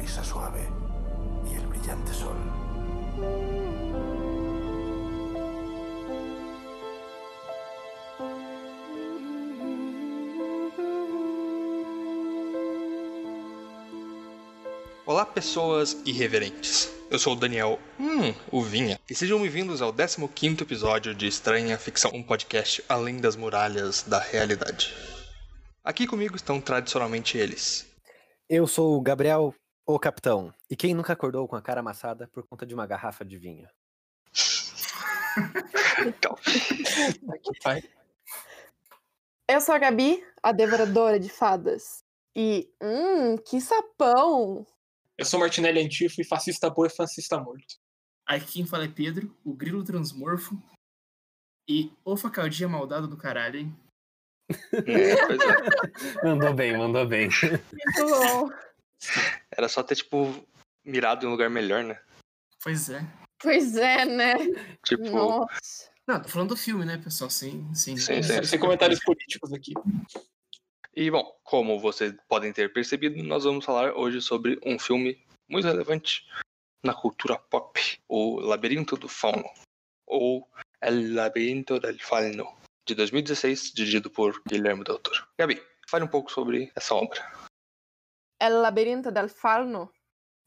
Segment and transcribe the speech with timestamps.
[0.00, 0.66] brisa suave
[1.44, 2.36] y el brillante sol.
[15.04, 16.90] Olá, pessoas irreverentes.
[17.10, 21.76] Eu sou o Daniel, hum, o Vinha, e sejam bem-vindos ao 15 episódio de Estranha
[21.76, 24.94] Ficção, um podcast além das muralhas da realidade.
[25.84, 27.86] Aqui comigo estão tradicionalmente eles.
[28.48, 29.54] Eu sou o Gabriel,
[29.94, 33.24] o capitão, e quem nunca acordou com a cara amassada por conta de uma garrafa
[33.24, 33.68] de vinho?
[36.06, 36.36] Então,
[39.48, 42.02] Eu sou a Gabi, a devoradora de fadas.
[42.34, 44.66] E, hum, que sapão!
[45.18, 47.76] Eu sou Martinelli Antifo e fascista boi e fascista morto.
[48.26, 50.56] Aqui quem fala é Pedro, o grilo transmorfo.
[51.68, 53.76] E o facaldinha maldado do caralho, hein?
[54.86, 56.24] é, é.
[56.24, 57.28] Mandou bem, mandou bem.
[57.28, 58.50] Muito bom.
[59.50, 60.46] Era só ter, tipo,
[60.84, 62.00] mirado em um lugar melhor, né?
[62.62, 63.00] Pois é.
[63.38, 64.34] Pois é, né?
[64.84, 65.90] Tipo, Nossa.
[66.06, 67.30] Não, tô falando do filme, né, pessoal?
[67.30, 67.96] Sim, sim.
[67.96, 68.22] Sim, sim.
[68.22, 69.74] Sem, sem comentários políticos aqui.
[70.94, 75.66] E bom, como vocês podem ter percebido, nós vamos falar hoje sobre um filme muito
[75.66, 76.26] relevante
[76.84, 79.48] na cultura pop, O Labirinto do Fauno,
[80.06, 80.48] ou
[80.82, 85.26] El Labirinto del Fauno, de 2016, dirigido por Guilherme Del Toro.
[85.38, 87.20] Gabi, fale um pouco sobre essa obra.
[88.40, 89.92] El Labirinto del Fauno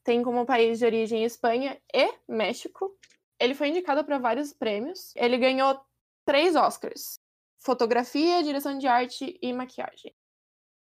[0.02, 2.96] tem como país de origem Espanha e México.
[3.38, 5.12] Ele foi indicado para vários prêmios.
[5.16, 5.80] Ele ganhou
[6.24, 7.18] três Oscars:
[7.58, 10.14] fotografia, direção de arte e maquiagem.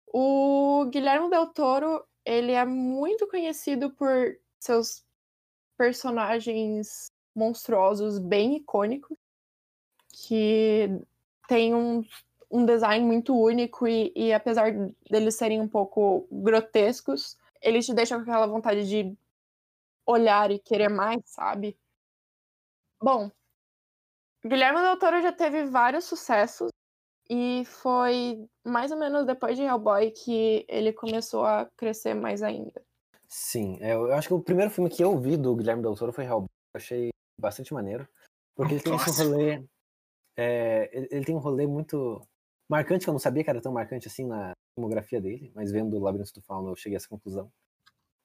[0.06, 5.04] O Guilherme Del Toro ele é muito conhecido por seus
[5.76, 9.16] personagens monstruosos bem icônicos,
[10.12, 10.88] que
[11.48, 12.04] tem um,
[12.52, 14.72] um design muito único e, e apesar
[15.10, 19.16] deles serem um pouco grotescos, eles te deixam com aquela vontade de
[20.06, 21.76] olhar e querer mais, sabe?
[23.00, 23.30] Bom,
[24.44, 26.70] Guilherme Del Toro já teve vários sucessos
[27.30, 32.82] e foi mais ou menos depois de Hellboy que ele começou a crescer mais ainda.
[33.28, 36.12] Sim, é, eu acho que o primeiro filme que eu vi do Guilherme Del Toro
[36.12, 36.48] foi Hellboy.
[36.74, 38.06] Eu achei bastante maneiro.
[38.54, 39.64] Porque ele tem esse rolê.
[40.36, 42.20] é, ele, ele tem um rolê muito
[42.72, 45.96] marcante, que eu não sabia que era tão marcante assim na filmografia dele, mas vendo
[45.96, 47.52] o Labirinto do Fauno eu cheguei a essa conclusão.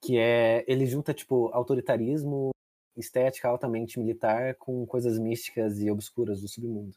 [0.02, 0.64] Que é.
[0.66, 2.50] Ele junta, tipo, autoritarismo,
[2.96, 6.96] estética altamente militar com coisas místicas e obscuras do submundo.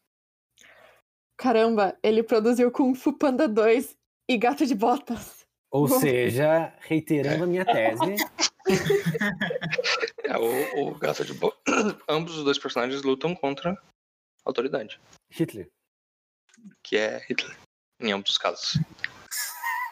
[1.37, 3.97] Caramba, ele produziu Kung Fu Panda 2
[4.29, 5.45] e Gato de Botas.
[5.71, 5.99] Ou Bom.
[5.99, 8.15] seja, reiterando a minha tese,
[10.23, 11.53] É, o, o Gato de Bo...
[12.07, 13.77] Ambos os dois personagens lutam contra a
[14.45, 15.69] autoridade, Hitler.
[16.83, 17.57] Que é Hitler,
[17.99, 18.79] em ambos os casos.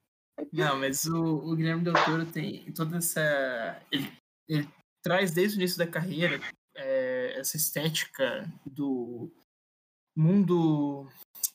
[0.53, 3.81] Não, mas o, o Guilherme Del Toro tem toda essa.
[3.91, 4.11] Ele,
[4.47, 4.69] ele
[5.03, 6.39] traz desde o início da carreira
[6.75, 9.31] é, essa estética do
[10.16, 11.07] mundo,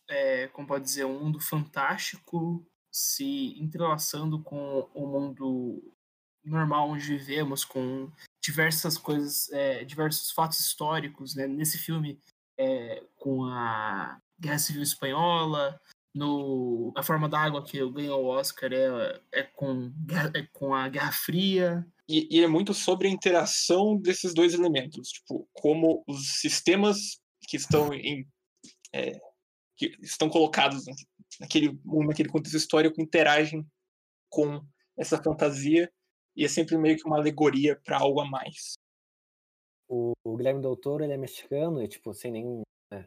[0.09, 5.95] é, como pode dizer, um mundo fantástico se entrelaçando com o mundo
[6.45, 8.11] normal onde vivemos, com
[8.43, 11.47] diversas coisas, é, diversos fatos históricos, né?
[11.47, 12.21] Nesse filme,
[12.63, 15.81] é, com a Guerra Civil Espanhola,
[16.15, 19.93] no A Forma da Água, que ganhou o Oscar, é, é, com,
[20.35, 21.87] é com a Guerra Fria.
[22.09, 25.09] E, e é muito sobre a interação desses dois elementos.
[25.09, 28.27] Tipo, como os sistemas que estão em.
[28.95, 29.13] é,
[29.77, 30.85] que estão colocados
[31.41, 33.67] naquele, naquele contexto histórico interagem
[34.31, 34.63] com
[34.99, 35.91] essa fantasia.
[36.37, 38.75] E é sempre meio que uma alegoria para algo a mais.
[39.95, 43.07] O, o Guilherme Del Toro, ele é mexicano e, tipo, sem nenhum né,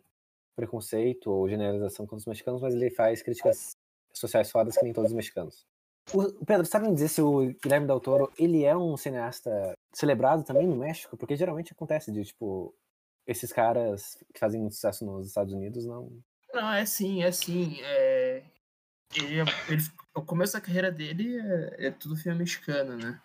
[0.56, 3.76] preconceito ou generalização contra os mexicanos, mas ele faz críticas
[4.14, 5.66] sociais fodas que nem todos os mexicanos.
[6.14, 9.74] O, o Pedro, sabe me dizer se o Guilherme Del Toro, ele é um cineasta
[9.92, 11.18] celebrado também no México?
[11.18, 12.72] Porque geralmente acontece de, tipo,
[13.26, 16.12] esses caras que fazem muito sucesso nos Estados Unidos não...
[16.54, 17.82] Não, é sim, é sim.
[17.82, 18.44] É...
[19.16, 19.82] Ele, ele-
[20.14, 23.20] o começo da carreira dele é, é tudo filme mexicano, né?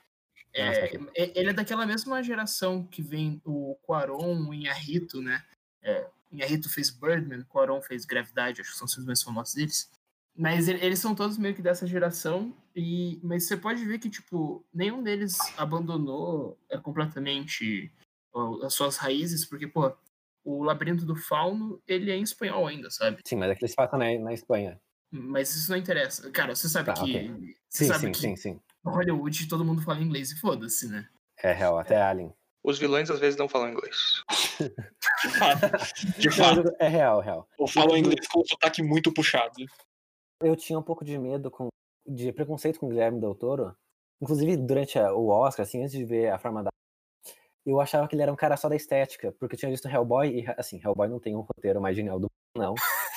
[0.52, 5.44] É, ele é daquela mesma geração que vem o Cuarón, o Inharrito, né?
[5.82, 9.91] É, Inharrito fez Birdman, Cuarón fez Gravidade, acho que são os mais famosos deles.
[10.37, 14.08] Mas ele- eles são todos meio que dessa geração, e mas você pode ver que,
[14.08, 17.93] tipo, nenhum deles abandonou é, completamente
[18.62, 19.93] as suas raízes, porque, pô,
[20.44, 23.19] o Labirinto do Fauno, ele é em espanhol ainda, sabe?
[23.26, 24.81] Sim, mas é que eles passam na, na Espanha.
[25.11, 26.31] Mas isso não interessa.
[26.31, 27.29] Cara, você sabe Tá, que.
[27.29, 27.56] ok.
[27.69, 28.61] Você Sim, sabe sim, que sim, sim.
[28.85, 31.09] Hollywood todo mundo fala inglês e foda-se, né?
[31.43, 32.32] É real, até Alien.
[32.62, 34.23] Os vilões às vezes não falam inglês.
[35.23, 36.19] De fato.
[36.19, 36.62] De fato.
[36.79, 37.49] É real, real.
[37.59, 39.55] Eu falo inglês com um sotaque muito puxado.
[40.43, 41.69] Eu tinha um pouco de medo, com,
[42.06, 43.75] de preconceito com o Guilherme Del Toro.
[44.23, 46.69] Inclusive, durante a- o Oscar, assim, antes de ver a forma da.
[47.65, 50.41] Eu achava que ele era um cara só da estética, porque eu tinha visto Hellboy
[50.41, 52.75] e, assim, Hellboy não tem um roteiro mais genial do mundo, não.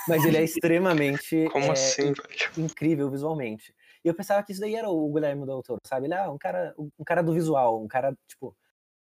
[0.08, 2.16] Mas ele é extremamente Como é, assim, velho?
[2.58, 3.74] incrível visualmente.
[4.04, 6.08] E eu pensava que isso daí era o Guilherme Del Toro, sabe?
[6.08, 8.56] Ele é um cara, um cara do visual, um cara, tipo,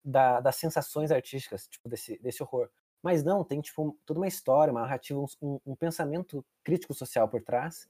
[0.05, 2.69] da, das sensações artísticas, tipo, desse, desse horror.
[3.03, 7.29] Mas não, tem, tipo, toda uma história, uma narrativa, um, um- um pensamento crítico social
[7.29, 7.89] por trás,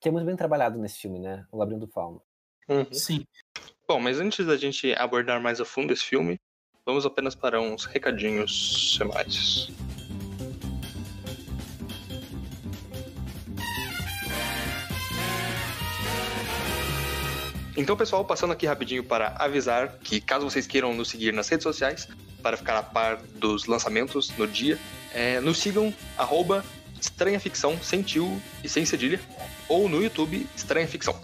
[0.00, 1.46] que é muito bem trabalhado nesse filme, né?
[1.52, 2.22] O Labirinto do Fauno.
[2.68, 2.92] Uhum.
[2.92, 3.24] Sim.
[3.86, 6.38] Bom, mas antes da gente abordar mais a fundo esse filme,
[6.84, 9.68] vamos apenas para uns recadinhos semanais.
[17.78, 21.62] Então, pessoal, passando aqui rapidinho para avisar que caso vocês queiram nos seguir nas redes
[21.62, 22.08] sociais
[22.42, 24.76] para ficar a par dos lançamentos no dia,
[25.14, 26.64] é, nos sigam arroba
[27.00, 29.20] Estranha Ficção sem tio e sem cedilha
[29.68, 31.20] ou no YouTube Estranha Ficção.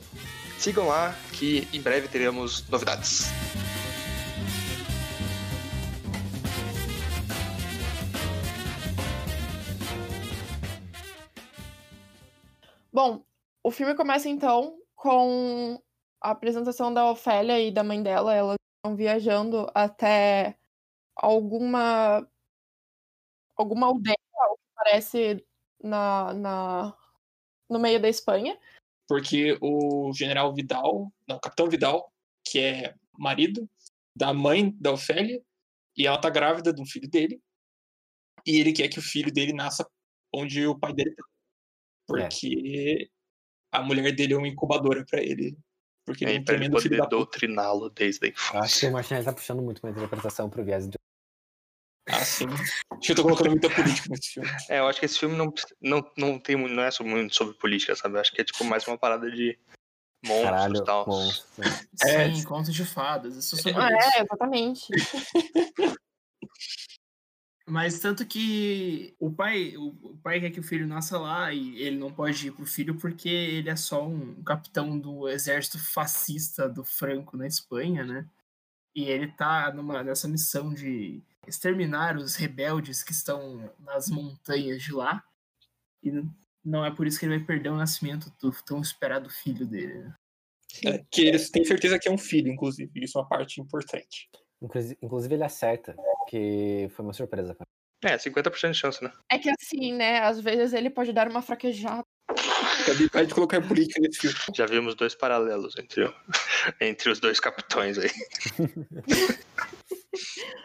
[0.56, 3.32] Sigam lá que em breve teremos novidades.
[12.92, 13.24] Bom,
[13.60, 15.82] o filme começa então com
[16.24, 18.34] a apresentação da Ofélia e da mãe dela.
[18.34, 20.58] Elas estão viajando até
[21.14, 22.26] alguma
[23.54, 25.46] alguma aldeia, ao que parece
[25.82, 26.98] na, na
[27.68, 28.58] no meio da Espanha.
[29.06, 32.10] Porque o general Vidal, não, o capitão Vidal,
[32.42, 33.68] que é marido
[34.16, 35.44] da mãe da Ofélia,
[35.96, 37.38] e ela tá grávida de um filho dele,
[38.46, 39.86] e ele quer que o filho dele nasça
[40.34, 41.24] onde o pai dele tá.
[42.06, 43.10] Porque
[43.70, 45.56] a mulher dele é uma incubadora pra ele.
[46.04, 48.56] Porque ele é E um ele tremendo filho poder doutriná-lo desde a Eu acho que
[48.58, 48.88] infância.
[48.88, 50.98] o Martinez tá puxando muito uma interpretação pro viés de.
[52.06, 52.46] Ah, sim.
[52.48, 54.48] Acho que eu tô colocando muita política nesse filme.
[54.68, 57.96] É, eu acho que esse filme não, não, não, tem, não é muito sobre política,
[57.96, 58.16] sabe?
[58.16, 59.58] Eu acho que é tipo mais uma parada de
[60.24, 61.06] monstros e Caralho, tal.
[61.06, 61.46] monstro.
[62.02, 62.30] É.
[62.34, 63.36] Sim, contos de fadas.
[63.36, 63.80] Isso sobre isso.
[63.80, 64.88] É, exatamente.
[67.66, 71.96] Mas tanto que o pai, o pai quer que o filho nasça lá e ele
[71.96, 76.84] não pode ir pro filho porque ele é só um capitão do exército fascista do
[76.84, 78.28] Franco na Espanha, né?
[78.94, 84.92] E ele tá numa, nessa missão de exterminar os rebeldes que estão nas montanhas de
[84.92, 85.24] lá.
[86.02, 86.22] E
[86.62, 90.00] não é por isso que ele vai perder o nascimento do tão esperado filho dele.
[90.00, 90.14] né?
[90.84, 92.90] É, que eles têm certeza que é um filho, inclusive.
[92.96, 94.28] Isso é uma parte importante.
[94.60, 95.94] Inclusive, inclusive, ele acerta,
[96.28, 97.54] que foi uma surpresa.
[97.54, 98.12] pra mim.
[98.12, 99.10] É, 50% de chance, né?
[99.30, 100.18] É que assim, né?
[100.20, 102.02] Às vezes ele pode dar uma fraquejada.
[102.86, 104.34] Cadê a de colocar política nesse filme?
[104.54, 106.14] Já vimos dois paralelos entre, o-
[106.80, 108.10] entre os dois capitões aí.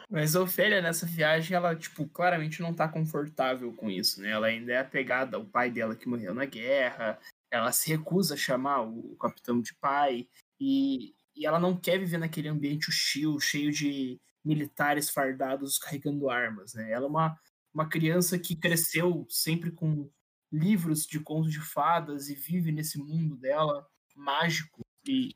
[0.10, 4.32] Mas a Ofélia, nessa viagem, ela, tipo, claramente não tá confortável com isso, né?
[4.32, 7.20] Ela ainda é apegada ao pai dela que morreu na guerra,
[7.52, 10.28] ela se recusa a chamar o capitão de pai,
[10.60, 16.74] e, e ela não quer viver naquele ambiente hostil, cheio de militares fardados carregando armas,
[16.74, 16.92] né?
[16.92, 17.40] Ela é uma,
[17.72, 20.10] uma criança que cresceu sempre com
[20.52, 25.36] livros de contos de fadas e vive nesse mundo dela mágico e,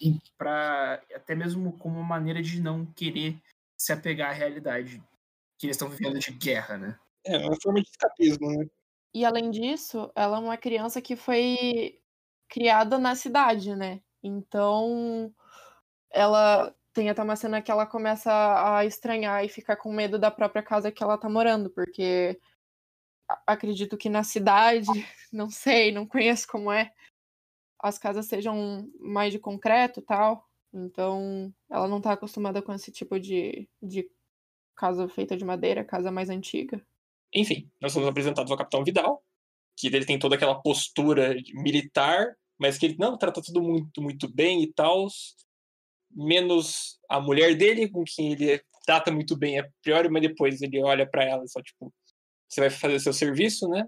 [0.00, 3.36] e para até mesmo como uma maneira de não querer
[3.76, 5.02] se apegar à realidade
[5.58, 6.98] que eles estão vivendo de guerra, né?
[7.26, 8.66] É uma forma de escapismo, né?
[9.12, 12.00] E além disso, ela é uma criança que foi
[12.48, 14.00] criada na cidade, né?
[14.22, 15.34] Então,
[16.10, 20.30] ela tem até uma cena que ela começa a estranhar e ficar com medo da
[20.30, 22.40] própria casa que ela tá morando, porque
[23.46, 24.86] acredito que na cidade,
[25.32, 26.92] não sei, não conheço como é,
[27.80, 30.48] as casas sejam mais de concreto tal.
[30.72, 34.08] Então, ela não tá acostumada com esse tipo de, de
[34.76, 36.84] casa feita de madeira, casa mais antiga.
[37.34, 39.22] Enfim, nós somos apresentados ao Capitão Vidal,
[39.76, 44.32] que ele tem toda aquela postura militar, mas que ele não trata tudo muito, muito
[44.32, 45.08] bem e tal.
[46.14, 50.82] Menos a mulher dele, com quem ele trata muito bem a priori, mas depois ele
[50.82, 51.92] olha pra ela e só tipo,
[52.48, 53.84] você vai fazer seu serviço, né?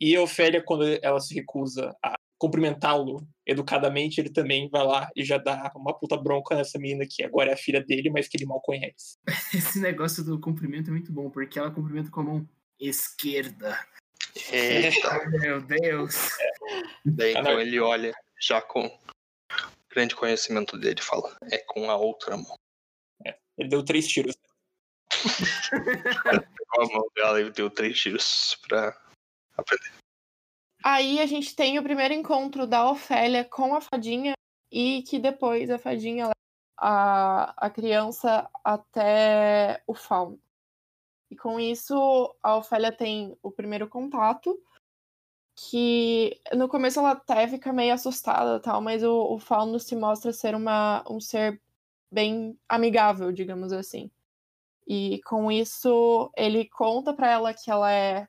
[0.00, 5.24] E a Ofélia, quando ela se recusa a cumprimentá-lo educadamente, ele também vai lá e
[5.24, 8.36] já dá uma puta bronca nessa menina que agora é a filha dele, mas que
[8.36, 9.16] ele mal conhece.
[9.54, 12.48] Esse negócio do cumprimento é muito bom, porque ela cumprimenta com a mão
[12.80, 13.78] esquerda.
[14.50, 15.28] Eita.
[15.38, 16.30] Meu Deus!
[17.04, 18.90] Daí Ah, então ele olha já com
[19.92, 22.56] grande conhecimento dele fala, é com a outra mão.
[23.56, 24.36] Ele deu três tiros.
[25.70, 28.98] Pegou a mão dela e deu três tiros pra
[29.56, 29.92] aprender.
[30.82, 34.32] Aí a gente tem o primeiro encontro da Ofélia com a fadinha
[34.70, 36.34] e que depois a fadinha leva
[36.78, 40.40] a, a criança até o fauno.
[41.30, 44.58] E com isso, a Ofélia tem o primeiro contato,
[45.54, 50.32] que no começo ela até fica meio assustada tal, mas o, o fauno se mostra
[50.32, 51.60] ser uma, um ser
[52.10, 54.10] bem amigável, digamos assim.
[54.86, 58.28] E com isso, ele conta para ela que ela é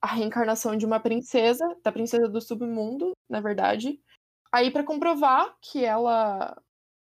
[0.00, 4.00] a reencarnação de uma princesa, da princesa do submundo, na verdade.
[4.52, 6.56] Aí para comprovar que ela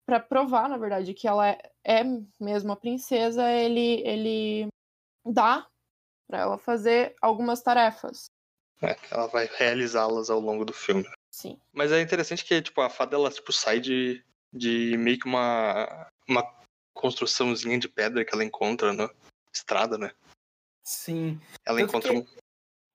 [0.07, 2.03] para provar, na verdade, que ela é, é
[2.41, 4.69] mesmo a princesa, ele ele
[5.25, 5.67] dá
[6.29, 8.31] para ela fazer algumas tarefas.
[8.83, 11.05] É, ela vai realizá-las ao longo do filme.
[11.31, 11.59] Sim.
[11.73, 16.11] Mas é interessante que, tipo, a fada, ela, tipo, sai de, de meio que uma,
[16.29, 16.45] uma
[16.95, 19.11] construçãozinha de pedra que ela encontra na
[19.53, 20.11] estrada, né?
[20.85, 21.41] Sim.
[21.65, 22.27] Ela Tanto encontra que- um...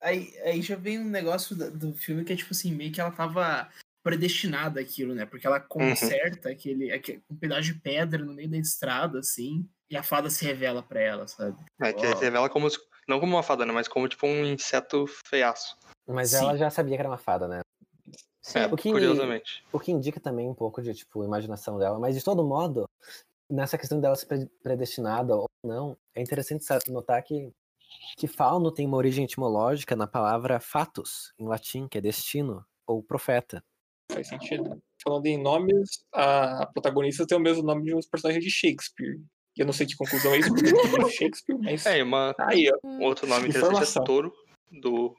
[0.01, 3.11] Aí, aí já vem um negócio do filme que é tipo assim, meio que ela
[3.11, 3.69] tava
[4.03, 5.27] predestinada àquilo, né?
[5.27, 9.95] Porque ela conserta aquele, aquele um pedaço de pedra no meio da estrada, assim, e
[9.95, 11.63] a fada se revela pra ela, sabe?
[11.79, 12.67] É, que revela como...
[12.69, 13.73] se- Não como uma fada, né?
[13.73, 15.75] Mas como, tipo, um inseto feiaço.
[16.07, 16.37] Mas Sim.
[16.37, 17.61] ela já sabia que era uma fada, né?
[18.55, 19.63] É, O que- curiosamente.
[19.71, 21.99] O que indica também um pouco de, tipo, imaginação dela.
[21.99, 22.85] Mas, de todo modo,
[23.49, 27.51] nessa questão dela ser pre- predestinada ou não, é interessante sa- notar que,
[28.17, 33.03] que fauno tem uma origem etimológica na palavra fatus, em latim, que é destino, ou
[33.03, 33.63] profeta.
[34.11, 34.81] Faz sentido.
[35.03, 39.19] Falando em nomes, a protagonista tem o mesmo nome de uns personagens de Shakespeare.
[39.57, 41.85] E eu não sei que conclusão é isso, porque eu não li Shakespeare, mas.
[41.85, 42.87] É, uma, Tá aí, ó.
[42.87, 44.03] um outro nome interessante Informação.
[44.03, 44.33] é touro,
[44.71, 45.15] do,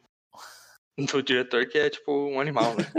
[0.99, 2.87] do diretor, que é, tipo, um animal, né?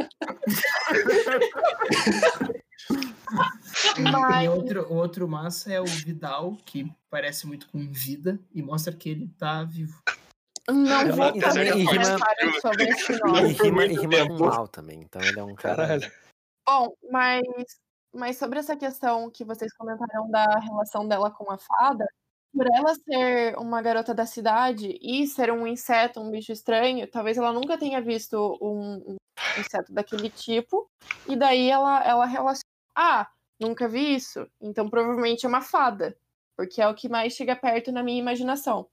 [4.11, 8.93] Mas E outro, outro massa é o Vidal, que parece muito com vida e mostra
[8.93, 9.99] que ele tá vivo.
[10.67, 13.53] não vou também rima- comentário sobre esse E nome.
[13.53, 15.75] rima, e rima com mal também, então ele é um cara...
[15.87, 16.11] Caralho.
[16.67, 17.41] Bom, mas,
[18.13, 22.05] mas sobre essa questão que vocês comentaram da relação dela com a fada,
[22.53, 27.37] por ela ser uma garota da cidade e ser um inseto, um bicho estranho, talvez
[27.37, 29.17] ela nunca tenha visto um, um
[29.59, 30.87] inseto daquele tipo,
[31.27, 32.61] e daí ela, ela relaciona.
[32.95, 33.27] Ah,
[33.59, 36.15] nunca vi isso, então provavelmente é uma fada,
[36.55, 38.87] porque é o que mais chega perto na minha imaginação.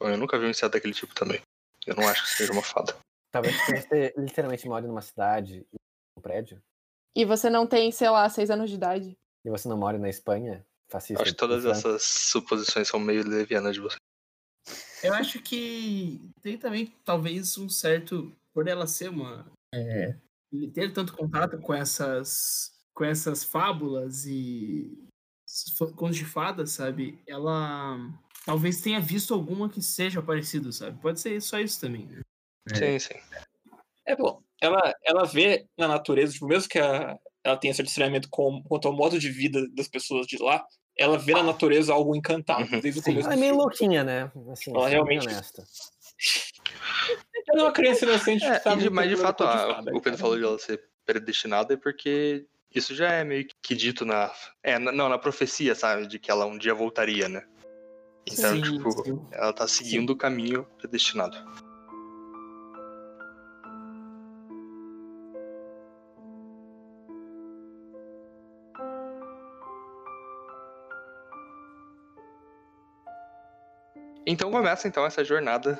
[0.00, 1.40] Eu nunca vi um inseto daquele tipo também.
[1.86, 2.96] Eu não acho que seja uma fada.
[3.30, 5.76] Talvez você literalmente mora numa cidade, e
[6.18, 6.60] um prédio,
[7.14, 9.16] E você não tem, sei lá, seis anos de idade.
[9.44, 11.22] e você não mora na Espanha, fascista.
[11.22, 13.96] Acho que todas essas suposições são meio levianas de você.
[15.02, 18.34] Eu acho que tem também, talvez, um certo.
[18.52, 19.46] Por ela ser uma.
[19.74, 20.16] é,
[20.72, 22.72] ter tanto contato com essas.
[22.94, 25.06] com essas fábulas e.
[25.96, 27.18] contos de fadas, sabe?
[27.26, 27.98] Ela.
[28.46, 31.00] Talvez tenha visto alguma que seja parecido, sabe?
[31.00, 32.06] Pode ser só isso também.
[32.06, 32.22] né?
[32.74, 33.14] Sim, sim.
[34.06, 34.42] É bom.
[34.64, 38.88] Ela, ela vê na natureza, tipo, mesmo que a- ela tenha esse estranhamento com, quanto
[38.88, 40.64] ao modo de vida das pessoas de lá,
[40.96, 42.80] ela vê na natureza algo encantado, Uhum.
[42.80, 43.62] desde o Sim, começo ela é meio filme.
[43.64, 44.32] louquinha, né?
[44.52, 45.64] Assim, Ela realmente- honesta.
[47.48, 50.38] Ela é uma criança inocente É, sabe mas de fato, a- fada, o Pedro falou
[50.38, 54.32] de ela ser predestinada é porque isso já é meio que dito na.
[54.62, 56.06] É, na- não, na profecia, sabe?
[56.06, 57.42] De que ela um dia voltaria, né?
[58.26, 59.20] Então, Sim, tipo, sim.
[59.32, 61.36] ela tá seguindo o caminho predestinado.
[74.26, 75.78] Então começa então essa jornada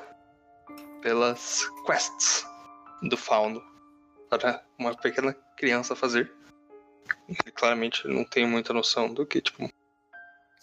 [1.01, 2.45] pelas quests
[3.09, 3.61] do fauno
[4.29, 6.31] para uma pequena criança fazer.
[7.27, 9.67] Ele claramente não tem muita noção do que tipo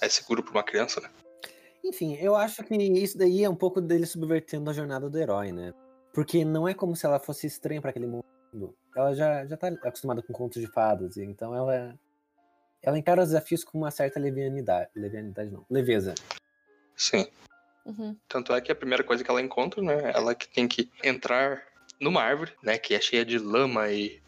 [0.01, 1.09] é seguro para uma criança, né?
[1.85, 5.53] Enfim, eu acho que isso daí é um pouco dele subvertendo a jornada do herói,
[5.53, 5.75] né?
[6.13, 8.25] Porque não é como se ela fosse estranha para aquele mundo.
[8.97, 11.99] Ela já, já tá acostumada com contos de fadas, e então ela
[12.83, 16.15] ela encara os desafios com uma certa levianidade, levianidade não, leveza.
[16.97, 17.27] Sim.
[17.85, 18.17] Uhum.
[18.29, 21.63] Tanto é que a primeira coisa que ela encontra, né, ela que tem que entrar
[22.01, 24.21] numa árvore, né, que é cheia de lama e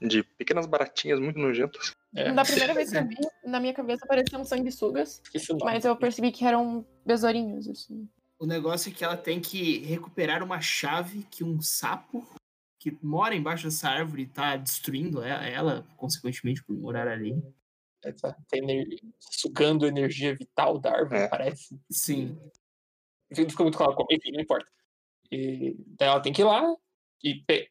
[0.00, 1.94] de pequenas baratinhas muito nojentas.
[2.14, 5.22] É, Da primeira vez que eu vi, na minha cabeça pareciam sanguessugas,
[5.62, 8.08] mas eu percebi que eram besourinhos, assim.
[8.38, 12.26] O negócio é que ela tem que recuperar uma chave que um sapo
[12.80, 17.34] que mora embaixo dessa árvore tá destruindo ela, ela, consequentemente, por morar ali.
[18.02, 18.86] É, tá, tá ener-
[19.20, 21.28] sugando energia vital da árvore, É.
[21.28, 21.78] parece.
[21.90, 22.38] Sim.
[23.30, 24.08] Enfim, Não ficou muito claro como.
[24.10, 24.66] Enfim, não importa.
[25.30, 26.62] E, daí ela tem que ir lá
[27.22, 27.34] e.
[27.46, 27.68] Pe...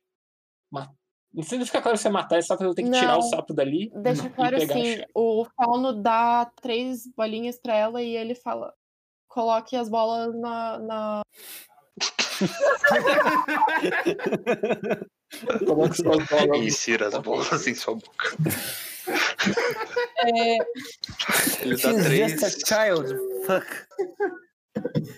[1.31, 3.19] Não sei se fica claro se é matar, só que ela tem que tirar Não.
[3.19, 3.91] o sapo dali.
[4.01, 8.73] Deixa e claro assim, o fauno dá três bolinhas pra ela e ele fala:
[9.27, 10.79] coloque as bolas na.
[10.79, 11.21] na...
[15.67, 16.59] Coloca suas bolas.
[16.59, 18.35] Insira as bolas em sua boca.
[20.21, 20.57] É,
[21.61, 22.31] Ele dá She's três.
[22.31, 23.07] just a child.
[23.47, 23.65] Fuck.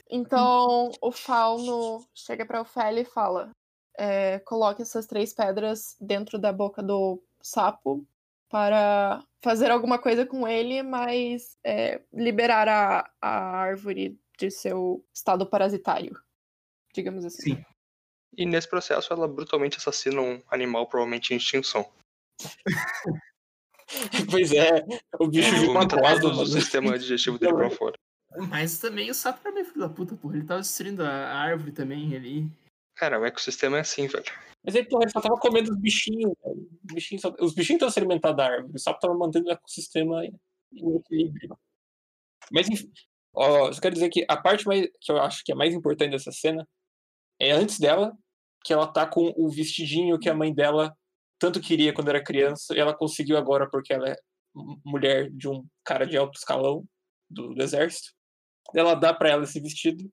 [0.10, 3.52] Então o Fauno chega pra Ofélia e fala:
[3.98, 8.06] é, coloque essas três pedras dentro da boca do sapo
[8.50, 15.46] para fazer alguma coisa com ele, mas é, liberar a, a árvore de seu estado
[15.46, 16.20] parasitário.
[16.94, 17.56] Digamos assim.
[17.56, 17.66] Sim.
[18.38, 21.90] E nesse processo ela brutalmente assassina um animal provavelmente em extinção.
[24.30, 24.86] Pois é,
[25.20, 26.48] o bicho de uma vomita corda, todo o mano.
[26.48, 27.98] sistema digestivo dele pra fora.
[28.50, 30.36] Mas também o sapo era meio filho da puta, porra.
[30.36, 32.50] Ele tava destruindo a árvore também ali.
[32.96, 34.26] Cara, o ecossistema é assim, velho.
[34.64, 36.70] Mas aí, porra, ele só tava comendo os bichinhos, velho.
[36.84, 37.36] Os bichinhos, só...
[37.40, 38.76] os bichinhos estavam se alimentando da árvore.
[38.76, 41.58] O sapo tava mantendo o ecossistema em equilíbrio.
[42.52, 42.92] Mas enfim,
[43.34, 45.74] ó, eu só quero dizer que a parte mais, que eu acho que é mais
[45.74, 46.68] importante dessa cena
[47.40, 48.16] é antes dela,
[48.64, 50.96] que ela tá com o vestidinho que a mãe dela
[51.40, 54.16] tanto queria quando era criança, e ela conseguiu agora porque ela é
[54.86, 56.86] mulher de um cara de alto escalão
[57.28, 58.12] do, do exército.
[58.74, 60.12] Ela dá pra ela esse vestido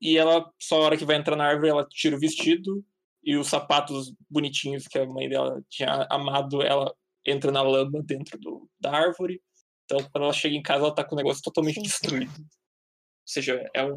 [0.00, 2.84] e ela, só a hora que vai entrar na árvore, ela tira o vestido
[3.22, 6.94] e os sapatos bonitinhos que a mãe dela tinha amado, ela
[7.26, 9.42] entra na lama dentro do, da árvore.
[9.84, 12.38] Então, quando ela chega em casa, ela tá com o negócio totalmente destruído.
[12.38, 12.46] Ou
[13.24, 13.96] seja, é um,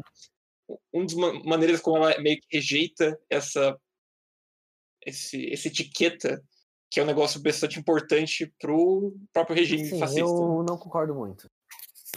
[0.94, 3.78] um das ma- maneiras como ela meio que rejeita essa
[5.04, 6.42] esse, essa etiqueta
[6.90, 10.22] que é um negócio bastante importante pro próprio regime Sim, fascista.
[10.22, 11.50] eu não concordo muito.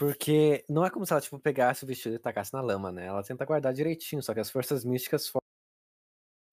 [0.01, 3.05] Porque não é como se ela, tipo, pegasse o vestido e tacasse na lama, né?
[3.05, 5.39] Ela tenta guardar direitinho, só que as forças místicas for...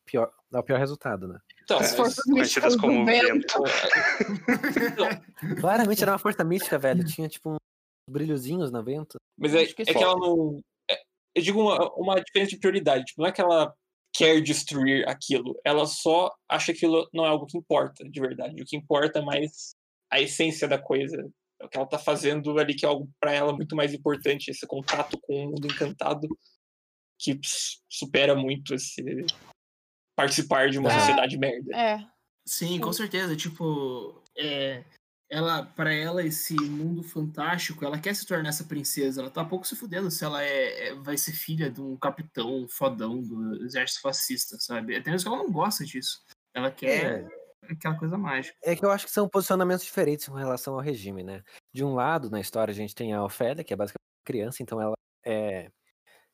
[0.06, 1.38] pior, dá o pior resultado, né?
[1.62, 3.26] Então, As mas- forças místicas como vento.
[3.26, 3.54] vento.
[5.62, 7.02] Claramente era uma força mística, velho.
[7.06, 9.16] Tinha, tipo, uns brilhozinhos no vento.
[9.38, 10.60] Mas é, é que ela não.
[10.90, 11.00] é-
[11.34, 13.06] eu digo uma, uma diferença de prioridade.
[13.06, 13.74] Tipo, não é que ela
[14.14, 15.58] quer destruir aquilo.
[15.64, 18.60] Ela só acha que aquilo não é algo que importa, de verdade.
[18.60, 19.70] O que importa é mais
[20.12, 21.26] a essência da coisa.
[21.60, 24.50] É o que ela tá fazendo ali, que é algo para ela muito mais importante.
[24.50, 26.28] Esse contato com o mundo encantado,
[27.18, 27.38] que
[27.90, 29.02] supera muito esse
[30.16, 30.98] participar de uma É.
[30.98, 31.76] sociedade merda.
[31.76, 32.06] É,
[32.46, 33.36] Sim, com certeza.
[33.36, 34.82] Tipo, é,
[35.30, 39.20] ela, para ela, esse mundo fantástico, ela quer se tornar essa princesa.
[39.20, 42.66] Ela tá pouco se fudendo se ela é, é- vai ser filha de um capitão
[42.68, 44.96] fodão do exército fascista, sabe?
[44.96, 46.22] Até mesmo que ela não gosta disso.
[46.54, 47.28] Ela quer
[47.72, 48.58] aquela coisa mágica.
[48.62, 51.42] É que eu acho que são posicionamentos diferentes com relação ao regime, né?
[51.72, 54.80] De um lado, na história, a gente tem a Ofélia, que é basicamente criança, então
[54.80, 55.70] ela é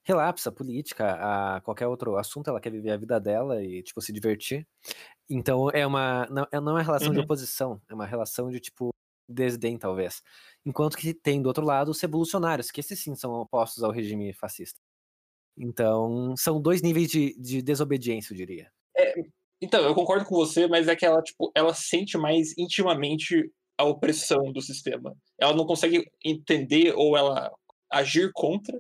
[0.05, 4.13] relapsa política a qualquer outro assunto, ela quer viver a vida dela e, tipo, se
[4.13, 4.67] divertir.
[5.31, 6.27] Então é uma.
[6.31, 7.25] Não é não é uma relação de Uhum.
[7.25, 8.91] oposição, é uma relação de, tipo,
[9.29, 10.23] desdém, talvez.
[10.67, 14.33] Enquanto que tem do outro lado os revolucionários, que esses sim são opostos ao regime
[14.35, 14.81] fascista.
[15.57, 18.73] Então, são dois níveis de, de desobediência, eu diria.
[19.65, 23.85] Então, eu concordo com você, mas é que ela, tipo, ela sente mais intimamente a
[23.85, 25.17] opressão do sistema.
[25.41, 27.51] Ela não consegue entender ou ela
[27.91, 28.79] agir contra,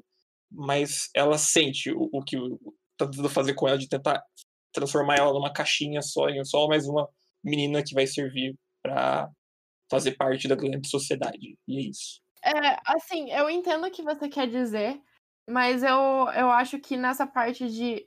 [0.52, 2.36] mas ela sente o, o que
[2.98, 4.22] tá tentando fazer com ela de tentar
[4.74, 7.08] transformar ela numa caixinha só, em só mais uma
[7.42, 9.30] menina que vai servir pra
[9.90, 11.56] fazer parte da grande sociedade.
[11.66, 12.20] E é isso.
[12.44, 15.00] É, assim, eu entendo o que você quer dizer,
[15.48, 18.04] mas eu, eu acho que nessa parte de.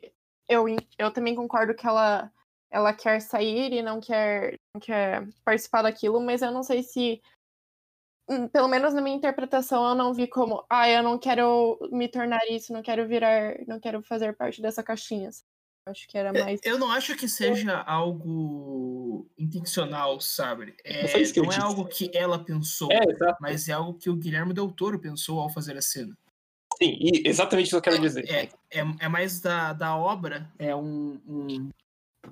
[0.48, 0.66] Eu,
[0.98, 2.32] eu também concordo que ela,
[2.70, 7.22] ela quer sair e não quer, não quer participar daquilo, mas eu não sei se.
[8.30, 10.66] hum, Pelo menos na minha interpretação, eu não vi como.
[10.70, 13.56] Ah, eu não quero me tornar isso, não quero virar.
[13.68, 15.30] Não quero fazer parte dessa caixinha.
[15.88, 16.60] Acho que era mais.
[16.64, 20.76] Eu não acho que seja algo intencional, sabe?
[20.84, 21.62] É, não é disse.
[21.62, 23.00] algo que ela pensou, É,
[23.40, 26.18] mas é algo que o Guilherme Del Toro pensou ao fazer a cena.
[26.78, 28.30] Sim, e exatamente isso que eu quero dizer.
[28.30, 31.70] É, é, é mais da, da obra, é um, um,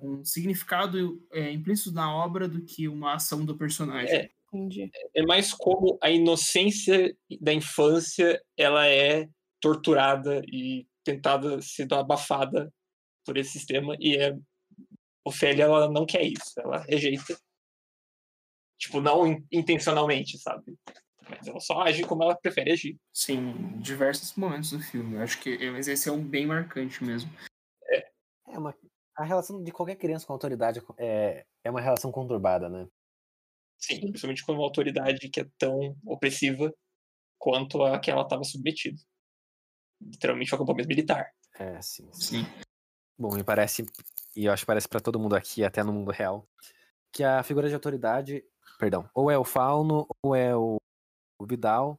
[0.02, 4.16] um significado é, implícito na obra do que uma ação do personagem.
[4.16, 4.30] É.
[4.54, 4.90] Entendi.
[5.14, 9.28] é mais como a inocência da infância ela é
[9.60, 12.74] torturada e tentada ser abafada
[13.26, 14.34] por esse sistema e é
[15.26, 17.36] Ofélia ela não quer isso, ela rejeita.
[18.78, 20.78] Tipo, não in- intencionalmente, sabe?
[21.28, 22.98] Mas ela só age como ela prefere agir.
[23.12, 25.16] Sim, em diversos momentos do filme.
[25.16, 27.30] Eu acho que é, mas esse é um bem marcante mesmo.
[27.90, 28.74] É uma,
[29.16, 32.88] a relação de qualquer criança com a autoridade é, é uma relação conturbada, né?
[33.78, 36.74] Sim, principalmente com uma autoridade que é tão opressiva
[37.38, 38.98] quanto a que ela estava submetida.
[40.02, 41.32] Literalmente um acampamento militar.
[41.58, 42.10] É, sim.
[42.12, 42.44] sim.
[42.44, 42.66] Sim.
[43.18, 43.86] Bom, me parece,
[44.36, 46.46] e eu acho que parece pra todo mundo aqui, até no mundo real,
[47.14, 48.44] que a figura de autoridade,
[48.78, 50.76] perdão, ou é o Fauno ou é o,
[51.40, 51.98] o Vidal,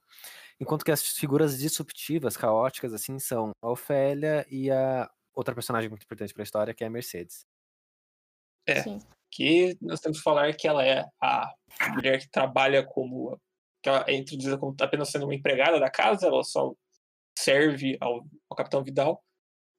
[0.61, 6.03] enquanto que as figuras disruptivas, caóticas, assim, são a Ofélia e a outra personagem muito
[6.03, 7.47] importante pra história, que é a Mercedes.
[8.67, 8.83] É.
[8.83, 8.99] Sim.
[9.31, 11.55] que nós temos que falar que ela é a
[11.93, 13.39] mulher que trabalha como.
[13.81, 16.75] que ela é introduzida como apenas sendo uma empregada da casa, ela só
[17.39, 19.23] serve ao, ao Capitão Vidal,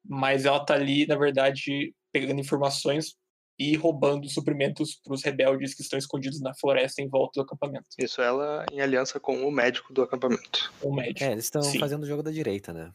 [0.06, 3.18] mas ela tá ali, na verdade, pegando informações
[3.60, 7.88] e roubando suprimentos para os rebeldes que estão escondidos na floresta em volta do acampamento.
[7.98, 10.72] Isso ela em aliança com o médico do acampamento.
[10.84, 11.24] Um médico.
[11.24, 12.94] É, eles estão fazendo o jogo da direita, né?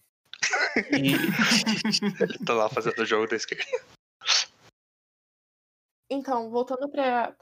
[0.77, 1.13] E
[2.23, 3.65] Ele tá lá fazendo o jogo da esquerda.
[6.11, 7.35] Então, voltando para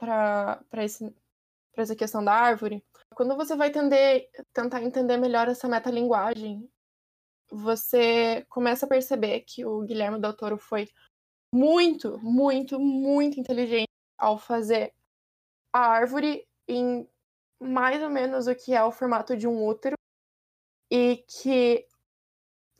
[1.77, 6.69] essa questão da árvore, quando você vai entender, tentar entender melhor essa metalinguagem,
[7.51, 10.87] você começa a perceber que o Guilherme Del Toro foi
[11.53, 14.93] muito, muito, muito inteligente ao fazer
[15.73, 17.07] a árvore em
[17.61, 19.95] mais ou menos o que é o formato de um útero
[20.89, 21.85] e que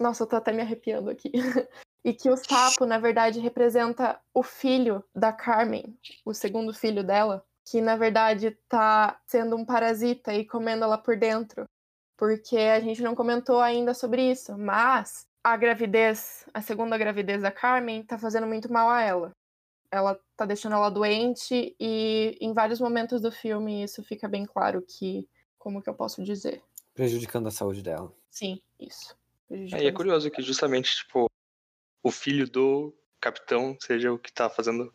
[0.02, 1.32] nossa, eu tô até me arrepiando aqui.
[2.04, 7.46] e que o sapo, na verdade, representa o filho da Carmen, o segundo filho dela,
[7.66, 11.66] que na verdade tá sendo um parasita e comendo ela por dentro.
[12.18, 17.52] Porque a gente não comentou ainda sobre isso, mas a gravidez, a segunda gravidez da
[17.52, 19.32] Carmen, tá fazendo muito mal a ela.
[19.92, 24.82] Ela tá deixando ela doente e em vários momentos do filme isso fica bem claro
[24.82, 26.64] que, como que eu posso dizer?
[26.94, 28.14] Prejudicando a saúde dela.
[28.30, 29.16] Sim, isso.
[29.52, 31.30] É, e é curioso que justamente, tipo,
[32.04, 34.94] o filho do capitão seja o que tá fazendo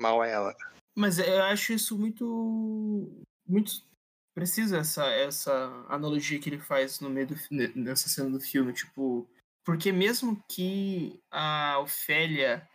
[0.00, 0.56] mal a ela.
[0.96, 3.24] Mas eu acho isso muito.
[3.46, 3.82] muito
[4.34, 5.52] preciso, essa, essa
[5.88, 7.36] analogia que ele faz no meio do,
[7.74, 8.72] nessa cena do filme.
[8.72, 9.28] Tipo,
[9.64, 12.68] porque mesmo que a Ofélia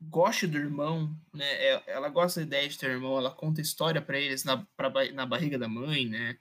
[0.00, 1.44] goste do irmão, né?
[1.44, 4.90] é- Ela gosta da ideia de ter irmão, ela conta história pra eles na, pra,
[5.12, 6.38] na barriga da mãe, né?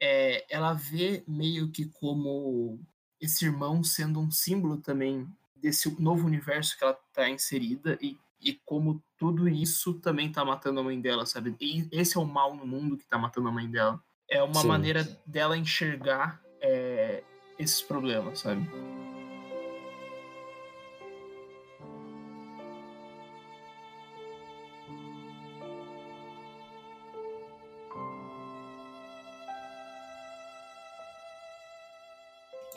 [0.00, 2.80] É, ela vê meio que como
[3.22, 8.60] esse irmão sendo um símbolo também desse novo universo que ela tá inserida e, e
[8.66, 11.54] como tudo isso também tá matando a mãe dela, sabe?
[11.60, 14.02] E esse é o mal no mundo que tá matando a mãe dela.
[14.28, 14.66] É uma Sim.
[14.66, 17.22] maneira dela enxergar é,
[17.56, 18.68] esses problemas, sabe?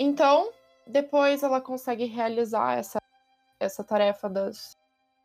[0.06, 0.52] Então,
[0.86, 3.00] depois ela consegue realizar essa,
[3.60, 4.78] essa tarefa das,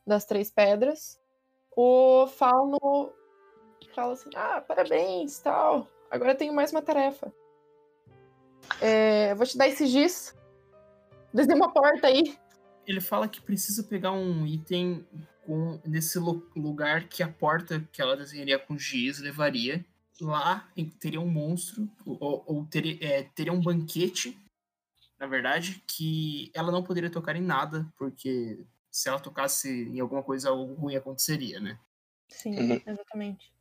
[0.06, 1.20] das três pedras.
[1.76, 3.12] O Fauno
[3.94, 5.86] fala assim: Ah, parabéns, tal.
[6.10, 7.30] Agora eu tenho mais uma tarefa.
[8.80, 10.34] É, vou te dar esse giz.
[11.32, 12.38] Desenha uma porta aí.
[12.86, 15.06] Ele fala que precisa pegar um item
[15.44, 19.84] com, nesse lu- lugar que a porta que ela desenharia com giz levaria.
[20.18, 20.66] Lá
[20.98, 22.68] teria um monstro, ou, ou
[23.00, 24.38] é, teria um banquete,
[25.20, 30.22] na verdade, que ela não poderia tocar em nada, porque se ela tocasse em alguma
[30.22, 31.78] coisa, algo ruim aconteceria, né?
[32.30, 32.80] Sim, Uhum.
[32.86, 33.52] exatamente.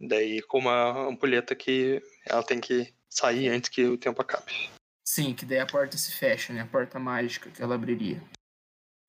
[0.00, 4.52] Daí com uma ampulheta que ela tem que sair antes que o tempo acabe.
[5.04, 6.60] Sim, que daí a porta se fecha, né?
[6.60, 8.22] A porta mágica que ela abriria.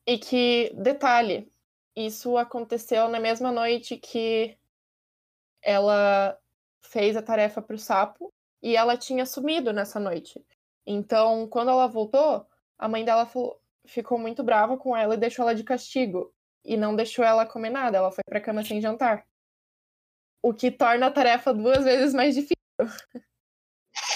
[0.08, 1.52] E que, detalhe,
[1.96, 4.58] isso aconteceu na mesma noite que
[5.62, 6.40] ela
[6.82, 10.44] fez a tarefa pro sapo e ela tinha sumido nessa noite.
[10.92, 15.44] Então, quando ela voltou, a mãe dela falou- ficou muito brava com ela e deixou
[15.44, 16.34] ela de castigo.
[16.66, 19.24] E não deixou ela comer nada, ela foi pra cama sem jantar.
[20.44, 22.58] O que torna a tarefa duas vezes mais difícil.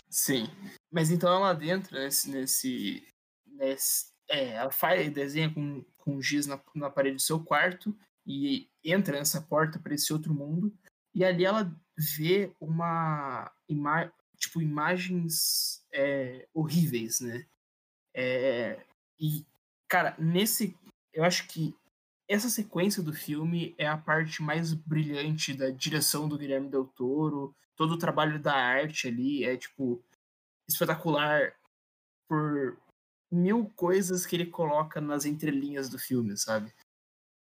[0.10, 0.46] Sim.
[0.92, 2.32] Mas então ela adentra nesse.
[2.32, 3.08] nesse,
[3.46, 8.68] nesse é, ela faz, desenha com, com giz na, na parede do seu quarto e
[8.84, 10.76] entra nessa porta para esse outro mundo.
[11.14, 13.52] E ali ela vê uma.
[13.70, 17.46] Ima tipo, imagens é, horríveis, né?
[18.14, 18.84] É,
[19.20, 19.46] e,
[19.88, 20.76] cara, nesse.
[21.14, 21.76] Eu acho que
[22.28, 27.56] essa sequência do filme é a parte mais brilhante da direção do Guilherme Del Toro.
[27.76, 30.04] Todo o trabalho da arte ali é, tipo,
[30.68, 31.54] espetacular
[32.28, 32.78] por
[33.32, 36.74] mil coisas que ele coloca nas entrelinhas do filme, sabe?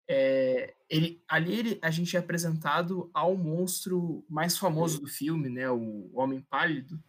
[0.07, 5.69] É, ele, ali ele, a gente é apresentado ao monstro mais famoso do filme, né?
[5.69, 7.01] O Homem Pálido.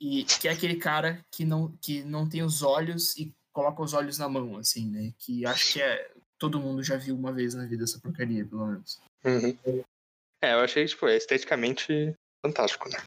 [0.00, 3.94] E que é aquele cara que não, que não tem os olhos e coloca os
[3.94, 5.14] olhos na mão, assim, né?
[5.18, 8.66] Que acho que é, todo mundo já viu uma vez na vida essa porcaria, pelo
[8.66, 9.00] menos.
[9.24, 9.82] Uhum.
[10.42, 13.02] É, eu achei, tipo, é esteticamente fantástico, né?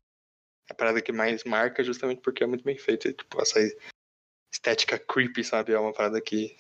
[0.70, 3.12] A parada que mais marca justamente porque é muito bem feito.
[3.14, 3.60] Tipo, essa
[4.52, 5.74] estética creepy, sabe?
[5.74, 6.58] É uma parada que.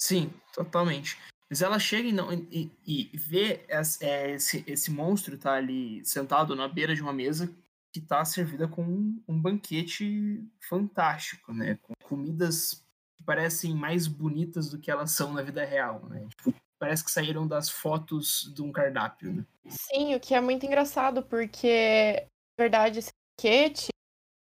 [0.00, 1.16] Sim, totalmente.
[1.48, 6.04] Mas ela chega e, não, e, e vê esse, é, esse, esse monstro tá ali
[6.04, 7.54] sentado na beira de uma mesa
[7.92, 11.78] que tá servida com um, um banquete fantástico, né?
[11.82, 12.84] Com comidas
[13.16, 16.26] que parecem mais bonitas do que elas são na vida real, né?
[16.30, 19.32] Tipo, parece que saíram das fotos de um cardápio.
[19.32, 19.46] Né?
[19.68, 22.26] Sim, o que é muito engraçado, porque,
[22.58, 23.88] na verdade, esse banquete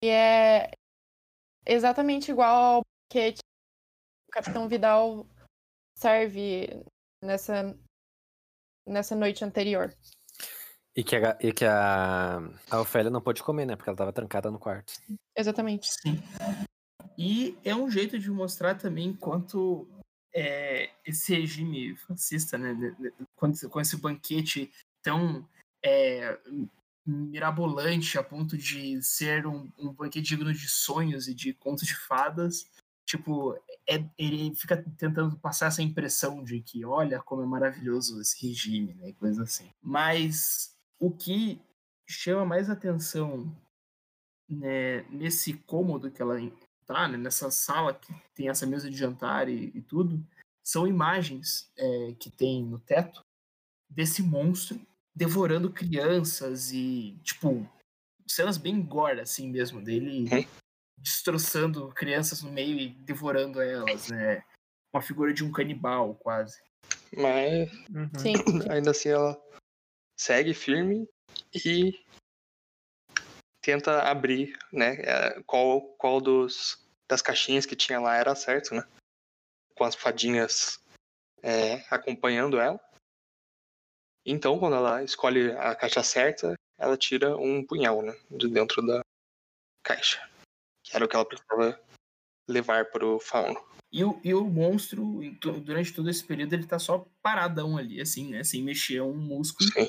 [0.05, 0.71] é
[1.65, 5.27] exatamente igual ao banquete que o Capitão Vidal
[5.99, 6.85] serve
[7.23, 7.79] nessa,
[8.87, 9.95] nessa noite anterior.
[10.97, 12.39] E que, a, e que a,
[12.71, 13.77] a Ofélia não pôde comer, né?
[13.77, 14.95] Porque ela tava trancada no quarto.
[15.37, 15.89] Exatamente.
[15.93, 16.19] Sim.
[17.19, 19.87] E é um jeito de mostrar também quanto
[20.35, 22.75] é, esse regime fascista, né?
[23.37, 25.47] Com, esse banquete tão
[25.85, 26.39] é,
[27.07, 31.95] mirabolante a ponto de ser um, um banquete digno de sonhos e de contos de
[31.95, 32.71] fadas.
[33.07, 33.55] Tipo,
[33.89, 38.95] é, ele fica tentando passar essa impressão de que, olha como é maravilhoso esse regime,
[38.95, 39.13] né?
[39.13, 39.71] Coisa assim.
[39.83, 41.61] Mas o que
[42.09, 43.55] chama mais atenção
[44.49, 46.37] né, nesse cômodo que ela
[46.87, 50.25] tá, né, nessa sala que tem essa mesa de jantar e, e tudo,
[50.65, 53.25] são imagens é, que tem no teto
[53.89, 54.81] desse monstro
[55.15, 57.67] devorando crianças e, tipo,
[58.27, 60.45] cenas bem gore, assim mesmo, dele uhum.
[60.99, 64.45] destroçando crianças no meio e devorando elas, né?
[64.93, 66.61] Uma figura de um canibal, quase.
[67.17, 67.71] Mas,
[68.19, 68.35] Sim.
[68.71, 69.41] ainda assim, ela
[70.17, 71.09] segue firme
[71.55, 71.93] e
[73.61, 74.95] tenta abrir, né?
[75.01, 78.87] É, qual, qual dos, das caixinhas que tinha lá era certo, né?
[79.75, 80.81] Com as fadinhas
[81.43, 82.81] é, acompanhando ela.
[84.25, 88.13] Então, quando ela escolhe a caixa certa, ela tira um punhal, né?
[88.31, 89.01] De dentro da
[89.85, 90.29] caixa.
[90.83, 91.81] Que era o que ela precisava
[92.49, 93.61] levar para o fauno.
[93.93, 95.21] E o, e o monstro,
[95.63, 98.45] durante todo esse período, ele tá só paradão ali, assim, né?
[98.45, 99.71] Sem mexer um músculo.
[99.73, 99.89] Sim.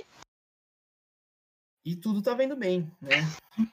[1.86, 3.22] E tudo tá vendo bem, né?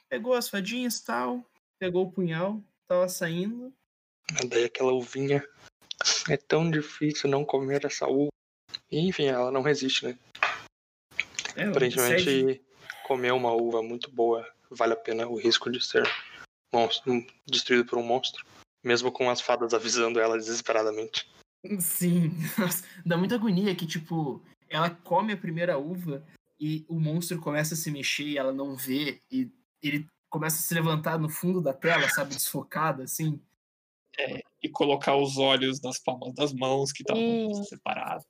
[0.08, 1.44] Pegou as fadinhas e tal,
[1.78, 3.72] pegou o punhal, tava saindo.
[4.48, 5.46] Daí aquela uvinha.
[6.28, 8.30] É tão difícil não comer essa uva.
[8.90, 10.18] Enfim, ela não resiste, né?
[11.56, 12.64] É, Aparentemente, segue-
[13.04, 16.02] comer uma uva muito boa vale a pena o risco de ser
[16.72, 18.44] monstro, destruído por um monstro.
[18.84, 21.26] Mesmo com as fadas avisando ela desesperadamente.
[21.80, 26.22] Sim, Nossa, dá muita agonia que, tipo, ela come a primeira uva
[26.60, 29.50] e o monstro começa a se mexer e ela não vê, e
[29.82, 33.40] ele começa a se levantar no fundo da tela, sabe, desfocado, assim.
[34.62, 37.64] E colocar os olhos nas palmas das mãos que estavam Sim.
[37.64, 38.24] separadas.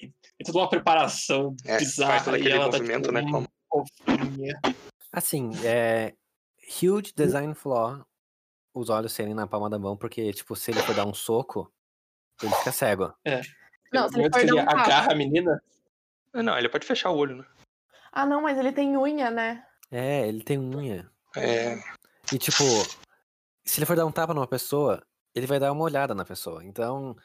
[0.00, 2.12] E, e toda uma preparação É, bizarra.
[2.12, 3.22] faz todo e aquele tá, movimento, tipo, né?
[3.22, 3.86] hum, Como...
[4.04, 4.60] fofinha.
[5.12, 6.12] Assim, é.
[6.82, 8.04] Huge design flaw
[8.80, 11.72] os olhos serem na palma da mão, porque, tipo, se ele for dar um soco,
[12.42, 13.12] ele fica cego.
[13.92, 15.62] Não, No se ele for ele um agarra a menina,
[16.34, 17.44] Ah, Não, ele pode fechar o olho, né?
[18.12, 19.64] Ah, não, mas ele tem unha, né?
[19.90, 21.10] É, ele tem unha.
[21.36, 21.76] É,
[22.32, 22.64] E, tipo,
[23.64, 25.02] se ele for dar um tapa numa pessoa,
[25.34, 26.64] ele vai dar uma olhada na pessoa.
[26.64, 27.16] Então,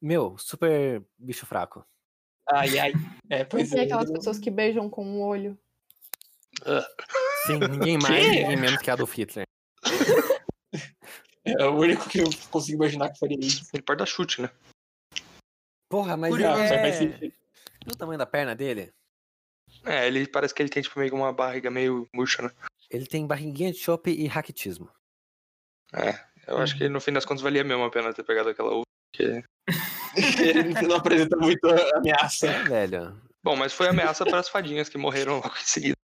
[0.00, 1.84] meu, super bicho fraco.
[2.50, 2.92] ai, ai.
[3.28, 3.82] É, Por pois é.
[3.82, 5.58] aquelas pessoas que beijam com um olho?
[7.46, 9.46] Sim, ninguém mais, ninguém menos que Adolf Hitler.
[11.44, 13.64] É o único que eu consigo imaginar que faria isso.
[13.72, 14.50] ele pode dar chute, né?
[15.88, 17.32] Porra, mas Curioso, é...
[17.86, 18.92] o tamanho da perna dele?
[19.84, 22.50] É, ele parece que ele tem tipo meio uma barriga meio murcha, né?
[22.90, 24.90] Ele tem barriguinha de chope e raquitismo.
[25.94, 28.72] É, eu acho que no fim das contas valia mesmo a pena ter pegado aquela
[28.72, 28.82] uva.
[29.12, 29.44] Porque...
[30.38, 32.46] Ele não apresenta muito ameaça.
[32.46, 33.20] É, velho.
[33.42, 35.96] Bom, mas foi ameaça para as fadinhas que morreram logo em seguida.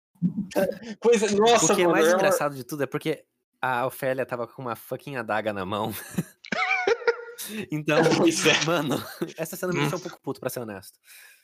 [0.99, 3.23] Pois é, nossa, o que é mano, mais é engraçado de tudo é porque
[3.61, 5.91] a Ofélia tava com uma fucking adaga na mão.
[7.71, 8.65] então, é.
[8.65, 8.95] mano,
[9.37, 10.97] essa cena me deixou um pouco puto, pra ser honesto.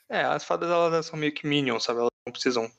[0.10, 2.00] É, as fadas elas são meio que minions, sabe?
[2.00, 2.72] Elas não precisam.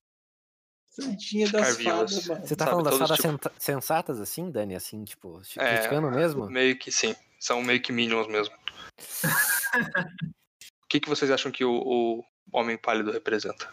[0.97, 1.95] Tadinha das vivas.
[1.95, 2.47] fadas, mano.
[2.47, 4.75] Você tá Sabe, falando das fadas tipo- sensatas assim, Dani?
[4.75, 5.75] Assim, tipo, É.
[5.77, 6.51] criticando mesmo?
[6.51, 7.15] Meio que sim.
[7.39, 8.53] São meio que minions mesmo.
[10.83, 13.71] o que, que vocês acham que o, o Homem Pálido representa?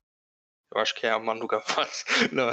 [0.72, 2.04] Eu acho que é a Manu Gavassi.
[2.32, 2.52] Não,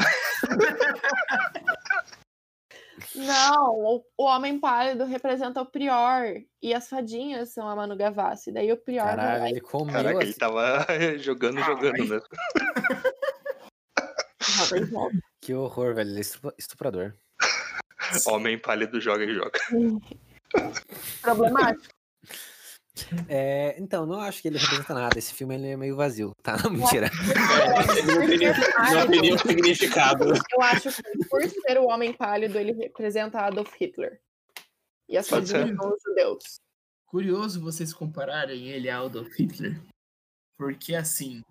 [3.15, 8.53] Não, o, o homem pálido representa o Prior e as fadinhas são a Manu Gavassi.
[8.53, 10.39] Daí o Prior vai Caralho, e ele comeu caraca, ele assim.
[10.39, 10.87] tava
[11.19, 12.23] jogando, jogando
[14.59, 15.19] roda e volta.
[15.41, 16.11] Que horror, velho.
[16.11, 17.15] Ele é estuprador.
[18.27, 19.59] Homem Pálido joga e joga.
[21.21, 21.95] Problemático.
[23.29, 25.19] É, então, não acho que ele representa nada.
[25.19, 26.35] Esse filme ele é meio vazio.
[26.43, 27.11] Tá, não, mentira.
[27.97, 28.55] Ele não teria,
[28.93, 30.25] não teria um significado.
[30.25, 34.21] Eu acho que por ser o homem pálido, ele representa Adolf Hitler.
[35.09, 36.61] E as fadinhas são os judeus.
[37.07, 39.81] Curioso vocês compararem ele a Adolf Hitler.
[40.59, 41.43] Porque, assim,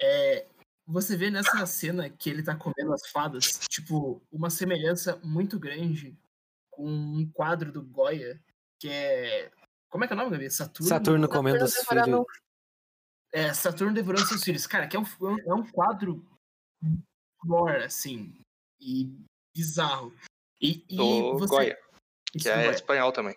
[0.00, 0.46] é,
[0.86, 6.16] você vê nessa cena que ele tá comendo as fadas, tipo, uma semelhança muito grande
[6.70, 8.40] com um quadro do Goya,
[8.78, 9.50] que é.
[9.92, 10.50] Como é que é o nome, Gabi?
[10.50, 10.88] Saturno.
[10.88, 12.26] Saturno comendo os filhos.
[13.30, 14.66] É, Saturno devorando seus filhos.
[14.66, 15.04] Cara, que é um,
[15.46, 16.26] é um quadro
[17.44, 18.34] gore, assim,
[18.80, 19.14] e
[19.54, 20.10] bizarro.
[20.58, 21.54] E, e Do você...
[21.54, 21.78] Goya,
[22.34, 22.70] Isso, que é Goya.
[22.70, 23.36] espanhol também.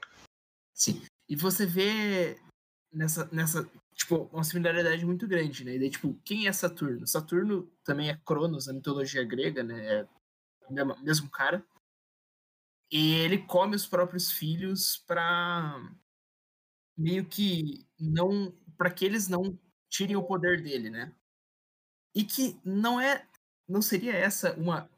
[0.73, 1.05] Sim.
[1.27, 2.39] E você vê
[2.89, 5.75] nessa, nessa, tipo, uma similaridade muito grande, né?
[5.75, 7.05] E daí, tipo, quem é Saturno?
[7.05, 9.85] Saturno também é Cronos na mitologia grega, né?
[9.93, 10.07] É
[10.69, 11.65] o mesmo, mesmo cara.
[12.89, 15.81] E ele come os próprios filhos pra
[16.97, 19.57] meio que não, para que eles não
[19.89, 21.11] tirem o poder dele, né?
[22.13, 23.25] E que não é,
[23.67, 24.89] não seria essa uma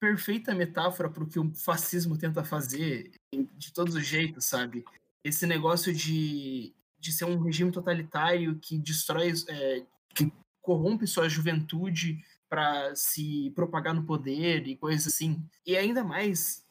[0.00, 3.12] perfeita metáfora para o que o fascismo tenta fazer
[3.56, 4.84] de todos os jeitos, sabe?
[5.24, 12.22] Esse negócio de, de ser um regime totalitário que destrói, é, que corrompe sua juventude
[12.48, 15.42] para se propagar no poder e coisas assim.
[15.66, 16.64] E ainda mais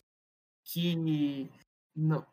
[0.64, 1.50] que.
[1.96, 2.26] Não...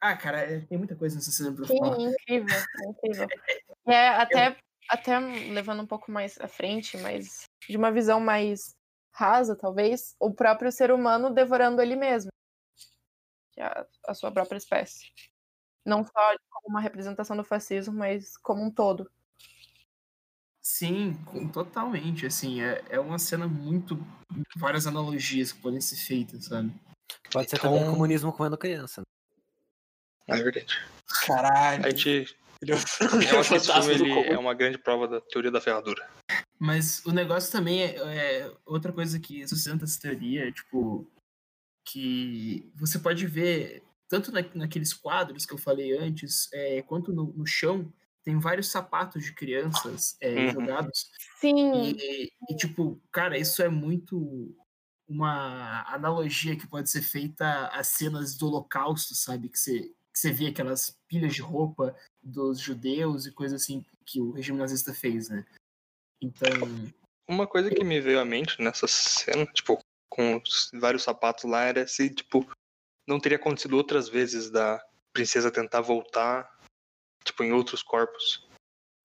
[0.00, 1.98] Ah, cara, é- tem muita coisa nessa cena pra Sim, falar.
[2.00, 3.26] incrível, é incrível.
[3.86, 4.56] E é até,
[4.90, 8.74] até levando um pouco mais à frente, mas de uma visão mais
[9.12, 12.30] rasa, talvez, o próprio ser humano devorando ele mesmo.
[13.56, 15.10] É a, a sua própria espécie.
[15.86, 16.12] Não só
[16.50, 19.10] como uma representação do fascismo, mas como um todo.
[20.60, 22.26] Sim, com- totalmente.
[22.26, 23.96] Assim, é, é uma cena muito.
[24.56, 26.72] Várias analogias que podem ser feitas, sabe?
[27.32, 29.00] Pode ser Então- também comunismo comendo criança.
[29.00, 29.04] né?
[30.28, 30.78] É verdade.
[31.26, 31.86] Caralho.
[31.86, 32.36] A gente.
[32.60, 32.78] Ele é o-
[33.34, 36.08] Eu acho que esse filme ele é uma grande prova da teoria da ferradura.
[36.58, 41.08] Mas o negócio também é, é outra coisa que sustenta essa teoria, é, tipo,
[41.86, 47.32] que você pode ver, tanto na, naqueles quadros que eu falei antes, é, quanto no,
[47.32, 47.92] no chão,
[48.24, 50.50] tem vários sapatos de crianças é, Uhum.
[50.50, 51.06] jogados.
[51.40, 54.54] Sim, E, e, tipo, cara, isso é muito
[55.08, 59.48] uma analogia que pode ser feita às cenas do Holocausto, sabe?
[59.48, 64.20] Que você, que você vê aquelas pilhas de roupa dos judeus e coisas assim que
[64.20, 65.46] o regime nazista fez, né?
[66.20, 66.50] Então,
[67.28, 69.78] Uma coisa que me veio à mente nessa cena, tipo,
[70.10, 72.44] com os vários sapatos lá, era se, tipo,
[73.06, 76.52] não teria acontecido outras vezes da princesa tentar voltar,
[77.24, 78.44] tipo, em outros corpos.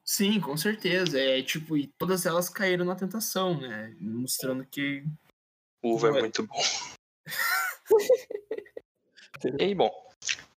[0.04, 1.20] sim, com certeza.
[1.20, 3.96] É tipo, e todas elas caíram na tentação, né?
[4.00, 5.06] Mostrando que.
[5.84, 6.64] O uva é muito bom.
[9.60, 9.92] e bom,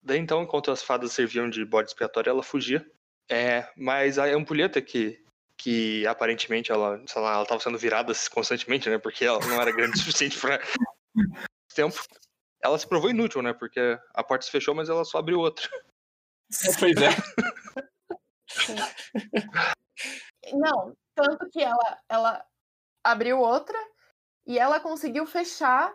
[0.04, 2.84] daí então, enquanto as fadas serviam de bode expiatório, ela fugia.
[3.30, 5.24] É, mas a ampulheta que,
[5.56, 8.98] que aparentemente ela, sei lá, ela tava sendo virada constantemente, né?
[8.98, 10.60] Porque ela não era grande o suficiente pra
[11.74, 12.00] tempo.
[12.62, 13.52] Ela se provou inútil, né?
[13.52, 15.68] Porque a porta se fechou, mas ela só abriu outra.
[16.78, 17.08] Pois é.
[20.52, 22.46] Não, tanto que ela, ela
[23.02, 23.76] abriu outra
[24.46, 25.92] e ela conseguiu fechar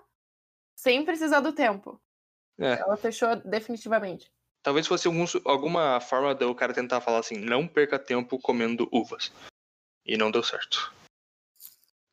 [0.76, 2.02] sem precisar do tempo.
[2.60, 2.80] É.
[2.80, 4.30] Ela fechou definitivamente.
[4.62, 9.32] Talvez fosse algum, alguma forma do cara tentar falar assim, não perca tempo comendo uvas.
[10.06, 10.94] E não deu certo.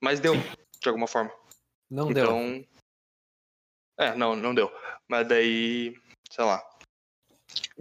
[0.01, 0.35] Mas deu,
[0.81, 1.33] de alguma forma.
[1.91, 2.25] Não deu.
[2.25, 2.65] então.
[3.99, 4.71] É, não, não deu.
[5.09, 5.95] Mas daí,
[6.31, 6.63] sei lá.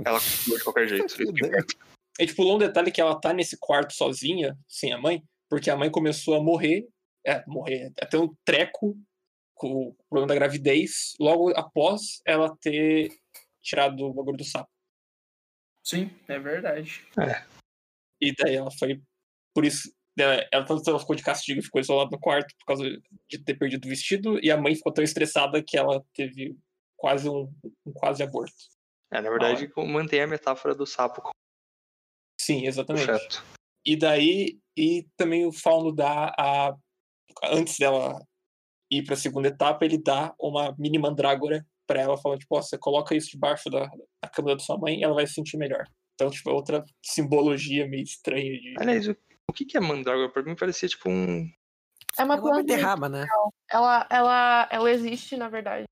[0.03, 1.15] Ela continuou de qualquer jeito.
[2.17, 5.75] E, tipo, um detalhe que ela tá nesse quarto sozinha, sem a mãe, porque a
[5.75, 6.87] mãe começou a morrer,
[7.25, 8.97] é, morrer, a ter um treco
[9.55, 13.09] com o problema da gravidez, logo após ela ter
[13.61, 14.69] tirado o bagulho do sapo.
[15.83, 17.05] Sim, é verdade.
[18.21, 19.01] E daí ela foi,
[19.53, 22.65] por isso, ela, ela, tanto ela ficou de castigo e ficou isolada no quarto por
[22.65, 22.83] causa
[23.29, 26.57] de ter perdido o vestido, e a mãe ficou tão estressada que ela teve
[26.97, 27.51] quase um,
[27.85, 28.55] um quase aborto.
[29.11, 31.21] É, na verdade, mantém a metáfora do sapo
[32.39, 33.05] Sim, exatamente.
[33.05, 33.43] feto.
[33.85, 36.75] E daí, e também o Fauno dá a.
[37.43, 38.23] Antes dela
[38.99, 42.77] ir pra segunda etapa, ele dá uma mini mandrágora pra ela, falando, tipo, ó, você
[42.77, 43.85] coloca isso debaixo da,
[44.21, 45.85] da cama da sua mãe e ela vai se sentir melhor.
[46.15, 48.73] Então, tipo, é outra simbologia meio estranha de.
[48.79, 49.15] Aliás, o,
[49.49, 50.31] o que que é mandrágora?
[50.31, 51.47] Pra mim parecia tipo um.
[52.17, 52.63] É uma É uma planta.
[52.63, 53.25] beterraba, né?
[53.69, 55.85] Ela, ela, ela existe, na verdade,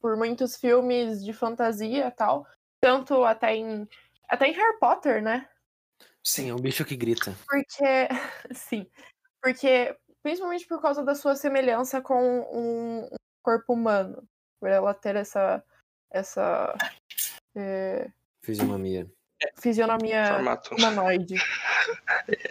[0.00, 2.46] por muitos filmes de fantasia e tal.
[2.80, 3.88] Tanto até em.
[4.28, 5.48] Até em Harry Potter, né?
[6.22, 7.34] Sim, é um bicho que grita.
[7.46, 8.08] Porque.
[8.54, 8.86] Sim.
[9.42, 9.96] Porque.
[10.22, 12.14] Principalmente por causa da sua semelhança com
[12.52, 13.08] um, um
[13.42, 14.22] corpo humano.
[14.60, 15.62] Por ela ter essa.
[16.12, 16.74] Essa.
[17.56, 18.10] é,
[18.44, 19.10] Fisionomia.
[19.58, 20.74] fisionomia formato.
[20.74, 21.34] humanoide.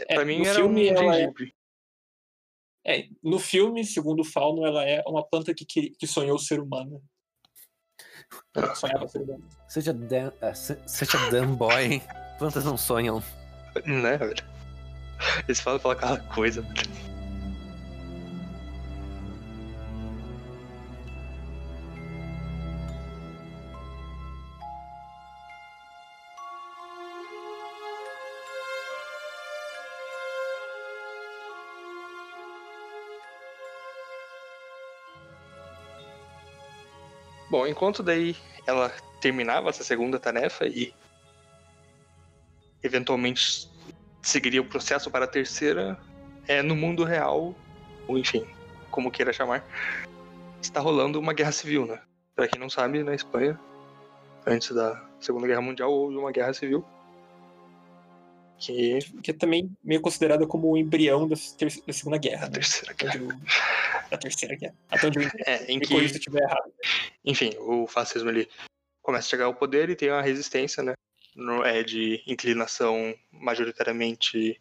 [0.08, 1.56] É, pra mim no era filme, um ela é- gengibre.
[2.86, 6.60] é, no filme, segundo o Fauno, ela é uma planta que, que, que sonhou ser
[6.60, 7.00] humana.
[8.56, 9.44] Ela sonhava ser humana.
[9.68, 12.02] Seja dan, se- seja Dan Boy, hein?
[12.40, 13.22] Plantas não sonham.
[13.86, 14.34] Né, velho?
[15.46, 17.09] Eles falam falar cada coisa, velho.
[37.70, 38.92] Enquanto daí ela
[39.22, 40.94] terminava essa segunda tarefa e
[42.84, 43.70] eventualmente
[44.22, 45.98] seguiria o processo para a terceira,
[46.48, 47.56] é no mundo real,
[48.08, 48.46] ou enfim,
[48.90, 49.64] como queira chamar,
[50.62, 52.00] está rolando uma guerra civil, né?
[52.36, 53.60] Para quem não sabe, na Espanha,
[54.46, 56.86] antes da Segunda Guerra Mundial, houve uma guerra civil.
[58.58, 59.00] Que.
[59.22, 62.46] Que é também meio considerada como o embrião da, da Segunda Guerra.
[62.46, 62.54] A né?
[62.54, 63.40] terceira guerra.
[64.10, 64.76] Da terceira guerra.
[64.90, 65.44] Até onde eu entendo.
[65.46, 66.10] É, em que.
[66.10, 66.74] se estiver errado.
[67.24, 68.50] enfim, o fascismo ele
[69.02, 70.94] começa a chegar ao poder e tem uma resistência, né?
[71.36, 74.60] No- é de inclinação majoritariamente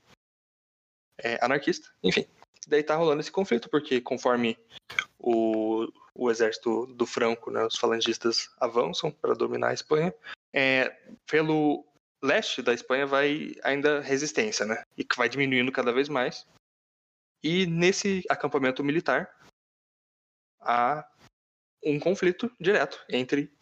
[1.22, 1.90] é, anarquista.
[2.02, 2.26] Enfim,
[2.66, 4.56] daí tá rolando esse conflito, porque conforme
[5.18, 10.14] o, o exército do Franco, né, os falangistas avançam para dominar a Espanha,
[10.52, 10.96] é,
[11.26, 11.84] pelo
[12.22, 14.82] leste da Espanha vai ainda resistência, né?
[14.96, 16.46] E que vai diminuindo cada vez mais.
[17.42, 19.37] E nesse acampamento militar
[20.60, 21.08] há
[21.84, 23.52] um conflito direto entre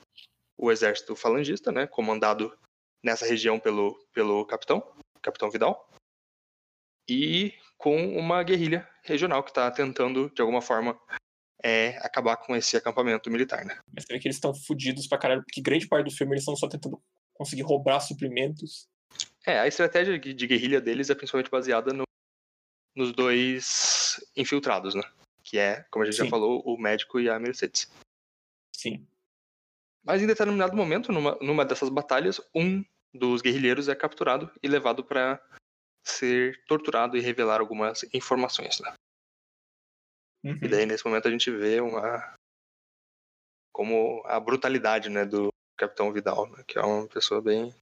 [0.56, 2.56] o exército falangista, né, comandado
[3.02, 4.82] nessa região pelo, pelo capitão,
[5.22, 5.90] capitão Vidal,
[7.08, 10.98] e com uma guerrilha regional que está tentando, de alguma forma,
[11.62, 13.78] é, acabar com esse acampamento militar, né?
[13.94, 16.56] Mas vê que eles estão fodidos pra caralho, porque grande parte do filme eles estão
[16.56, 17.00] só tentando
[17.34, 18.86] conseguir roubar suprimentos.
[19.46, 22.04] É, a estratégia de de guerrilha deles é principalmente baseada no-
[22.96, 25.02] nos dois infiltrados, né?
[25.46, 26.30] Que é, como a gente já Sim.
[26.30, 27.88] falou, o médico e a Mercedes.
[28.74, 29.06] Sim.
[30.04, 32.84] Mas em determinado momento, numa, numa dessas batalhas, um
[33.14, 35.40] dos guerrilheiros é capturado e levado para
[36.04, 38.80] ser torturado e revelar algumas informações.
[38.80, 38.92] Né?
[40.44, 40.58] Uhum.
[40.62, 42.34] E daí, nesse momento, a gente vê uma.
[43.72, 47.72] como a brutalidade né, do Capitão Vidal, né, que é uma pessoa bem.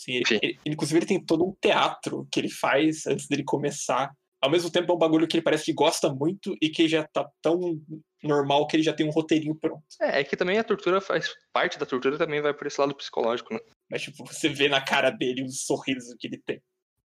[0.00, 4.14] Sim, ele, ele- inclusive ele tem todo um teatro que ele faz antes dele começar.
[4.42, 7.06] Ao mesmo tempo é um bagulho que ele parece que gosta muito e que já
[7.06, 7.80] tá tão
[8.20, 9.84] normal que ele já tem um roteirinho pronto.
[10.00, 11.32] É, é que também a tortura faz.
[11.52, 13.60] parte da tortura também vai por esse lado psicológico, né?
[13.88, 16.60] Mas tipo, você vê na cara dele o sorriso que ele tem.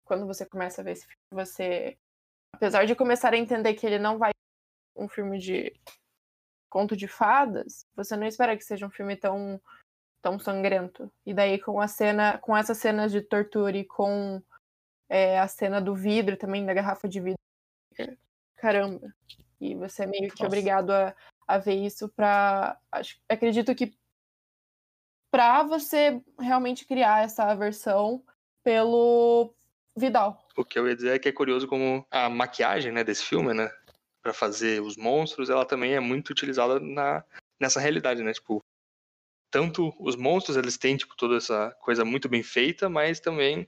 [0.06, 1.98] Quando você começa a ver esse filme, você.
[2.54, 5.74] Apesar de começar a entender que ele não vai ser um filme de
[6.70, 9.60] conto de fadas, você não espera que seja um filme tão,
[10.22, 11.12] tão sangrento.
[11.26, 14.40] E daí com a cena, com essas cenas de tortura e com
[15.14, 17.38] é, a cena do vidro também, da garrafa de vidro.
[18.56, 19.14] Caramba.
[19.62, 20.48] E você é meio que Nossa.
[20.48, 21.16] obrigado a,
[21.48, 22.80] a ver isso pra.
[22.92, 23.94] Acho, acredito que
[25.32, 28.24] pra você realmente criar essa aversão
[28.64, 29.54] pelo
[29.96, 30.48] Vidal.
[30.58, 33.54] O que eu ia dizer é que é curioso como a maquiagem né, desse filme,
[33.54, 33.70] né?
[34.24, 37.24] Pra fazer os monstros, ela também é muito utilizada na,
[37.60, 38.34] nessa realidade, né?
[38.34, 38.64] Tipo,
[39.52, 43.68] tanto os monstros, eles têm, tipo, toda essa coisa muito bem feita, mas também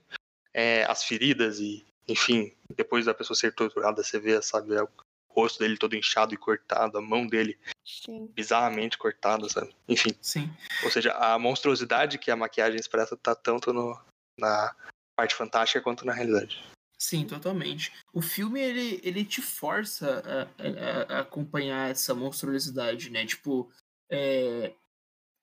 [0.56, 4.88] é, as feridas e, enfim, depois da pessoa ser torturada, você vê, sabe, o
[5.28, 8.26] rosto dele todo inchado e cortado, a mão dele Sim.
[8.34, 9.76] bizarramente cortada, sabe?
[9.86, 10.50] Enfim, Sim.
[10.82, 14.00] ou seja, a monstruosidade que a maquiagem expressa tá tanto no,
[14.40, 14.74] na
[15.14, 16.64] parte fantástica quanto na realidade.
[16.98, 17.92] Sim, totalmente.
[18.10, 23.26] O filme, ele, ele te força a, a- a acompanhar essa monstruosidade, né?
[23.26, 23.70] Tipo,
[24.10, 24.72] é,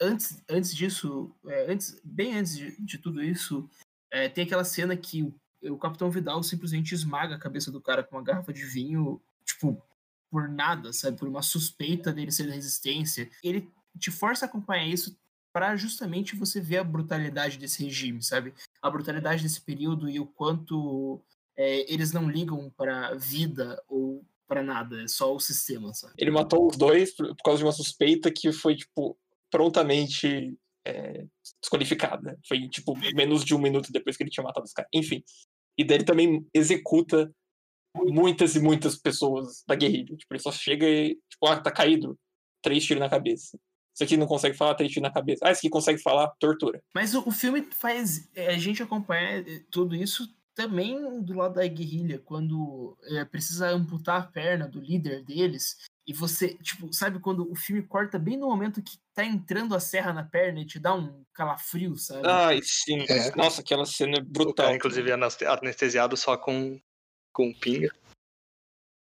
[0.02, 3.70] antes, antes disso, é, antes, bem antes de, de tudo isso,
[4.14, 5.34] é, tem aquela cena que o,
[5.64, 9.82] o Capitão Vidal simplesmente esmaga a cabeça do cara com uma garrafa de vinho, tipo,
[10.30, 11.18] por nada, sabe?
[11.18, 13.28] Por uma suspeita dele ser da resistência.
[13.44, 15.18] Ele te força a acompanhar isso
[15.52, 18.54] para justamente você ver a brutalidade desse regime, sabe?
[18.82, 21.20] A brutalidade desse período e o quanto
[21.58, 26.14] é, eles não ligam para vida ou para nada, é só o sistema, sabe?
[26.18, 29.18] Ele matou os dois por, por causa de uma suspeita que foi, tipo,
[29.50, 30.56] prontamente
[30.86, 31.26] é,
[31.62, 32.38] desqualificada.
[32.48, 34.90] Foi, tipo, menos de um minuto depois que ele tinha matado os caras.
[34.94, 35.24] Enfim.
[35.78, 37.32] E daí ele também executa
[37.96, 40.16] muitas e muitas pessoas da guerrilha.
[40.16, 42.18] Tipo, ele só chega e, tipo, ah, tá caído.
[42.62, 43.58] Três tiros na cabeça.
[43.94, 45.46] Esse aqui não consegue falar, três tiros na cabeça.
[45.46, 46.82] Ah, esse aqui consegue falar, tortura.
[46.96, 51.56] Mas o, o filme faz é, a gente acompanhar é, tudo isso também do lado
[51.56, 55.78] da guerrilha, quando é, precisa amputar a perna do líder deles.
[56.06, 59.80] E você, tipo, sabe quando o filme corta bem no momento que tá entrando a
[59.80, 62.28] serra na perna e te dá um calafrio, sabe?
[62.28, 63.06] Ai, sim.
[63.08, 63.34] É.
[63.38, 64.66] Nossa, aquela cena é brutal.
[64.66, 66.78] cara, inclusive, é aneste- anestesiado só com,
[67.32, 67.90] com pinga.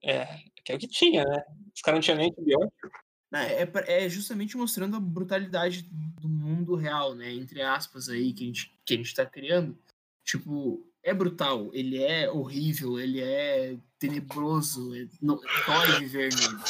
[0.01, 0.26] É,
[0.64, 1.43] que é o que tinha, né?
[1.76, 2.89] Os caras não tinham nem antibiótico.
[3.34, 5.82] É, pra- é justamente mostrando a brutalidade
[6.22, 7.34] do mundo real, né?
[7.34, 9.78] Entre aspas aí, que a gente, que a gente tá criando.
[10.24, 15.36] Tipo, é brutal, ele é horrível, ele é tenebroso, é, não,
[15.66, 16.64] dói viver nele.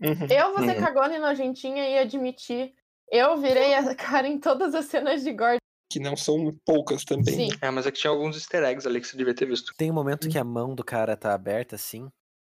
[0.00, 0.26] Uhum.
[0.30, 0.80] Eu vou ser Uhum.
[0.84, 2.74] cagona e nojentinha e admitir.
[3.10, 5.58] Eu virei a cara em todas as cenas de gore.
[5.92, 7.34] Que não são poucas também.
[7.34, 7.48] Sim.
[7.48, 7.56] né?
[7.62, 9.72] É, mas é que tinha alguns easter eggs ali que você devia ter visto.
[9.76, 12.08] Tem um momento que a mão do cara tá aberta assim,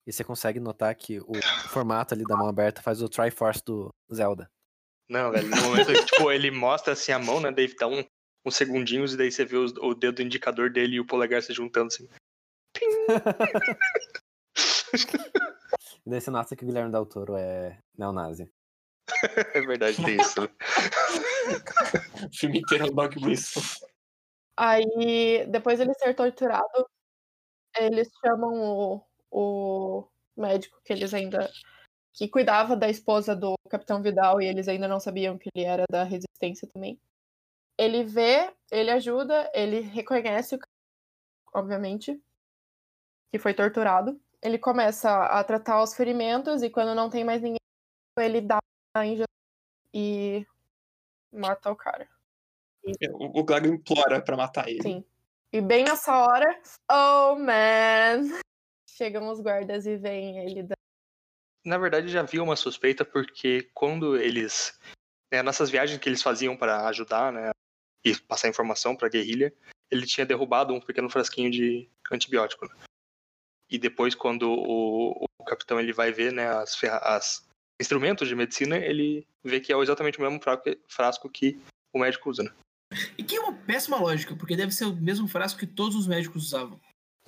[0.08, 1.34] E você consegue notar que o
[1.70, 4.48] formato ali da mão aberta faz o Triforce do Zelda.
[5.10, 7.52] Não, velho, no momento que tipo, ele mostra assim a mão, né?
[7.52, 8.04] Daí dá um,
[8.46, 11.52] uns segundinhos e daí você vê os- o dedo indicador dele e o polegar se
[11.54, 12.08] juntando assim.
[16.06, 18.52] E daí você nota que o Guilherme Del Toro é neonazi.
[19.56, 20.42] É verdade, tem isso.
[20.42, 20.48] né?
[22.26, 23.62] O filme inteiro é o Dog Whistle.
[24.58, 26.90] Aí, depois ele ser torturado,
[27.78, 31.52] eles chamam o, o médico que eles ainda.
[32.14, 35.84] que cuidava da esposa do Capitão Vidal e eles ainda não sabiam que ele era
[35.90, 37.00] da resistência também.
[37.78, 40.72] Ele vê, ele ajuda, ele reconhece o cara,
[41.54, 42.22] obviamente,
[43.32, 44.20] que foi torturado.
[44.46, 47.58] Ele começa a tratar os ferimentos e quando não tem mais ninguém,
[48.20, 48.60] ele dá
[48.96, 49.26] a injeção
[49.92, 50.46] e
[51.34, 52.08] mata o cara.
[53.14, 54.84] O, o Glago implora pra matar ele.
[54.84, 55.06] Sim.
[55.52, 58.40] E bem nessa hora, oh man!
[58.88, 60.62] Chegam os guardas e veem ele.
[60.62, 60.76] Da...
[61.66, 64.80] Na verdade, já havia uma suspeita porque quando eles.
[65.34, 67.50] né, nessas viagens que eles faziam para ajudar, né?
[68.06, 69.52] E passar informação pra guerrilha,
[69.90, 72.68] ele tinha derrubado um pequeno frasquinho de antibiótico.
[72.68, 72.85] né?
[73.76, 77.46] E depois, quando o, o capitão ele vai ver né, as, as
[77.78, 80.40] instrumentos de medicina, ele vê que é exatamente o mesmo
[80.88, 81.60] frasco que
[81.94, 82.44] o médico usa.
[82.44, 82.52] Né?
[83.18, 86.08] E que é uma péssima lógica, porque deve ser o mesmo frasco que todos os
[86.08, 86.80] médicos usavam.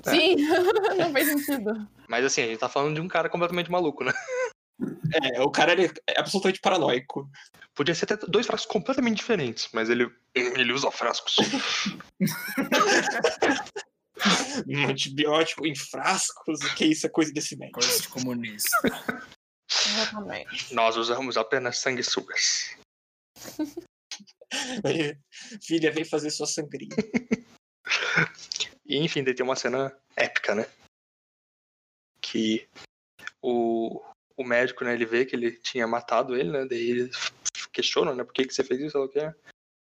[0.05, 0.09] É.
[0.09, 0.35] Sim,
[0.97, 1.85] não faz sentido.
[2.07, 4.13] Mas assim, a gente tá falando de um cara completamente maluco, né?
[5.21, 7.29] É, o cara ele é absolutamente paranoico.
[7.75, 11.35] Podia ser até dois frascos completamente diferentes, mas ele, ele usa frascos.
[14.67, 16.61] Um antibiótico em frascos.
[16.61, 17.05] O que é isso?
[17.05, 17.79] É coisa desse médico.
[17.79, 18.69] Coisa de comunista.
[19.69, 20.73] Exatamente.
[20.73, 22.75] Nós usamos apenas sanguessugas.
[25.61, 26.89] Filha, vem fazer sua sangria.
[28.85, 30.65] E enfim, daí tem uma cena épica, né?
[32.21, 32.67] Que
[33.41, 34.01] o,
[34.35, 36.65] o médico, né, ele vê que ele tinha matado ele, né?
[36.65, 37.11] Daí ele
[37.73, 38.23] questiona, né?
[38.23, 38.97] Por que, que você fez isso?
[39.15, 39.35] É.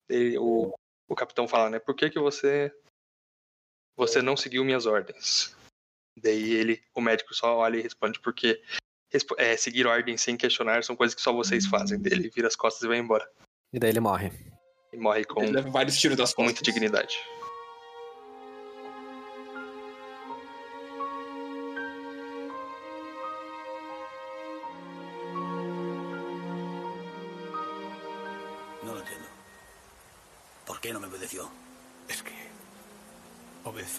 [0.09, 0.73] Daí o,
[1.07, 1.79] o capitão fala, né?
[1.79, 2.73] Por que, que você
[3.99, 5.53] você não seguiu minhas ordens?
[6.17, 8.61] Daí ele, o médico só olha e responde, porque
[9.37, 12.01] é, seguir ordens sem questionar são coisas que só vocês fazem.
[12.01, 13.29] Daí ele vira as costas e vai embora.
[13.73, 14.31] E daí ele morre.
[14.93, 16.73] E morre com Ele leva vários tiros das com muita costas.
[16.73, 17.15] dignidade.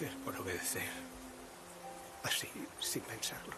[0.09, 0.89] Por obedecer.
[2.23, 2.47] Así,
[2.79, 3.53] sin pensarlo.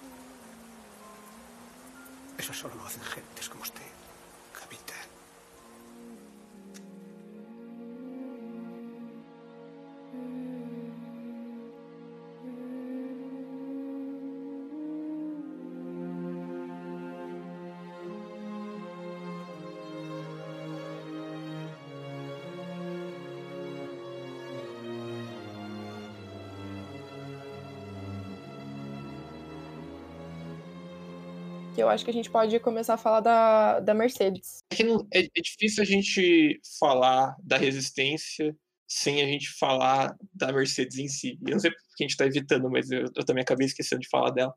[2.38, 3.82] Eso solo lo hacen gentes como usted,
[4.60, 5.13] capitán.
[31.84, 34.60] Eu acho que a gente pode começar a falar da, da Mercedes.
[34.72, 38.56] É, que não- é- é difícil a gente falar da resistência
[38.88, 41.38] sem a gente falar da Mercedes em si.
[41.46, 44.10] Eu não sei porque a gente tá evitando, mas eu, eu também acabei esquecendo de
[44.10, 44.54] falar dela.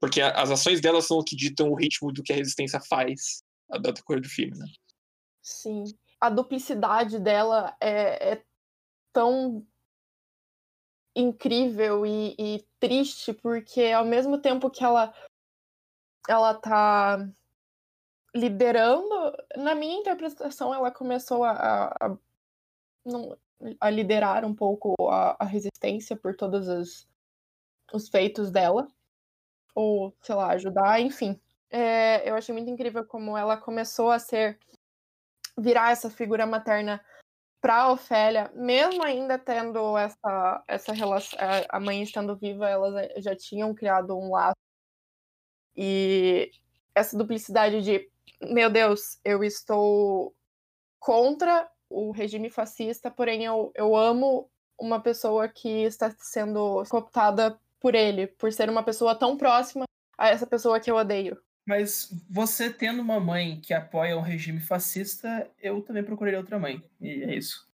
[0.00, 2.80] Porque a- as ações dela são o que ditam o ritmo do que a resistência
[2.80, 4.66] faz a data cor do filme, né?
[5.42, 5.84] Sim.
[6.20, 8.42] A duplicidade dela é, é
[9.12, 9.66] tão
[11.16, 15.12] incrível e, e triste, porque ao mesmo tempo que ela,
[16.28, 17.26] ela tá
[18.34, 22.16] liderando, na minha interpretação, ela começou a, a,
[23.80, 27.08] a- liderar um pouco a, a resistência por todos os,
[27.92, 28.86] os feitos dela.
[29.74, 31.40] Ou, sei lá, ajudar, enfim.
[31.70, 34.58] É, eu achei muito incrível como ela começou a ser
[35.56, 37.04] virar essa figura materna
[37.60, 43.74] para Ofélia, mesmo ainda tendo essa essa relação, a mãe estando viva, elas já tinham
[43.74, 44.54] criado um laço
[45.80, 46.50] e
[46.92, 48.10] essa duplicidade de
[48.40, 50.34] meu Deus, eu estou
[50.98, 57.94] contra o regime fascista, porém eu, eu amo uma pessoa que está sendo cooptada por
[57.94, 59.84] ele, por ser uma pessoa tão próxima
[60.16, 61.40] a essa pessoa que eu odeio.
[61.66, 66.82] Mas você tendo uma mãe que apoia um regime fascista, eu também procuraria outra mãe.
[67.00, 67.68] E é isso.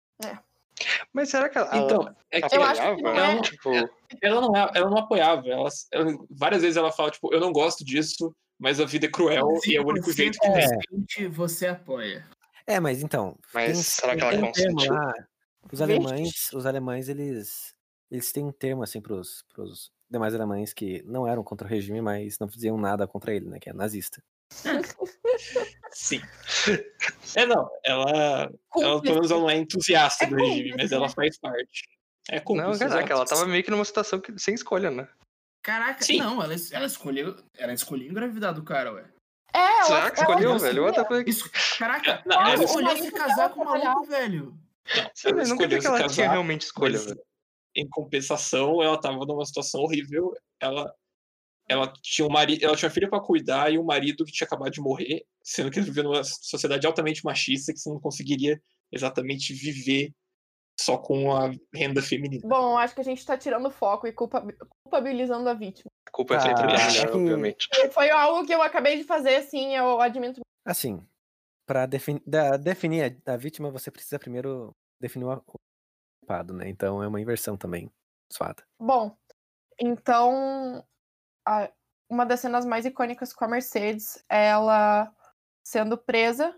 [1.13, 3.37] Mas será que ela, Então, é que Eu acho que não apoiava?
[3.37, 3.69] é- Tipo,
[4.21, 5.47] ela não, é- ela não apoiava.
[5.47, 9.09] Ela, ela- várias vezes ela fala, tipo, eu não gosto disso, mas a vida é
[9.09, 11.27] cruel e é o único jeito que é.
[11.29, 12.27] você apoia.
[12.65, 13.37] É, mas então.
[13.53, 14.93] Mas tem- será que ela consentiu?
[14.93, 15.13] lá.
[15.71, 17.73] Os alemães, os alemães, eles,
[18.11, 22.01] eles têm um termo assim pros, pros demais alemães que não eram contra o regime,
[22.01, 23.59] mas não faziam nada contra ele, né?
[23.59, 24.21] Que é nazista.
[25.91, 26.21] Sim.
[27.35, 30.91] É, não, ela, ela pelo menos ela não é entusiasta É do regime, cúmplice, mas
[30.91, 31.13] ela né?
[31.15, 31.83] faz parte.
[32.29, 33.11] É Não, cúmplice, caraca, exato.
[33.13, 35.07] ela tava meio que numa situação que- sem escolha, né?
[35.61, 36.17] Caraca, Sim.
[36.19, 37.35] não, ela, ela escolheu.
[37.57, 39.05] Ela escolheu engravidar do cara, ué.
[39.53, 40.75] É, ela, Será que ela escolheu, disse velho?
[40.75, 41.29] que What the fuck?
[41.29, 44.57] Isso, caraca, Não, ela ela escolheu se casar com o maluco, velho.
[45.13, 47.21] Sim, Ela não dizer escolheu que ela se tinha casar, realmente escolha, velho.
[47.75, 50.33] Em compensação, ela tava numa situação horrível.
[50.59, 50.93] Ela,
[51.67, 54.45] ela tinha um marido, ela tinha uma filha pra cuidar e um marido que tinha
[54.45, 58.61] acabado de morrer, sendo que eles viviam numa sociedade altamente machista que você não conseguiria
[58.91, 60.13] exatamente viver
[60.79, 62.41] só com a renda feminina.
[62.47, 64.45] Bom, acho que a gente tá tirando o foco e culpa-
[64.83, 65.89] culpabilizando a vítima.
[66.07, 67.67] A culpa é Ah, sempre da é mulher, que- obviamente.
[67.91, 70.41] Foi algo que eu acabei de fazer, assim, eu admito.
[70.65, 71.05] Assim,
[71.65, 75.43] para definir a, a vítima, você precisa primeiro definir o
[76.21, 76.67] culpado, né?
[76.69, 77.89] Então é uma inversão também,
[78.31, 78.63] suada.
[78.79, 79.15] Bom,
[79.79, 80.83] então,
[81.45, 81.71] a-
[82.09, 85.11] uma das cenas mais icônicas com a Mercedes é ela
[85.63, 86.57] sendo presa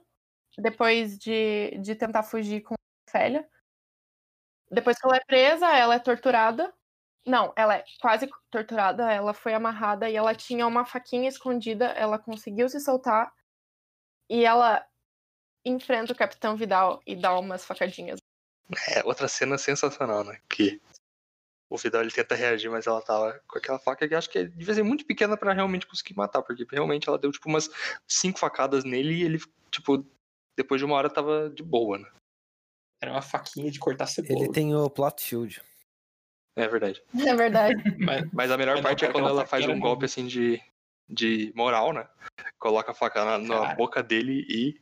[0.57, 2.77] depois de, de tentar fugir com a
[3.09, 3.47] Ofélia.
[4.69, 6.73] Depois que ela é presa, ela é torturada.
[7.25, 12.19] Não, ela é quase torturada, ela foi amarrada e ela tinha uma faquinha escondida, ela
[12.19, 13.33] conseguiu se soltar
[14.29, 14.86] e ela
[15.63, 18.19] enfrenta o Capitão Vidal e dá umas facadinhas.
[18.89, 20.39] É, outra cena sensacional, né?
[20.49, 20.79] Que
[21.70, 24.47] o Vidal ele tenta reagir, mas ela tava com aquela faca que eu acho que
[24.47, 27.70] devia ser muito pequena pra realmente conseguir matar, porque realmente ela deu tipo umas
[28.07, 29.39] cinco facadas nele e ele,
[29.72, 30.05] tipo,
[30.55, 32.09] depois de uma hora tava de boa, né?
[33.01, 34.45] Era uma faquinha de cortar cebola.
[34.45, 35.61] Ele tem o plot shield.
[36.55, 37.03] É verdade.
[37.13, 37.76] É verdade.
[37.99, 40.61] Mas, Mas a melhor Mas parte é quando ela faz um era golpe assim de,
[41.09, 42.07] de moral, né?
[42.57, 44.82] Coloca a faca na, na boca dele e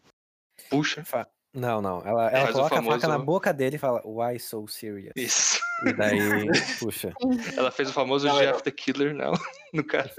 [0.70, 1.04] puxa.
[1.04, 2.00] Fa- Não, não.
[2.06, 4.68] Ela, ela Faz o coloca a faca na famoso- boca dele e fala, why so
[4.68, 5.14] serious?
[5.16, 5.60] Isso.
[5.86, 6.18] E daí,
[6.80, 7.14] puxa.
[7.56, 9.34] Ela fez o famoso Não, Jeff the Killer não,
[9.74, 10.12] no cara.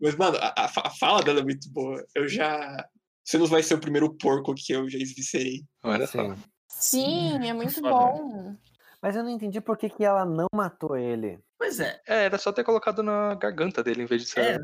[0.00, 2.04] mas, mano, a, a fa- a fala dela é muito boa.
[2.14, 2.86] Eu já.
[3.24, 5.64] Você não vai ser o primeiro porco que eu já esvicerei.
[5.82, 6.22] Olha só.
[6.68, 7.38] Sim.
[7.40, 7.88] Sim, é muito Foda.
[7.90, 8.54] bom.
[9.02, 11.38] Mas eu não entendi por que, que ela não matou ele.
[11.58, 14.40] Pois é, É, era só ter colocado na garganta dele em vez de ser.
[14.40, 14.58] é,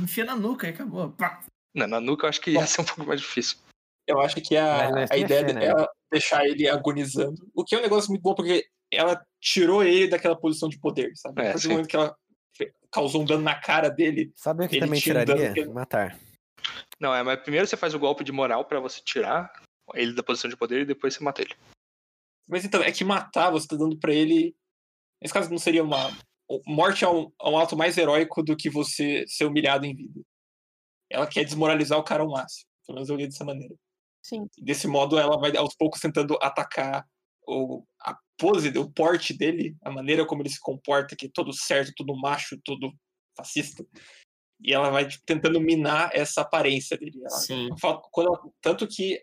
[0.00, 1.10] enfia na nuca e acabou.
[1.10, 1.40] Pá.
[1.74, 3.58] Não, na nuca eu acho que ia ser um pouco mais difícil.
[4.06, 5.60] Eu acho que a, é a ideia achar, né?
[5.60, 7.50] dela deixar ele agonizando.
[7.54, 11.10] O que é um negócio muito bom, porque ela tirou ele daquela posição de poder,
[11.16, 11.42] sabe?
[11.42, 12.16] É, do momento que ela
[12.92, 14.32] causou um dano na cara dele.
[14.36, 15.64] Sabe o que Ele também tinha um dano tiraria?
[15.66, 16.18] que- Matar.
[17.00, 19.52] Não, é, mas primeiro você faz o golpe de moral pra você tirar
[19.94, 21.54] ele da posição de poder e depois você mata ele.
[22.48, 24.54] Mas então, é que matar, você tá dando pra ele.
[25.20, 26.16] Nesse caso, não seria uma.
[26.64, 30.20] Morte é um, é um ato mais heróico do que você ser humilhado em vida.
[31.10, 32.68] Ela quer desmoralizar o cara ao máximo.
[32.86, 33.74] Pelo menos eu li dessa maneira.
[34.28, 34.48] Sim.
[34.58, 37.06] Desse modo, ela vai aos poucos tentando atacar
[37.46, 41.52] o, a pose, o porte dele, a maneira como ele se comporta, que é todo
[41.52, 42.92] certo, todo macho, todo
[43.36, 43.86] fascista.
[44.60, 47.20] E ela vai tipo, tentando minar essa aparência dele.
[47.20, 47.68] Ela- Sim.
[48.18, 49.22] Ela- tanto que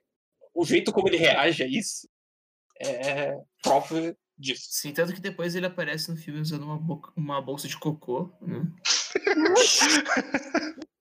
[0.54, 2.08] o jeito como ele reage a isso
[2.80, 4.68] é prova disso.
[4.70, 8.32] Sim, tanto que depois ele aparece no filme usando uma, boca- uma bolsa de cocô.
[8.41, 8.62] Né?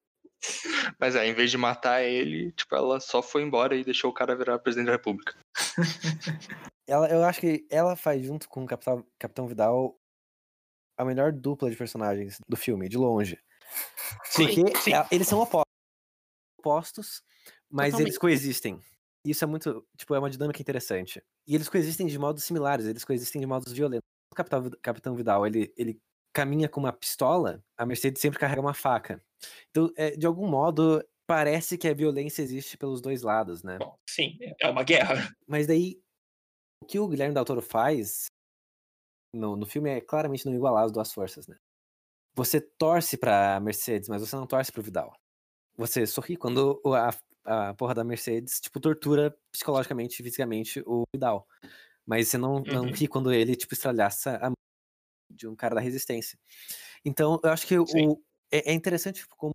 [0.98, 4.14] Mas é, em vez de matar ele, tipo, ela só foi embora e deixou o
[4.14, 5.34] cara virar presidente da república.
[6.84, 9.96] Ela, eu acho que ela faz junto com o Capitão, Capitão Vidal
[10.98, 13.38] a melhor dupla de personagens do filme, de longe.
[14.24, 14.92] Sim, Porque sim.
[14.92, 15.62] a- eles são opo-
[16.58, 17.22] opostos,
[17.70, 18.08] mas Totalmente.
[18.08, 18.80] eles coexistem.
[19.24, 21.22] Isso é muito, tipo, é uma dinâmica interessante.
[21.46, 24.06] E eles coexistem de modos similares, eles coexistem de modos violentos.
[24.32, 25.98] O Capitão, Capitão Vidal, ele, ele
[26.34, 29.22] caminha com uma pistola, a Mercedes sempre carrega uma faca.
[29.70, 33.78] Então, é, de algum modo, parece que a violência existe pelos dois lados, né?
[33.78, 35.14] Bom, sim, é uma guerra.
[35.46, 36.00] Mas daí,
[36.82, 38.26] o que o Guilherme Del Toro faz
[39.34, 41.56] no, no filme é claramente não igualar as duas forças, né?
[42.34, 45.14] Você torce pra Mercedes, mas você não torce pro Vidal.
[45.76, 51.46] Você sorri quando a, a porra da Mercedes, tipo, tortura psicologicamente e fisicamente o Vidal.
[52.06, 52.90] Mas você não, não Uhum.
[52.90, 54.54] ri quando ele, tipo, estralhaça a mão
[55.30, 56.38] de um cara da resistência.
[57.04, 57.86] Então, eu acho que o.
[58.52, 59.54] é, é interessante tipo, como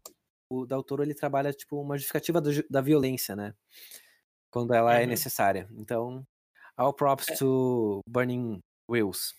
[0.52, 3.54] o Del Toro, ele trabalha, tipo, uma justificativa do da violência, né?
[4.52, 5.10] Quando ela é Uhum.
[5.10, 5.68] necessária.
[5.72, 6.26] Então,
[6.78, 7.36] all props É.
[7.38, 9.36] to Burning Wheels.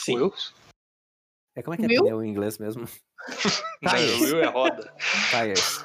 [0.00, 0.16] Sim.
[0.16, 0.54] Wills?
[1.56, 2.02] É, como é que é Wheel?
[2.04, 2.84] pneu em inglês mesmo?
[3.82, 4.20] Não, Tires.
[4.20, 4.94] Will é roda.
[5.30, 5.78] Tires.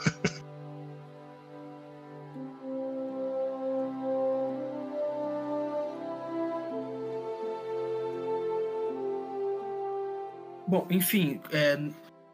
[10.68, 11.78] Bom, enfim, é,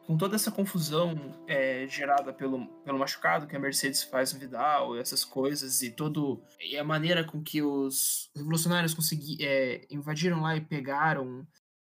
[0.05, 1.15] com toda essa confusão
[1.47, 6.43] é, gerada pelo, pelo machucado que a Mercedes faz no Vidal, essas coisas, e todo
[6.59, 11.45] e a maneira com que os revolucionários consegui, é, invadiram lá e pegaram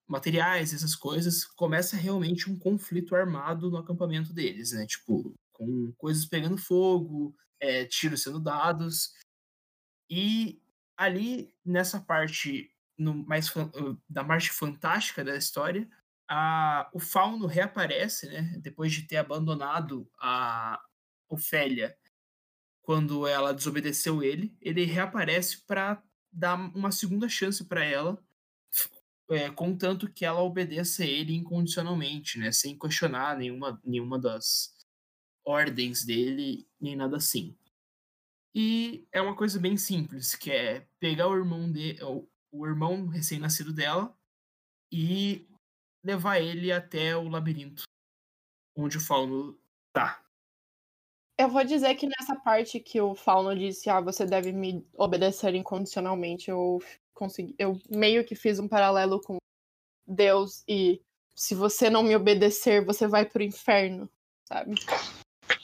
[0.07, 4.87] materiais, essas coisas, começa realmente um conflito armado no acampamento deles, né?
[4.87, 9.13] Tipo, com coisas pegando fogo, é, tiros sendo dados.
[10.09, 10.59] E
[10.97, 13.53] ali, nessa parte no, mais
[14.09, 15.87] da parte fantástica da história,
[16.29, 18.55] a, o Fauno reaparece, né?
[18.61, 20.79] Depois de ter abandonado a
[21.27, 21.97] Ofélia
[22.83, 26.01] quando ela desobedeceu ele, ele reaparece para
[26.31, 28.23] dar uma segunda chance para ela,
[29.31, 32.51] é, contanto que ela obedeça ele incondicionalmente, né?
[32.51, 34.75] Sem questionar nenhuma, nenhuma das
[35.43, 37.57] ordens dele, nem nada assim.
[38.53, 43.07] E é uma coisa bem simples, que é pegar o irmão de, o, o irmão
[43.07, 44.15] recém-nascido dela
[44.91, 45.48] e
[46.03, 47.83] levar ele até o labirinto
[48.75, 49.59] onde o fauno
[49.91, 50.23] tá.
[51.37, 55.55] Eu vou dizer que nessa parte que o Fauno disse, ah, você deve me obedecer
[55.55, 56.79] incondicionalmente, eu
[57.13, 59.37] consegui, eu meio que fiz um paralelo com
[60.05, 61.01] Deus e
[61.33, 64.09] se você não me obedecer, você vai pro inferno,
[64.43, 64.75] sabe?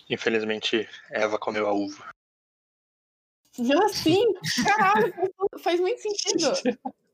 [0.10, 2.10] Infelizmente, Eva comeu a uva.
[3.86, 4.34] Assim,
[4.66, 6.54] caralho, faz- faz muito sentido.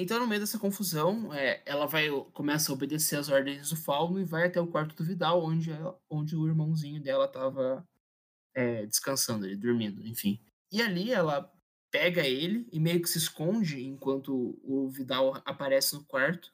[0.00, 4.18] Então, no meio dessa confusão, é, ela vai começa a obedecer as ordens do Fauno
[4.18, 7.86] e vai até o quarto do Vidal, onde, ela- onde o irmãozinho dela tava
[8.54, 10.40] é, descansando, ele dormindo, enfim.
[10.72, 11.52] E ali ela
[11.90, 16.52] pega ele e meio que se esconde enquanto o Vidal aparece no quarto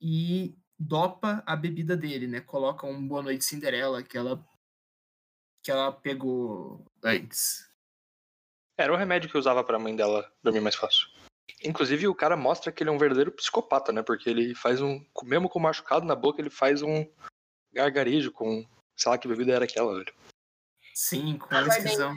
[0.00, 2.40] e dopa a bebida dele, né?
[2.40, 4.44] Coloca um Boa Noite Cinderela que ela
[5.62, 7.68] que ela pegou antes.
[8.78, 11.08] Era o remédio que eu usava pra mãe dela dormir mais fácil.
[11.64, 14.02] Inclusive, o cara mostra que ele é um verdadeiro psicopata, né?
[14.02, 15.04] Porque ele faz um.
[15.24, 17.06] Mesmo com machucado na boca, ele faz um
[17.72, 18.64] gargarejo com.
[18.96, 20.12] Sei lá que bebida era aquela, velho.
[20.94, 21.84] Sim, com a Aguardei.
[21.84, 22.16] esquisão.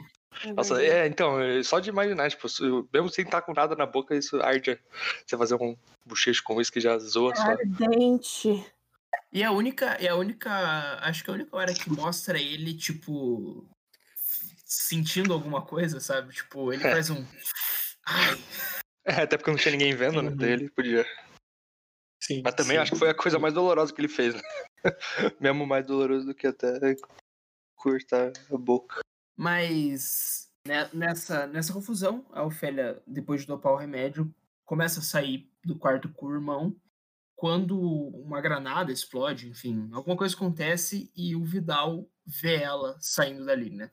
[0.55, 2.47] Nossa, é, então, é, só de imaginar, tipo,
[2.93, 4.80] mesmo sem estar com nada na boca, isso arde.
[5.25, 5.75] Você fazer um
[6.05, 7.41] bochecho com isso que já zoa só.
[7.43, 8.65] Ardente.
[9.34, 10.49] E a única, e a única,
[11.01, 13.67] acho que a única hora que mostra ele, tipo,
[14.65, 16.34] sentindo alguma coisa, sabe?
[16.34, 16.91] Tipo, ele É.
[16.91, 17.25] faz um.
[18.05, 18.36] Ai,
[19.10, 20.30] É, até porque não tinha ninguém vendo, né?
[20.30, 20.41] Uhum.
[20.41, 21.05] Ele podia.
[22.22, 22.82] Sim, Mas também sim.
[22.82, 24.41] acho que foi a coisa mais dolorosa que ele fez, né?
[25.39, 26.95] Mesmo mais doloroso do que até
[27.76, 28.99] cortar a boca.
[29.38, 34.34] Mas né, nessa, nessa confusão, a Ofélia, depois de dopar o remédio,
[34.66, 36.76] começa a sair do quarto com o irmão.
[37.36, 43.70] Quando uma granada explode, enfim, alguma coisa acontece e o Vidal vê ela saindo dali,
[43.70, 43.89] né?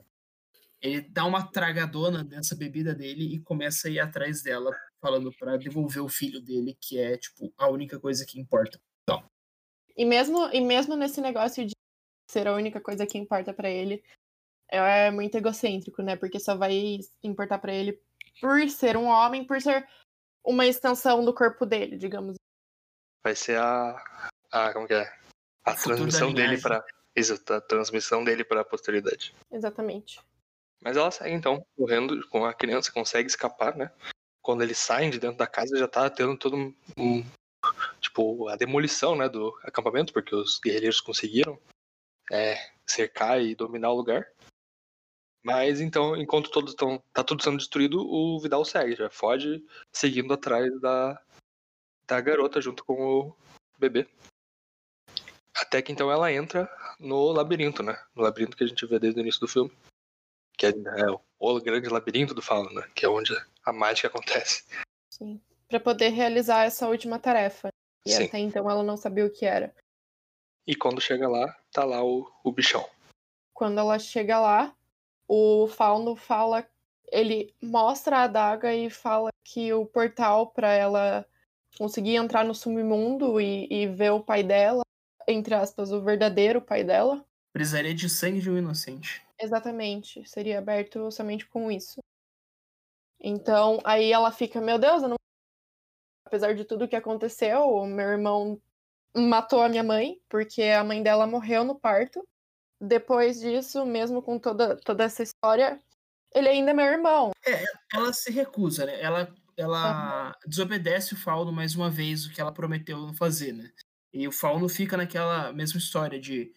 [0.82, 4.76] Ele dá uma tragadona nessa bebida dele e começa a ir atrás dela,
[5.06, 8.80] falando pra devolver o filho dele, que é, tipo, a única coisa que importa.
[9.96, 11.72] E mesmo, e mesmo nesse negócio de
[12.28, 14.04] ser a única coisa que importa pra ele,
[14.68, 16.16] é muito egocêntrico, né?
[16.16, 18.02] Porque só vai importar pra ele
[18.40, 19.88] por ser um homem, por ser
[20.44, 22.34] uma extensão do corpo dele, digamos.
[23.24, 23.96] Vai ser a.
[24.50, 25.10] a como que é?
[25.64, 26.84] A O transmissão dele pra.
[27.14, 29.34] Exato, a transmissão dele pra posteridade.
[29.50, 30.20] Exatamente.
[30.82, 33.90] Mas ela sai então, correndo com a criança, consegue escapar, né?
[34.46, 36.72] Quando eles saem de dentro da casa, já tá tendo todo um.
[36.96, 37.24] um-
[38.00, 39.28] tipo, a demolição, né?
[39.28, 41.58] Do acampamento, porque os guerreiros conseguiram
[42.30, 42.54] é,
[42.86, 44.24] cercar e dominar o lugar.
[45.42, 47.02] Mas então, enquanto todos estão.
[47.12, 51.20] tá tudo sendo destruído, o Vidal segue, já foge seguindo atrás da,
[52.06, 53.36] da garota junto com o
[53.76, 54.08] bebê.
[55.56, 56.70] Até que então ela entra
[57.00, 58.00] no labirinto, né?
[58.14, 59.76] No labirinto que a gente vê desde o início do filme.
[60.56, 61.20] Que é, é o
[61.62, 62.88] grande labirinto do Fauno, né?
[62.94, 63.32] Que é onde
[63.64, 64.64] a mágica acontece.
[65.10, 65.40] Sim.
[65.68, 67.68] Pra poder realizar essa última tarefa.
[68.06, 68.24] E Sim.
[68.24, 69.74] até então ela não sabia o que era.
[70.66, 72.88] E quando chega lá, tá lá o, o bichão.
[73.52, 74.74] Quando ela chega lá,
[75.28, 76.66] o Fauno fala.
[77.10, 81.24] Ele mostra a adaga e fala que o portal pra ela
[81.78, 84.82] conseguir entrar no submundo e, e ver o pai dela,
[85.28, 87.24] entre aspas, o verdadeiro pai dela.
[87.56, 89.26] Precisaria de sangue de um inocente.
[89.40, 90.22] Exatamente.
[90.28, 92.00] Seria aberto somente com isso.
[93.18, 95.16] Então, aí ela fica, meu Deus, eu não.
[96.26, 98.60] Apesar de tudo que aconteceu, o meu irmão
[99.16, 102.22] matou a minha mãe, porque a mãe dela morreu no parto.
[102.78, 105.82] Depois disso, mesmo com toda, toda essa história,
[106.34, 107.30] ele ainda é meu irmão.
[107.90, 109.00] Ela se recusa, né?
[109.00, 113.72] Ela, ela desobedece o Fauno mais uma vez, o que ela prometeu não fazer, né?
[114.12, 116.52] E o Fauno fica naquela mesma história de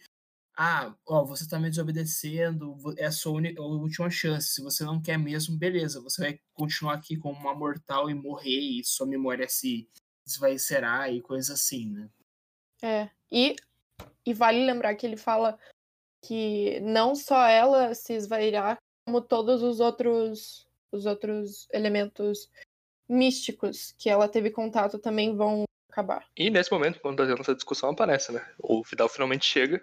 [0.62, 4.49] ah, ó, você tá me desobedecendo, é a sua uni- a última chance.
[4.49, 8.60] Se você não quer mesmo, beleza, você vai continuar aqui como uma mortal e morrer
[8.60, 9.89] e sua memória se
[10.28, 12.10] esvaecerá e coisa assim, né?
[12.84, 13.10] É.
[13.32, 13.55] E,
[14.26, 15.57] e vale lembrar que ele fala
[16.26, 22.49] que não só ela se esvairá, como todos os outros os outros elementos
[23.07, 26.28] místicos que ela teve contato também vão acabar.
[26.36, 28.45] E nesse momento, quando tá tendo essa discussão, aparece, né?
[28.57, 29.82] O Vidal finalmente chega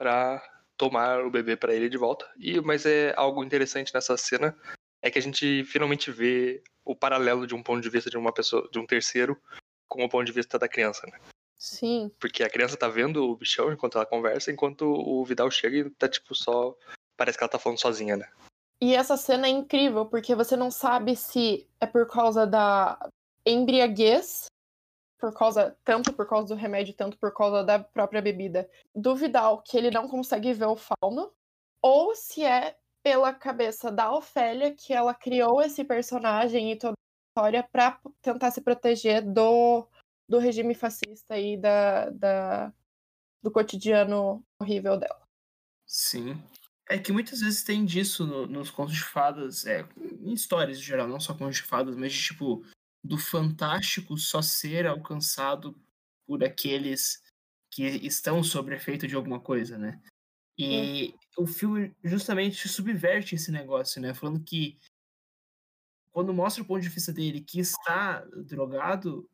[0.00, 0.42] pra
[0.78, 2.26] tomar o bebê pra ele de volta.
[2.38, 4.56] E mas é algo interessante nessa cena
[5.02, 8.32] é que a gente finalmente vê o paralelo de um ponto de vista de uma
[8.32, 9.36] pessoa, de um terceiro,
[9.86, 11.18] com o ponto de vista da criança, né?
[11.58, 12.10] Sim.
[12.18, 15.90] Porque a criança tá vendo o bichão enquanto ela conversa, enquanto o Vidal chega e
[15.90, 16.74] tá tipo só
[17.14, 18.26] parece que ela tá falando sozinha, né?
[18.80, 22.98] E essa cena é incrível, porque você não sabe se é por causa da
[23.44, 24.46] embriaguez,
[25.20, 29.62] por causa, tanto por causa do remédio, tanto por causa da própria bebida do Vidal,
[29.62, 31.30] que ele não consegue ver o fauno,
[31.82, 37.30] ou se é pela cabeça da Ofélia, que ela criou esse personagem e toda a
[37.30, 39.86] história pra tentar se proteger do,
[40.28, 42.72] do regime fascista e da, da,
[43.42, 45.22] do cotidiano horrível dela.
[45.86, 46.42] Sim.
[46.88, 49.86] É que muitas vezes tem disso no- nos contos de fadas, é,
[50.20, 52.64] em histórias em geral, não só contos de fadas, mas de tipo,
[53.02, 55.80] do fantástico só ser alcançado
[56.26, 57.22] por aqueles
[57.70, 60.00] que estão sob efeito de alguma coisa, né?
[60.58, 64.12] E o filme justamente subverte esse negócio, né?
[64.12, 64.78] Falando que
[66.12, 69.28] quando mostra o ponto de vista dele que está drogado,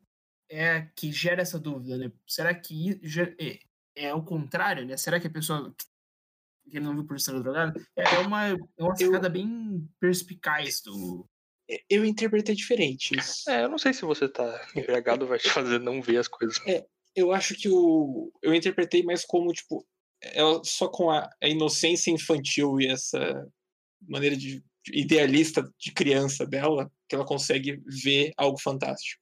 [0.49, 2.11] é que gera essa dúvida, né?
[2.25, 3.01] Será que
[3.39, 3.59] é,
[3.95, 4.95] é o contrário, né?
[4.95, 5.73] Será que a pessoa
[6.69, 11.27] que ele não viu por estar drogado é uma, é uma sacada bem perspicaz do.
[11.89, 13.49] Eu interpretei diferente isso.
[13.49, 16.57] É, eu não sei se você tá embriagado vai te fazer não ver as coisas.
[17.15, 18.31] Eu acho que o.
[18.41, 19.85] Eu interpretei mais como, tipo,
[20.21, 23.45] ela só com a, a inocência infantil e essa
[24.01, 29.21] maneira de de idealista de criança dela, que ela consegue ver algo fantástico.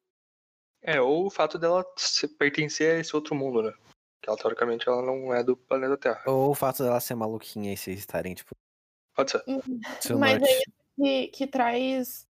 [0.83, 3.73] É, ou o fato dela se- pertencer a esse outro mundo, né?
[4.21, 6.21] Que ela, teoricamente, ela não é do planeta Terra.
[6.27, 8.51] Ou o fato dela ser maluquinha e vocês estarem, tipo,
[9.15, 9.43] Pode ser.
[9.47, 10.43] Mas norte.
[10.45, 12.27] é isso que, que traz.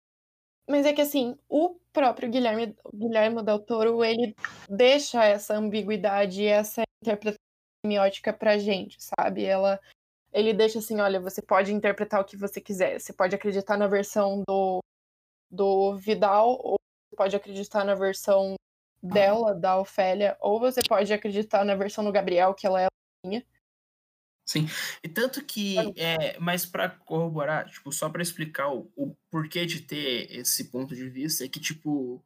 [0.69, 4.37] Mas é que assim, o próprio Guilherme, Guilherme Del Toro, ele
[4.69, 7.39] deixa essa ambiguidade essa interpretação
[7.85, 9.45] semiótica pra gente, sabe?
[9.45, 9.81] Ela,
[10.33, 13.01] ele deixa assim, olha, você pode interpretar o que você quiser.
[13.01, 14.81] Você pode acreditar na versão do,
[15.51, 16.77] do Vidal, ou
[17.11, 18.55] você pode acreditar na versão
[19.03, 22.89] dela, da Ofélia, ou você pode acreditar na versão do Gabriel, que ela é
[24.49, 24.67] Sim.
[25.05, 29.83] E tanto que, é, mas para corroborar, tipo, só para explicar o, o porquê de
[29.83, 32.25] ter esse ponto de vista, é que, tipo,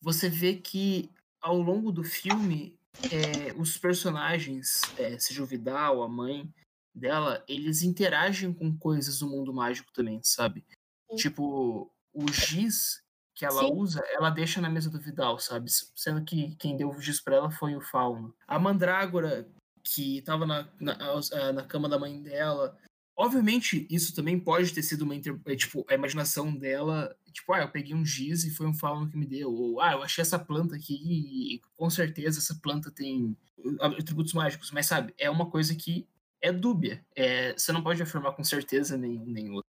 [0.00, 2.78] você vê que ao longo do filme,
[3.12, 6.50] é, os personagens, é, seja o Vidal, a mãe
[6.94, 10.64] dela, eles interagem com coisas do mundo mágico também, sabe?
[11.10, 11.16] Sim.
[11.16, 13.02] Tipo, o giz
[13.34, 13.72] que ela Sim.
[13.74, 15.70] usa, ela deixa na mesa do Vidal, sabe?
[15.94, 18.34] Sendo que quem deu o giz pra ela foi o Fauno.
[18.46, 19.46] A Mandrágora,
[19.82, 20.96] que tava na, na,
[21.32, 22.76] ah, na cama da mãe dela.
[23.16, 27.70] Obviamente, isso também pode ter sido uma é, tipo, a imaginação dela, tipo, ah, eu
[27.70, 30.38] peguei um giz e foi um fauno que me deu, ou ah, eu achei essa
[30.38, 33.36] planta aqui e com certeza essa planta tem
[33.80, 36.08] atributos mágicos, mas sabe, é uma coisa que
[36.40, 37.04] é dúbia.
[37.14, 39.68] É, você não pode afirmar com certeza nenhum nem outro.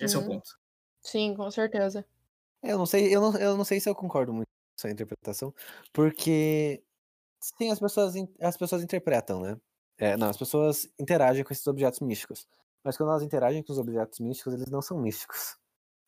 [0.00, 0.28] Esse é o Uhum.
[0.28, 0.50] ponto.
[1.02, 2.04] Sim, com certeza.
[2.62, 5.54] Eu não sei, eu não, eu não sei se eu concordo muito com essa interpretação,
[5.92, 6.82] porque
[7.40, 9.56] sim, as pessoas, as pessoas interpretam, né?
[9.98, 12.46] É, não, as pessoas interagem com esses objetos místicos.
[12.84, 15.56] Mas quando elas interagem com os objetos místicos, eles não são místicos.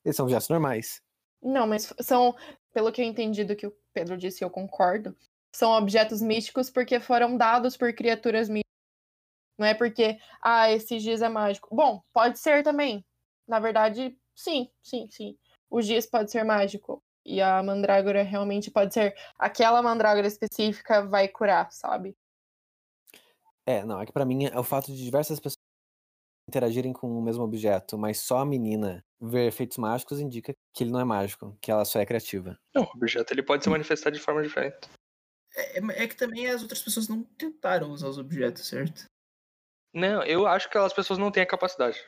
[0.05, 1.03] Eles são objetos normais.
[1.43, 2.35] Não, mas são,
[2.72, 5.16] pelo que eu entendi do que o Pedro disse, eu concordo.
[5.55, 8.70] São objetos místicos porque foram dados por criaturas místicas.
[9.59, 11.74] Não é porque, ah, esse giz é mágico.
[11.74, 13.05] Bom, pode ser também.
[13.47, 15.37] Na verdade, sim, sim, sim.
[15.68, 17.03] O giz pode ser mágico.
[17.24, 19.14] E a mandrágora realmente pode ser.
[19.38, 22.16] Aquela mandrágora específica vai curar, sabe?
[23.66, 25.56] É, não, é que pra mim é o fato de diversas pessoas
[26.48, 30.90] interagirem com o mesmo objeto, mas só a menina ver efeitos mágicos indica que ele
[30.90, 32.58] não é mágico, que ela só é criativa.
[32.74, 34.88] Não, o objeto ele pode se manifestar de forma diferente.
[35.54, 39.04] É, é- é que também as outras pessoas não tentaram usar os objetos, certo?
[39.94, 41.98] Não, eu acho que as pessoas não têm a capacidade.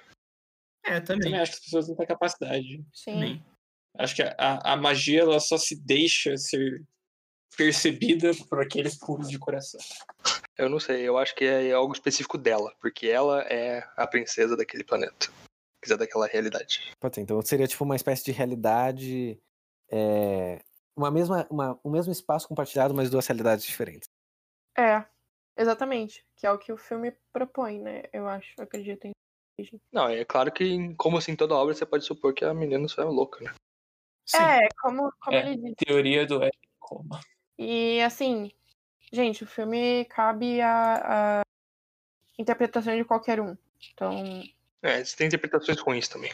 [0.84, 1.22] É, Eu também.
[1.30, 2.84] também acho que as pessoas não têm capacidade.
[2.92, 3.12] Sim.
[3.12, 3.44] também.
[3.98, 6.82] Acho que a, a magia ela só se deixa ser
[7.56, 9.80] percebida por aqueles puros de coração.
[10.56, 14.56] Eu não sei, eu acho que é algo específico dela, porque ela é a princesa
[14.56, 15.28] daquele planeta.
[15.82, 16.92] Quiser daquela realidade.
[17.00, 19.38] Pode ser, então seria tipo uma espécie de realidade.
[19.90, 20.60] é,
[20.96, 24.08] uma mesma, uma, o mesmo espaço compartilhado, mas duas realidades diferentes.
[24.78, 25.04] É,
[25.56, 26.24] exatamente.
[26.36, 28.04] Que é o que o filme propõe, né?
[28.12, 29.12] Eu acho, eu acredito em.
[29.92, 33.02] Não, é claro que, como assim, toda obra você pode supor que a menina só
[33.02, 33.52] é louca, né?
[34.26, 34.38] Sim.
[34.42, 35.40] É, como, como É.
[35.52, 35.74] ele disse.
[35.86, 37.20] Teoria do Eric Coma.
[37.58, 38.50] E assim,
[39.12, 41.42] gente, o filme cabe a, a
[42.38, 43.56] interpretação de qualquer um.
[43.92, 44.42] Então,
[44.82, 46.32] É, tem interpretações ruins também.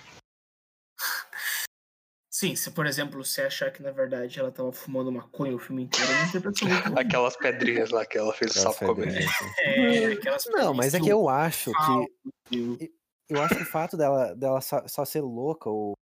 [2.31, 5.83] Sim, se por exemplo você achar que na verdade ela tava fumando maconha o filme
[5.85, 6.99] inteiro, é interpretação muito ruim.
[7.01, 9.07] Aquelas pedrinhas lá que ela fez o Aquelas sapo comer.
[9.07, 9.33] pedrinhas.
[9.59, 12.79] É, aquelas Não, mas é que eu acho que.
[12.79, 12.93] que.
[13.29, 15.95] Eu acho que o fato dela, dela só, só ser louca ou,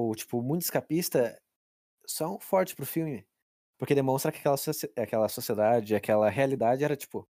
[0.00, 1.40] ou, tipo, muito escapista
[2.06, 3.26] são forte pro filme.
[3.78, 4.56] Porque demonstra que aquela,
[4.96, 7.28] aquela sociedade, aquela realidade era, tipo,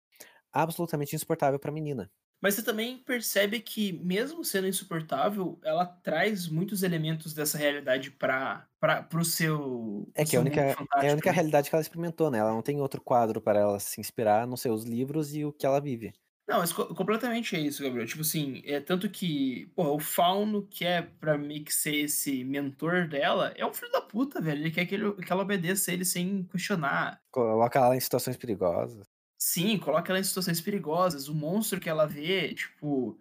[0.52, 2.10] absolutamente insuportável pra menina.
[2.40, 8.68] Mas você também percebe que, mesmo sendo insuportável, ela traz muitos elementos dessa realidade para
[9.12, 10.08] o seu.
[10.14, 11.34] É pro que é seu a única, é a única né?
[11.34, 12.38] realidade que ela experimentou, né?
[12.38, 15.44] Ela não tem outro quadro para ela se inspirar, a não ser os livros e
[15.44, 16.12] o que ela vive.
[16.48, 18.06] Não, mas co- completamente é isso, Gabriel.
[18.06, 22.42] Tipo assim, é tanto que, porra, o Fauno, que é pra meio que ser esse
[22.42, 24.62] mentor dela, é um filho da puta, velho.
[24.62, 27.20] Ele quer que, ele, que ela obedeça ele sem questionar.
[27.30, 29.06] Coloca ela em situações perigosas.
[29.38, 31.28] Sim, coloca ela em situações perigosas.
[31.28, 33.20] O monstro que ela vê, tipo,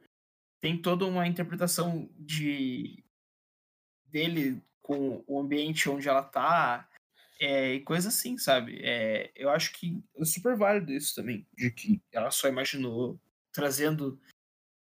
[0.61, 3.03] tem toda uma interpretação de
[4.05, 6.87] dele com o ambiente onde ela tá.
[7.39, 8.79] É, e coisa assim, sabe?
[8.83, 13.19] É, eu acho que é super válido isso também, de que ela só imaginou,
[13.51, 14.19] trazendo,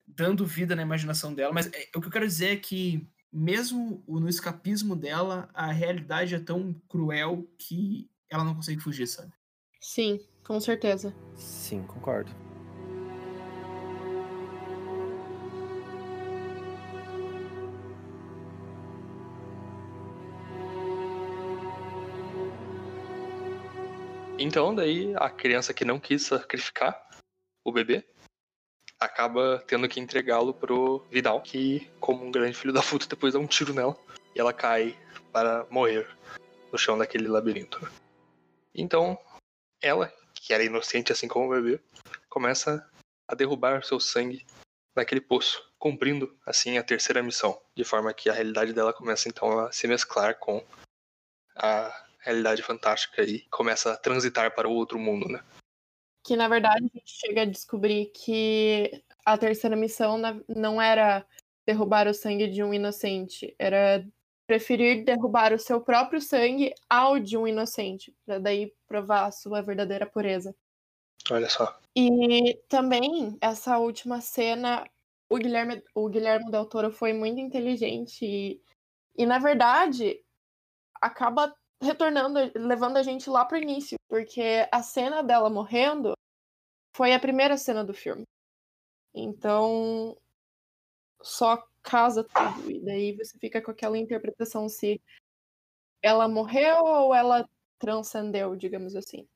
[0.07, 1.53] dando vida na imaginação dela.
[1.53, 6.35] Mas é, o que eu quero dizer é que, mesmo no escapismo dela, a realidade
[6.35, 9.33] é tão cruel que ela não consegue fugir, sabe?
[9.81, 11.15] Sim, com certeza.
[11.35, 12.46] Sim, concordo.
[24.39, 27.09] Então, daí, a criança que não quis sacrificar
[27.65, 28.05] o bebê
[29.01, 33.41] acaba tendo que entregá-lo pro Vidal, que, como um grande filho da puta, depois dá
[33.41, 33.97] um tiro nela
[34.35, 34.95] e ela cai
[35.33, 36.07] para morrer
[36.71, 37.81] no chão daquele labirinto.
[38.75, 39.19] Então,
[39.81, 41.81] ela, que era inocente assim como o bebê,
[42.29, 42.87] começa
[43.27, 44.45] a derrubar seu sangue
[44.95, 49.61] naquele poço, cumprindo assim a terceira missão, de forma que a realidade dela começa então
[49.61, 50.63] a se mesclar com
[51.55, 55.43] a realidade fantástica e começa a transitar para o outro mundo, né?
[56.25, 61.25] Que na verdade a gente chega a descobrir que a terceira missão não era
[61.65, 64.05] derrubar o sangue de um inocente, era
[64.47, 69.63] preferir derrubar o seu próprio sangue ao de um inocente, para daí provar a sua
[69.63, 70.55] verdadeira pureza.
[71.31, 71.79] Olha só.
[71.97, 74.85] E também essa última cena,
[75.29, 78.61] o Guilherme, o Guilherme Del Toro foi muito inteligente e,
[79.17, 80.21] e na verdade
[81.01, 86.15] acaba retornando, levando a gente lá pro início, porque a cena dela morrendo
[86.95, 88.25] foi a primeira cena do filme.
[89.15, 90.17] Então
[91.23, 95.01] só casa tudo e daí você fica com aquela interpretação se
[96.03, 97.49] ela morreu ou ela
[97.79, 99.27] transcendeu, digamos assim.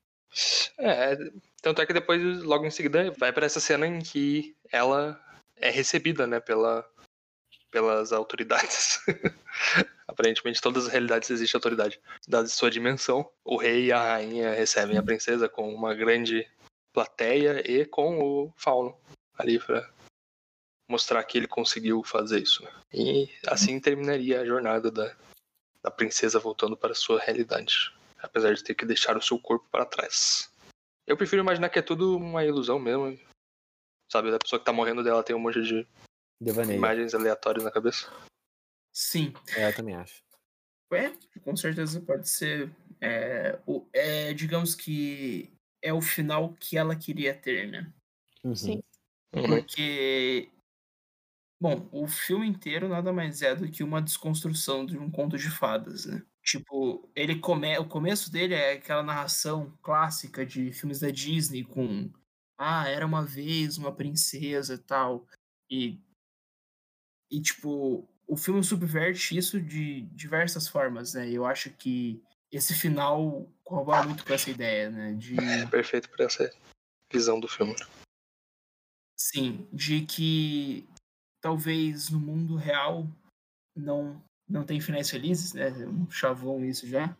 [0.77, 1.15] É,
[1.61, 5.19] tanto é que depois, logo em seguida, vai para essa cena em que ela
[5.57, 6.89] é recebida, né, pela,
[7.71, 8.99] pelas autoridades.
[10.07, 11.99] Aparentemente, todas as realidades existe autoridade.
[12.27, 16.47] Dada sua dimensão, o rei e a rainha recebem a princesa com uma grande
[16.93, 18.95] plateia e com o fauno
[19.37, 19.89] ali pra
[20.89, 22.63] mostrar que ele conseguiu fazer isso.
[22.63, 22.71] né?
[22.93, 25.15] E assim terminaria a jornada da,
[25.81, 29.85] da princesa voltando para sua realidade apesar de ter que deixar o seu corpo para
[29.85, 30.49] trás.
[31.07, 33.19] Eu prefiro imaginar que é tudo uma ilusão mesmo.
[34.11, 35.87] Sabe, da pessoa que tá morrendo dela tem um monte de
[36.41, 36.77] Devaneio.
[36.77, 38.11] imagens aleatórias na cabeça.
[38.91, 39.31] Sim.
[39.55, 40.23] É, eu também acho.
[40.91, 41.13] É,
[41.43, 42.75] com certeza pode ser.
[42.99, 47.93] É, o, é, digamos que é o final que ela queria ter, né?
[48.43, 48.55] Uhum.
[48.55, 48.83] Sim.
[49.33, 49.47] Uhum.
[49.47, 50.49] Porque.
[51.61, 55.49] Bom, o filme inteiro nada mais é do que uma desconstrução de um conto de
[55.49, 56.25] fadas, né?
[56.43, 57.77] Tipo, ele come...
[57.77, 62.11] o começo dele é aquela narração clássica de filmes da Disney com
[62.57, 65.27] ah, era uma vez uma princesa e tal.
[65.69, 65.99] E
[67.31, 71.29] e tipo, o filme subverte isso de diversas formas, né?
[71.29, 72.21] Eu acho que
[72.51, 75.13] esse final corrobora muito com essa ideia, né?
[75.13, 76.53] De É perfeito para essa
[77.11, 77.75] visão do filme.
[79.17, 80.87] Sim, de que
[81.39, 83.07] talvez no mundo real
[83.75, 85.69] não não tem finais felizes, né?
[85.87, 87.15] Um chavão isso já.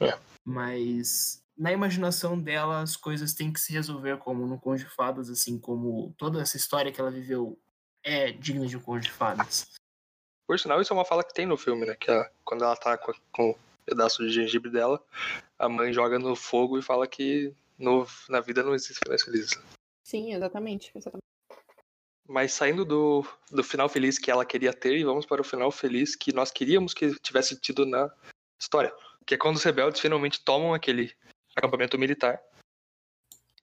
[0.00, 0.18] É.
[0.44, 5.30] Mas na imaginação dela as coisas têm que se resolver como no Conto de Fadas,
[5.30, 7.56] assim como toda essa história que ela viveu
[8.02, 9.70] é digna de um Conto de Fadas.
[10.46, 11.94] Por sinal, isso é uma fala que tem no filme, né?
[11.94, 15.02] Que a- quando ela tá com, com o pedaço de gengibre dela,
[15.58, 19.58] a mãe joga no fogo e fala que no, na vida não existe finais felizes.
[20.04, 20.90] Sim, exatamente.
[20.94, 21.22] exatamente.
[22.28, 25.70] Mas saindo do, do final feliz que ela queria ter, e vamos para o final
[25.70, 28.12] feliz que nós queríamos que tivesse tido na
[28.60, 28.94] história.
[29.26, 31.14] Que é quando os rebeldes finalmente tomam aquele
[31.54, 32.40] acampamento militar.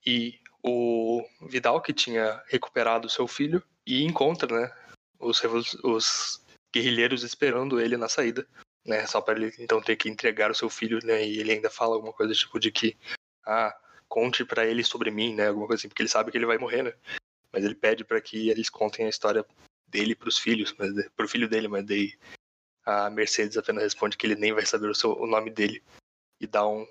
[0.05, 3.63] E o Vidal, que tinha recuperado seu filho,
[3.95, 4.71] e encontra, né,
[5.19, 5.41] os,
[5.83, 8.47] os guerrilheiros esperando ele na saída
[8.85, 9.05] né?
[9.05, 11.25] Só para ele então ter que entregar o seu filho, né?
[11.25, 12.97] E ele ainda fala alguma coisa tipo de que,
[13.45, 13.75] ah,
[14.07, 15.47] conte para ele sobre mim, né?
[15.47, 16.93] Alguma coisa assim, porque ele sabe que ele vai morrer, né?
[17.51, 19.45] Mas ele pede para que eles contem a história
[19.87, 22.17] dele para os filhos, mas pro filho dele, mas daí
[22.85, 25.83] a Mercedes apenas responde que ele nem vai saber o, seu, o nome dele
[26.39, 26.87] e dá um,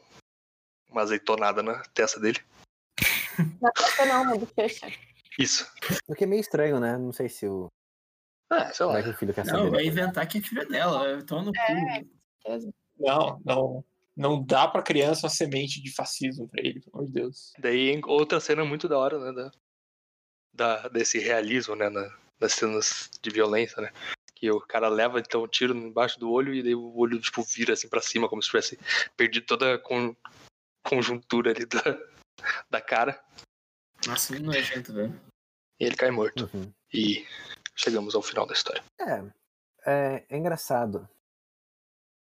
[0.91, 2.41] uma azeitonada na testa dele.
[3.61, 4.91] Na testa não, na bochecha.
[5.39, 5.71] Isso.
[6.09, 6.97] O que é meio estranho, né?
[6.99, 7.69] Não sei se o.
[8.51, 8.99] Ah, sei Como lá.
[8.99, 9.71] é que o filho quer Não, saber.
[9.71, 11.19] vai inventar que é filha dela.
[11.23, 12.03] Então no É.
[12.03, 12.73] cu.
[12.99, 13.85] Não, não.
[14.17, 17.53] Não dá pra criança uma semente de fascismo pra ele, pelo amor de Deus.
[17.59, 19.33] Daí outra cena muito da hora, né?
[19.33, 19.53] Da,
[20.83, 21.89] da- desse realismo, né?
[21.89, 23.93] Na, nas cenas de violência, né?
[24.35, 27.43] Que o cara leva então um tiro embaixo do olho e daí o olho tipo
[27.45, 28.77] vira assim pra cima, como se tivesse
[29.17, 30.17] perdido toda a con-
[30.85, 31.81] conjuntura ali da,
[32.69, 33.23] da cara.
[34.07, 35.21] Nossa, muito nojento, velho.
[35.81, 36.49] E ele cai morto.
[36.53, 36.73] Uhum.
[36.93, 37.27] E
[37.77, 38.83] chegamos ao final da história.
[39.01, 39.23] É,
[39.87, 41.09] é, é engraçado.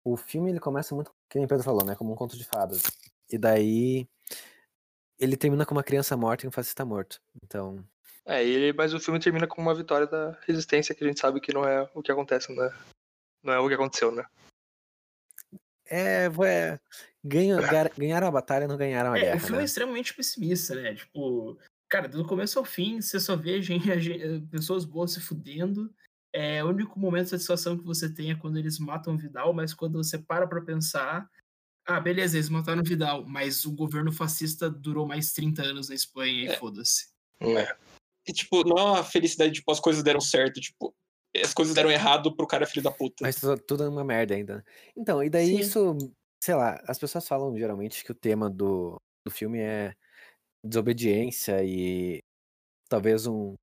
[0.03, 1.95] O filme ele começa muito, que nem o Pedro falou, né?
[1.95, 2.83] Como um conto de fadas.
[3.29, 4.07] E daí
[5.19, 7.21] ele termina com uma criança morta e um fascista morto.
[7.43, 7.83] Então,
[8.25, 11.39] É, ele, mas o filme termina com uma vitória da resistência, que a gente sabe
[11.39, 12.71] que não é o que acontece, né?
[13.41, 14.25] Não é o que aconteceu, né?
[15.87, 16.79] é, é
[17.23, 19.65] ganha, gar- ganharam a batalha, não ganharam a É, o guerra, filme é né?
[19.65, 20.95] extremamente pessimista, né?
[20.95, 21.57] Tipo,
[21.89, 25.93] cara, do começo ao fim, você só vê gente, gen- pessoas boas se fudendo.
[26.33, 29.53] É, o único momento de satisfação que você tem é quando eles matam o Vidal,
[29.53, 31.29] mas quando você para pra pensar,
[31.87, 35.95] ah, beleza, eles mataram o Vidal, mas o governo fascista durou mais 30 anos na
[35.95, 36.57] Espanha e É.
[36.57, 37.07] foda-se.
[37.39, 37.75] É.
[38.27, 40.93] E, tipo, não é uma felicidade, tipo, as coisas deram certo, tipo,
[41.41, 43.17] as coisas deram errado pro cara filho da puta.
[43.21, 44.57] Mas tudo, tudo é uma merda ainda.
[44.57, 44.63] né?
[44.97, 45.59] Então, e daí Sim.
[45.59, 45.97] isso,
[46.43, 49.93] sei lá, as pessoas falam geralmente que o tema do, do filme é
[50.65, 52.21] desobediência e
[52.89, 53.55] talvez um,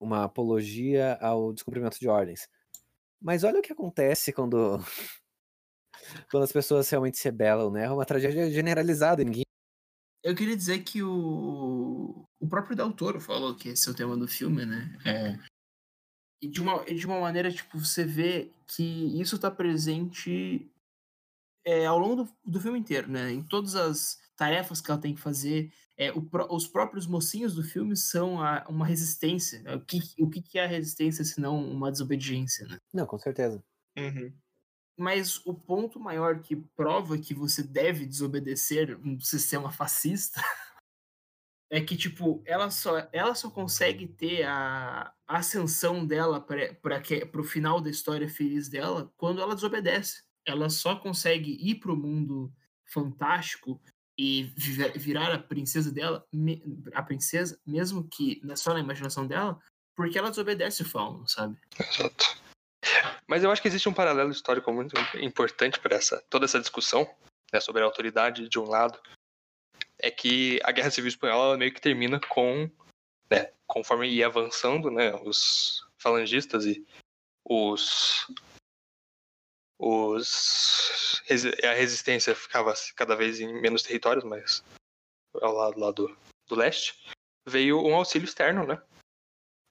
[0.00, 2.48] uma apologia ao descumprimento de ordens.
[3.20, 4.78] Mas olha o que acontece quando
[6.30, 7.84] quando as pessoas realmente se rebelam, né?
[7.84, 9.44] É uma tragédia generalizada, ninguém
[10.22, 14.16] Eu queria dizer que o, o próprio Del Toro falou que esse é o tema
[14.16, 14.98] do filme, né?
[15.06, 15.38] É,
[16.44, 20.70] e de uma, de uma maneira, tipo, você vê que isso tá presente
[21.64, 23.32] é, ao longo do, do filme inteiro, né?
[23.32, 25.72] Em todas as tarefas que ela tem que fazer.
[25.96, 29.62] É, o os próprios mocinhos do filme são a- uma resistência.
[29.62, 29.74] né?
[29.76, 32.78] O, que, o que que é a resistência se não uma desobediência, né?
[32.92, 33.62] Não, com certeza.
[33.96, 34.32] Uhum.
[34.98, 40.40] Mas o ponto maior que prova que você deve desobedecer um sistema fascista
[41.70, 47.80] é que, tipo, ela só, ela só consegue ter a ascensão dela para o final
[47.80, 50.22] da história feliz dela quando ela desobedece.
[50.46, 52.52] Ela só consegue ir pro mundo
[52.92, 53.80] fantástico
[54.18, 56.26] e vi- virar a princesa dela,
[56.92, 59.58] a princesa, mesmo que é só na imaginação dela,
[59.96, 61.56] porque ela desobedece o Fauno, sabe?
[61.78, 62.24] Exato.
[63.26, 67.08] Mas eu acho que existe um paralelo histórico muito importante para essa toda essa discussão
[67.52, 69.00] né, sobre a autoridade de um lado.
[69.98, 72.70] É que a Guerra Civil Espanhola meio que termina com,
[73.30, 76.84] né, conforme ia avançando, né, os falangistas e
[77.44, 78.26] os
[79.78, 81.22] os
[81.64, 84.62] a resistência ficava cada vez em menos territórios, mas
[85.40, 86.94] ao lado do, do leste,
[87.46, 88.82] veio um auxílio externo, né?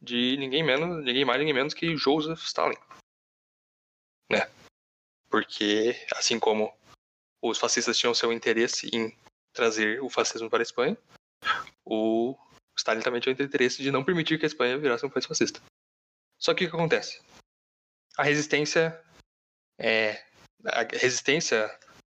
[0.02, 2.78] De ninguém menos, ninguém mais, ninguém menos que Joseph Stalin.
[4.30, 4.50] Né?
[5.30, 6.76] Porque, assim como
[7.42, 9.16] os fascistas tinham seu interesse em
[9.54, 10.98] trazer o fascismo para a Espanha,
[11.86, 12.38] o
[12.78, 15.62] Stalin também tinha o interesse de não permitir que a Espanha virasse um país fascista.
[16.38, 17.22] Só que o que acontece?
[18.18, 19.02] A resistência
[19.78, 20.24] é
[20.66, 21.70] a resistência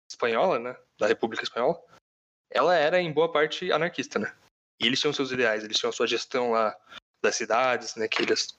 [0.09, 1.84] espanhola, né, da República Espanhola,
[2.49, 4.35] ela era em boa parte anarquista, né?
[4.79, 6.77] E eles tinham seus ideais, eles tinham a sua gestão lá
[7.21, 8.57] das cidades, né, que eles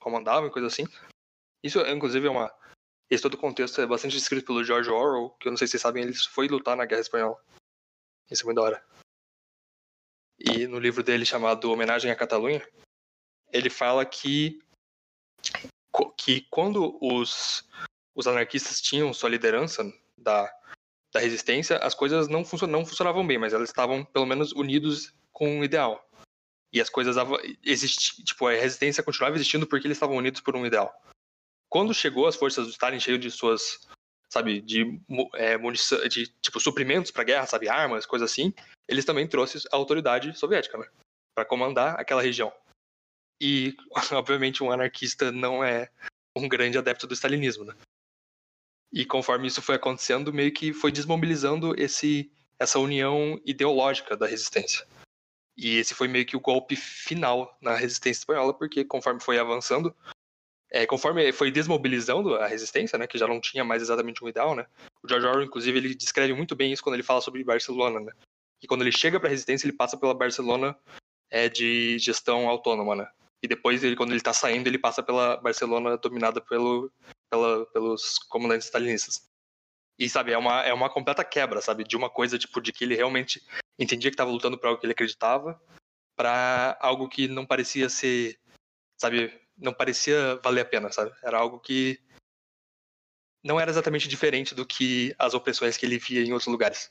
[0.00, 0.84] comandavam e coisa assim.
[1.62, 2.54] Isso, inclusive, é uma
[3.08, 5.82] esse todo contexto é bastante descrito pelo George Orwell, que eu não sei se vocês
[5.82, 7.40] sabem, ele foi lutar na Guerra Espanhola.
[8.28, 8.84] Isso é muito da hora.
[10.38, 12.66] E no livro dele chamado Homenagem à Catalunha,
[13.52, 14.60] ele fala que
[16.18, 17.66] que quando os
[18.16, 19.84] os anarquistas tinham sua liderança
[20.16, 20.50] da,
[21.12, 25.14] da resistência, as coisas não, funcio- não funcionavam bem, mas elas estavam pelo menos unidos
[25.30, 26.02] com um ideal.
[26.72, 30.56] E as coisas ava- existi, tipo, a resistência continuava existindo porque eles estavam unidos por
[30.56, 30.92] um ideal.
[31.68, 33.86] Quando chegou as forças do Stalin cheio de suas,
[34.30, 34.98] sabe, de,
[35.34, 38.52] é, munição, de tipo suprimentos para guerra, sabe, armas, coisas assim,
[38.88, 40.88] eles também trouxeram a autoridade soviética, né,
[41.34, 42.52] para comandar aquela região.
[43.40, 43.76] E
[44.12, 45.90] obviamente um anarquista não é
[46.34, 47.74] um grande adepto do stalinismo, né?
[48.92, 54.86] E conforme isso foi acontecendo, meio que foi desmobilizando esse essa união ideológica da resistência.
[55.56, 59.94] E esse foi meio que o golpe final na resistência espanhola, porque conforme foi avançando,
[60.70, 64.54] é, conforme foi desmobilizando a resistência, né, que já não tinha mais exatamente um ideal,
[64.54, 64.66] né,
[65.02, 68.12] o George Orwell, inclusive, ele descreve muito bem isso quando ele fala sobre Barcelona, né,
[68.62, 70.76] e quando ele chega para a resistência, ele passa pela Barcelona
[71.30, 73.08] é, de gestão autônoma, né,
[73.46, 76.92] e depois, ele, quando ele está saindo, ele passa pela Barcelona dominada pelo,
[77.30, 79.24] pela, pelos comandantes stalinistas.
[79.96, 82.82] E, sabe, é uma, é uma completa quebra, sabe, de uma coisa, tipo, de que
[82.82, 83.40] ele realmente
[83.78, 85.62] entendia que estava lutando por algo que ele acreditava,
[86.16, 88.36] para algo que não parecia ser,
[89.00, 91.14] sabe, não parecia valer a pena, sabe?
[91.22, 92.02] Era algo que
[93.44, 96.90] não era exatamente diferente do que as opressões que ele via em outros lugares.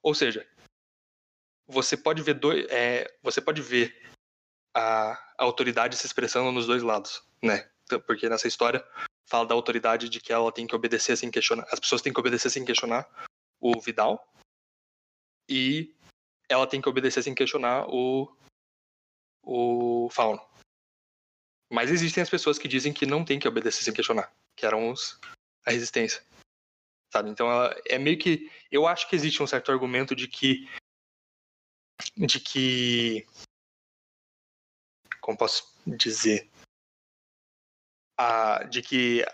[0.00, 0.46] Ou seja,
[1.66, 4.11] você pode ver dois, é, você pode ver
[4.74, 7.70] a, a autoridade se expressando nos dois lados, né?
[7.84, 8.86] Então, porque nessa história
[9.26, 12.20] fala da autoridade de que ela tem que obedecer sem questionar, as pessoas têm que
[12.20, 13.08] obedecer sem questionar
[13.60, 14.26] o Vidal
[15.48, 15.94] e
[16.48, 18.34] ela tem que obedecer sem questionar o
[19.44, 20.40] o Fauno.
[21.70, 24.90] Mas existem as pessoas que dizem que não tem que obedecer sem questionar, que eram
[24.90, 25.18] os
[25.66, 26.22] a resistência.
[27.12, 27.30] Sabe?
[27.30, 30.68] Então ela, é meio que eu acho que existe um certo argumento de que
[32.16, 33.26] de que
[35.22, 36.50] como posso dizer
[38.18, 39.24] a, de que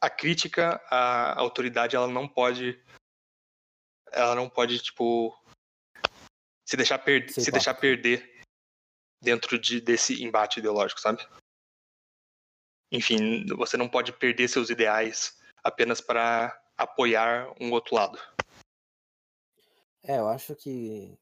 [0.00, 2.82] a crítica à autoridade ela não pode
[4.10, 5.38] ela não pode tipo
[6.66, 8.40] se deixar, per se deixar perder
[9.22, 11.26] dentro de, desse embate ideológico, sabe?
[12.90, 18.18] Enfim, você não pode perder seus ideais apenas para apoiar um outro lado.
[20.02, 21.18] É, eu acho que,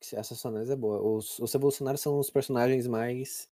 [0.00, 1.00] que essa análise é boa.
[1.00, 3.48] Os, os revolucionários são os personagens mais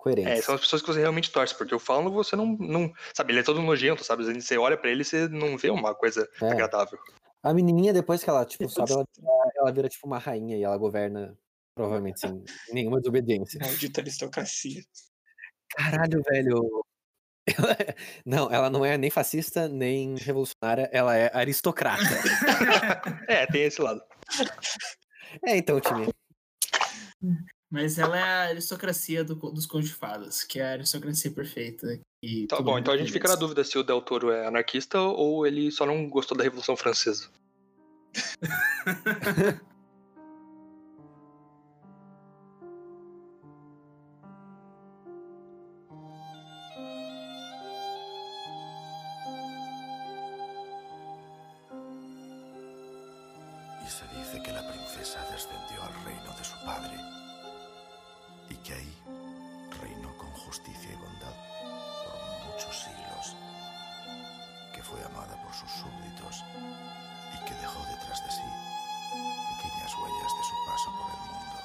[0.00, 0.40] coerentes.
[0.40, 2.92] É, são as pessoas que você realmente torce, porque o Fauno você não, não.
[3.14, 4.24] Sabe, ele é todo nojento, sabe?
[4.40, 6.50] Você olha para ele e você não vê uma coisa é.
[6.50, 6.98] agradável.
[7.42, 9.04] A menininha, depois que ela, tipo, sobe, ela,
[9.56, 11.36] ela vira, tipo, uma rainha e ela governa
[11.74, 13.58] Provavelmente sem nenhuma desobediência.
[13.58, 14.82] Maldita aristocracia.
[15.70, 16.84] Caralho, velho.
[17.46, 17.94] Ela é...
[18.24, 22.02] Não, ela não é nem fascista, nem revolucionária, ela é aristocrata.
[23.28, 24.02] é, tem esse lado.
[25.46, 26.08] É, então, time.
[27.70, 32.00] Mas ela é a aristocracia do, dos contos de fadas, que é a aristocracia perfeita.
[32.22, 35.00] E tá bom, então a gente fica na dúvida se o Del Toro é anarquista
[35.00, 37.30] ou ele só não gostou da Revolução Francesa.
[58.64, 59.02] que ahí
[59.80, 61.34] reinó con justicia y bondad
[62.04, 63.36] por muchos siglos,
[64.74, 66.44] que fue amada por sus súbditos
[67.34, 68.80] y que dejó detrás de sí
[69.10, 71.56] pequeñas huellas de su paso por el mundo,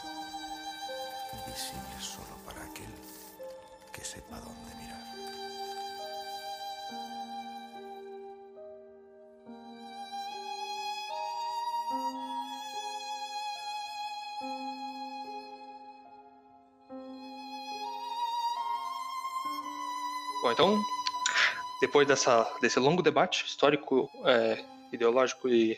[1.47, 2.93] visibles solo para aquel
[3.91, 5.24] que sepa dónde mirar.
[20.45, 20.83] Bom, então,
[21.81, 24.63] depois dessa, desse longo debate histórico, é,
[24.93, 25.75] ideológico e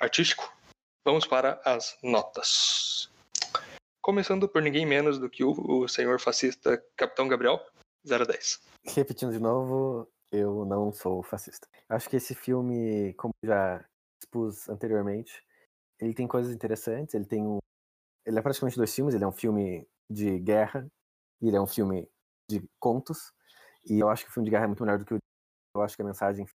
[0.00, 0.52] artístico,
[1.04, 3.08] vamos para as notas.
[4.00, 7.64] Começando por ninguém menos do que o, o senhor fascista Capitão Gabriel,
[8.04, 8.60] 0 a 10.
[8.96, 11.68] Repetindo de novo, eu não sou fascista.
[11.88, 13.84] Acho que esse filme, como já
[14.20, 15.40] expus anteriormente,
[16.00, 17.58] ele tem coisas interessantes, ele tem um...
[18.26, 20.84] Ele é praticamente dois filmes, ele é um filme de guerra
[21.40, 22.10] e ele é um filme
[22.50, 23.32] de contos.
[23.84, 25.18] E eu acho que o filme de guerra é muito melhor do que o.
[25.74, 26.52] Eu acho que a mensagem que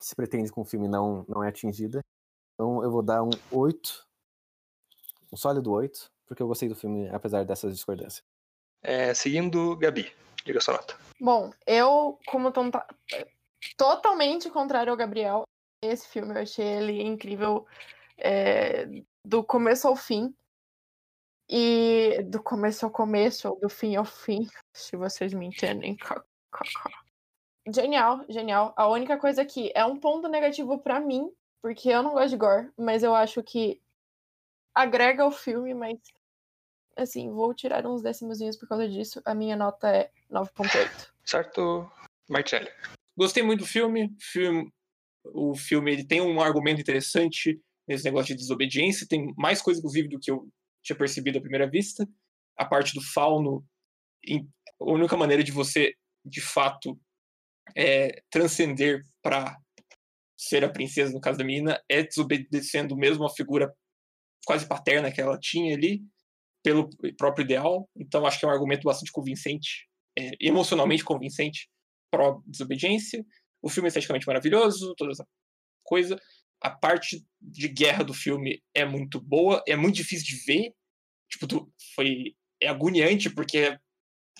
[0.00, 2.00] se pretende com o filme não, não é atingida.
[2.54, 4.06] Então eu vou dar um 8,
[5.32, 8.22] um sólido 8, porque eu gostei do filme, apesar dessas discordâncias.
[8.82, 10.12] É, seguindo, Gabi,
[10.44, 10.96] diga sua nota.
[11.20, 12.86] Bom, eu, como tonta...
[13.76, 15.42] totalmente contrário ao Gabriel,
[15.82, 17.66] esse filme eu achei ele incrível
[18.16, 18.86] é,
[19.24, 20.34] do começo ao fim.
[21.48, 25.96] E do começo ao começo, ou do fim ao fim, se vocês me entendem.
[27.68, 28.72] Genial, genial.
[28.76, 31.28] A única coisa que é um ponto negativo para mim,
[31.60, 33.82] porque eu não gosto de gore, mas eu acho que
[34.72, 35.98] agrega ao filme, mas
[36.96, 39.20] assim, vou tirar uns décimozinhos por causa disso.
[39.24, 41.10] A minha nota é 9.8.
[41.24, 41.90] Certo,
[42.28, 42.70] Marcelli.
[43.16, 44.14] Gostei muito do filme.
[44.20, 44.72] filme.
[45.24, 49.08] O filme ele tem um argumento interessante nesse negócio de desobediência.
[49.08, 50.48] Tem mais coisa, inclusive, do que eu
[50.86, 52.08] tinha percebido à primeira vista.
[52.56, 53.64] A parte do fauno,
[54.80, 55.92] a única maneira de você,
[56.24, 56.98] de fato,
[57.76, 59.56] é, transcender para
[60.38, 63.74] ser a princesa, no caso da menina, é desobedecendo mesmo a figura
[64.46, 66.02] quase paterna que ela tinha ali,
[66.62, 66.88] pelo
[67.18, 67.88] próprio ideal.
[67.96, 69.88] Então, acho que é um argumento bastante convincente
[70.18, 71.68] é, emocionalmente convincente
[72.10, 73.24] pró-desobediência.
[73.60, 75.26] O filme é esteticamente maravilhoso, toda essa
[75.84, 76.18] coisa.
[76.60, 80.74] A parte de guerra do filme é muito boa, é muito difícil de ver.
[81.30, 83.78] Tipo, tu, foi é agoniante porque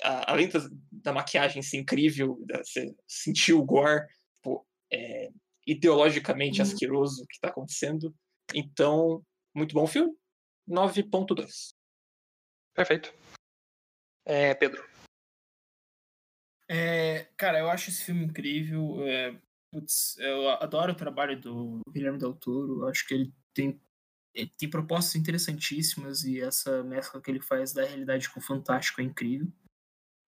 [0.02, 0.60] a, além da,
[0.90, 4.06] da, maquiagem ser incrível, da, você sentir o gore,
[4.36, 5.30] tipo, é
[5.66, 6.66] ideologicamente uhum.
[6.66, 8.14] asqueroso o que está acontecendo.
[8.55, 9.22] Então,
[9.55, 10.12] muito bom filme.
[10.68, 11.74] 9.2.
[12.74, 13.12] Perfeito.
[14.24, 14.84] É, Pedro.
[16.68, 19.06] É, cara, eu acho esse filme incrível.
[19.06, 19.40] É,
[19.70, 22.86] putz, eu adoro o trabalho do Guilherme Del Toro.
[22.86, 23.80] Acho que ele tem,
[24.34, 29.01] ele tem propostas interessantíssimas e essa mescla que ele faz da realidade com o fantástico
[29.01, 29.48] é incrível.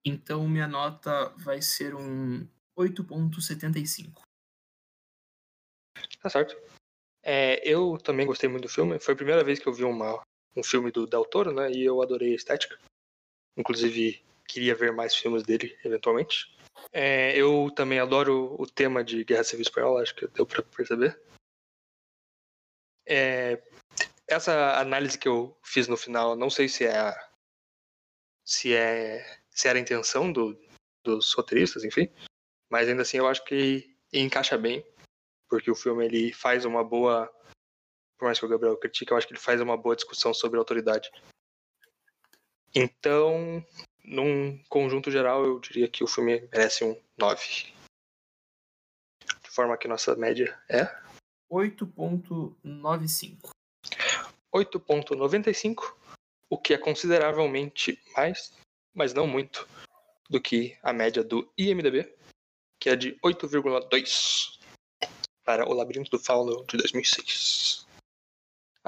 [0.05, 2.47] Então, minha nota vai ser um
[2.79, 4.23] 8.75.
[6.21, 6.57] Tá certo.
[7.23, 8.99] É, eu também gostei muito do filme.
[8.99, 10.23] Foi a primeira vez que eu vi uma,
[10.57, 11.71] um filme do Del Toro, né?
[11.71, 12.79] E eu adorei a estética.
[13.57, 16.57] Inclusive, queria ver mais filmes dele, eventualmente.
[16.93, 21.21] É, eu também adoro o tema de Guerra Civil Espanhola, acho que deu pra perceber.
[23.07, 23.63] É,
[24.27, 27.15] essa análise que eu fiz no final, não sei se é
[28.45, 30.59] se é se era a intenção do,
[31.03, 32.11] dos roteiristas, enfim,
[32.71, 34.85] mas ainda assim eu acho que encaixa bem
[35.49, 37.27] porque o filme ele faz uma boa,
[38.19, 40.59] por mais que o Gabriel critique, eu acho que ele faz uma boa discussão sobre
[40.59, 41.11] autoridade.
[42.75, 43.65] Então,
[44.09, 47.73] num conjunto geral, eu diria que o filme merece um 9.
[49.43, 50.85] De forma que nossa média é
[51.51, 53.51] 8.95.
[54.55, 55.95] 8.95,
[56.51, 58.53] o que é consideravelmente mais,
[58.95, 59.69] mas não muito,
[60.31, 62.13] do que a média do IMDB,
[62.81, 64.59] que é de 8,2
[65.45, 67.88] para O Labirinto do Fauno de 2006.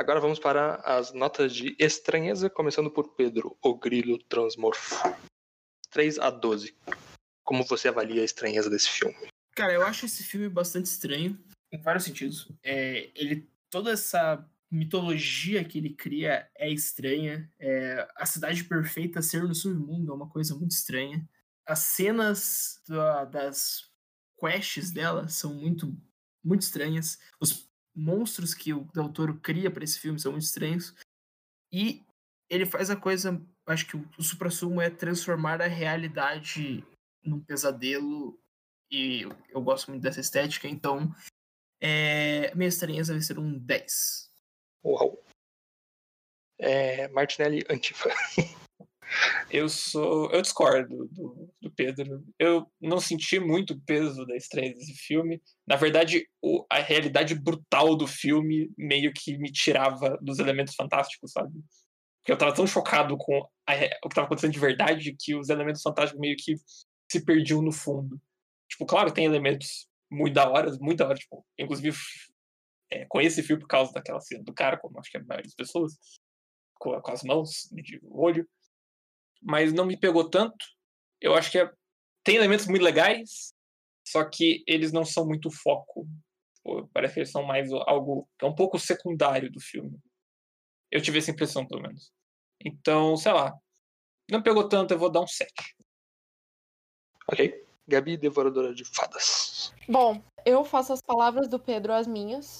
[0.01, 4.97] Agora vamos para as notas de estranheza, começando por Pedro, o grilo transmorfo.
[5.91, 6.75] 3 a 12.
[7.45, 9.29] Como você avalia a estranheza desse filme?
[9.55, 11.39] Cara, eu acho esse filme bastante estranho,
[11.71, 12.51] em vários sentidos.
[12.63, 17.53] É, ele toda essa mitologia que ele cria é estranha.
[17.59, 21.29] É, a cidade perfeita ser no submundo é uma coisa muito estranha.
[21.67, 23.91] As cenas da, das
[24.41, 25.95] quests dela são muito
[26.43, 27.19] muito estranhas.
[27.39, 30.95] Os monstros que o Del Toro cria para esse filme são muito estranhos.
[31.73, 32.05] E
[32.49, 36.85] ele faz a coisa, acho que o, supra-sumo é transformar a realidade
[37.23, 38.39] num pesadelo.
[38.91, 41.15] E eu, gosto muito dessa estética, então
[41.81, 44.31] é, minha estranheza vai ser um 10.
[44.85, 45.23] Uau.
[46.59, 48.11] É, Martinelli Antifa.
[49.51, 50.31] Eu sou.
[50.31, 52.25] Eu discordo do, do Pedro.
[52.39, 55.43] Eu não senti muito o peso da estreia desse filme.
[55.67, 61.33] Na verdade, o, a realidade brutal do filme meio que me tirava dos elementos fantásticos,
[61.33, 61.53] sabe?
[62.21, 63.75] Porque eu tava tão chocado com a,
[64.05, 66.55] o que tava acontecendo de verdade que os elementos fantásticos meio que
[67.11, 68.21] se perdiam no fundo.
[68.69, 71.19] Tipo, claro, tem elementos muito da hora, muito da hora.
[71.19, 71.97] Tipo, inclusive,
[72.91, 75.45] é, conheci esse filme por causa daquela cena do cara, como acho que a maioria
[75.45, 75.95] das pessoas,
[76.79, 78.47] com, com as mãos de olho
[79.41, 80.65] mas não me pegou tanto.
[81.21, 81.71] Eu acho que é,
[82.25, 83.53] tem elementos muito legais,
[84.07, 86.07] só que eles não são muito foco.
[86.63, 89.99] Pô, parece que eles são mais algo que é um pouco secundário do filme.
[90.91, 92.13] Eu tive essa impressão, pelo menos.
[92.65, 93.57] Então, sei lá.
[94.31, 95.53] Não pegou tanto, eu vou dar um 7.
[97.31, 97.67] Ok.
[97.89, 99.73] Gabi, devoradora de fadas.
[99.89, 102.59] Bom, eu faço as palavras do Pedro as minhas.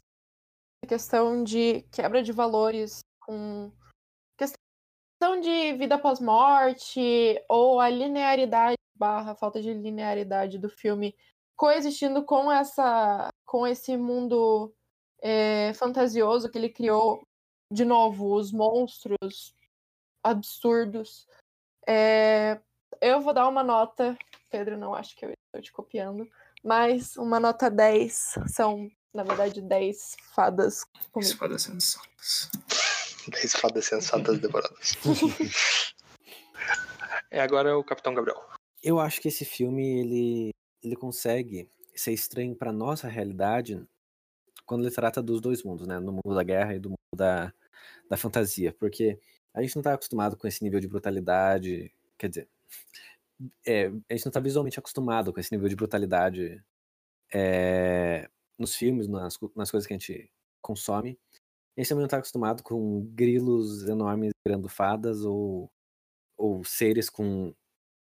[0.85, 3.71] A questão de quebra de valores com
[5.21, 11.15] questão de vida pós-morte ou a linearidade barra falta de linearidade do filme
[11.55, 14.75] coexistindo com essa com esse mundo
[15.21, 17.23] é, fantasioso que ele criou
[17.71, 19.55] de novo os monstros
[20.25, 21.29] absurdos
[21.87, 22.59] é,
[22.99, 24.17] eu vou dar uma nota
[24.49, 26.27] Pedro não acho que eu estou te copiando
[26.65, 30.83] mas uma nota 10 são na verdade 10 fadas
[31.13, 31.37] comigo.
[31.37, 32.51] fadas sensatas
[33.29, 34.95] 10 fadas sensatas devoradas.
[37.31, 38.41] é agora o Capitão Gabriel.
[38.83, 40.51] Eu acho que esse filme ele,
[40.83, 43.85] ele consegue ser estranho para nossa realidade
[44.65, 45.99] quando ele trata dos dois mundos, né?
[45.99, 47.53] No mundo da guerra e do mundo da,
[48.09, 48.73] da fantasia.
[48.73, 49.19] Porque
[49.53, 51.93] a gente não tá acostumado com esse nível de brutalidade.
[52.17, 52.49] Quer dizer,
[53.67, 56.63] é, a gente não tá visualmente acostumado com esse nível de brutalidade
[57.33, 58.29] é,
[58.59, 60.31] nos filmes, nas, nas coisas que a gente
[60.61, 61.19] consome.
[61.81, 65.73] Gente também não está acostumado com grilos enormes virando fadas ou,
[66.37, 67.55] ou seres com,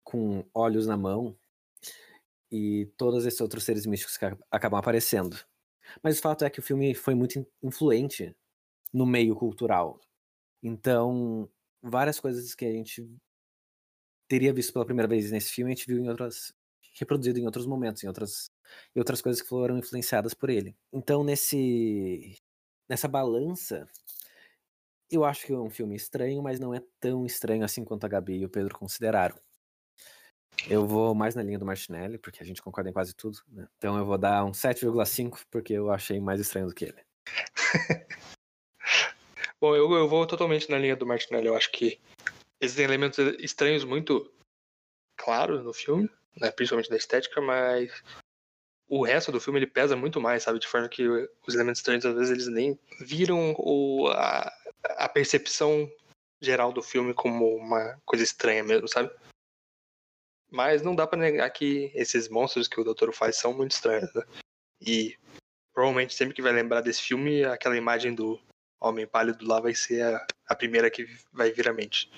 [0.01, 1.37] com olhos na mão
[2.49, 5.37] e todos esses outros seres místicos que acabam aparecendo.
[6.01, 8.33] Mas o fato é que o filme foi muito influente
[8.93, 9.99] no meio cultural.
[10.63, 11.49] Então,
[11.81, 13.05] várias coisas que a gente
[14.25, 16.55] teria visto pela primeira vez nesse filme, a gente viu em outras
[16.97, 18.49] reproduzido em outros momentos, em outras
[18.95, 20.73] e outras coisas que foram influenciadas por ele.
[20.93, 22.37] Então nesse
[22.89, 23.87] nessa balança,
[25.09, 28.09] eu acho que é um filme estranho, mas não é tão estranho assim quanto a
[28.09, 29.37] Gabi e o Pedro consideraram.
[30.69, 33.37] Eu vou mais na linha do Martinelli, porque a gente concorda em quase tudo.
[33.49, 33.67] Né?
[33.77, 37.05] Então eu vou dar um 7,5, porque eu achei mais estranho do que ele.
[39.59, 41.47] Bom, eu, eu vou totalmente na linha do Martinelli.
[41.47, 41.99] Eu acho que
[42.59, 44.31] existem elementos estranhos muito
[45.17, 46.51] claros no filme, né?
[46.51, 47.91] principalmente da estética, mas
[48.87, 50.59] o resto do filme ele pesa muito mais, sabe?
[50.59, 54.51] De forma que os elementos estranhos às vezes eles nem viram o, a,
[54.97, 55.91] a percepção
[56.41, 59.11] geral do filme como uma coisa estranha mesmo, sabe?
[60.51, 64.13] Mas não dá para negar que esses monstros que o Doutor faz são muito estranhos,
[64.13, 64.23] né?
[64.79, 65.17] E
[65.73, 68.39] provavelmente sempre que vai lembrar desse filme, aquela imagem do
[68.79, 72.11] Homem Pálido lá vai ser a, a primeira que vai vir à mente.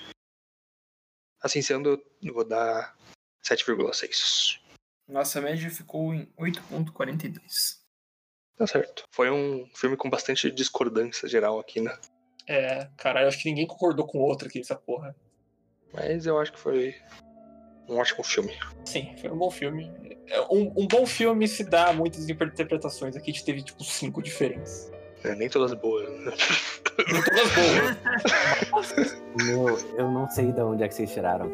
[1.40, 2.96] Assim sendo, eu vou dar
[3.42, 4.67] 7,6.
[5.08, 7.78] Nossa média ficou em 8,42.
[8.56, 9.04] Tá certo.
[9.10, 11.96] Foi um filme com bastante discordância geral aqui, né?
[12.46, 15.16] É, cara, eu acho que ninguém concordou com o outro aqui nessa porra.
[15.92, 16.94] Mas eu acho que foi
[17.88, 18.52] um ótimo filme.
[18.84, 19.90] Sim, foi um bom filme.
[20.26, 23.16] É, um, um bom filme se dá muitas interpretações.
[23.16, 24.90] Aqui a gente teve, tipo, cinco diferentes.
[25.24, 26.08] É, nem todas boas.
[26.08, 26.32] Né?
[27.12, 27.54] Nem todas
[28.70, 29.22] boas.
[29.44, 31.50] Meu, eu não sei de onde é que vocês tiraram.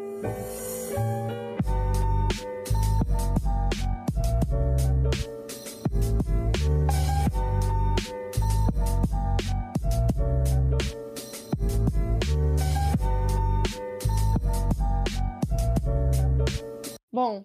[17.15, 17.45] Bom,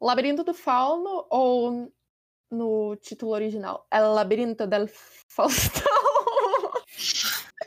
[0.00, 1.92] Labirinto do Fauno ou
[2.50, 3.86] no título original?
[3.90, 4.88] É Labirinto del
[5.28, 5.82] Faustão.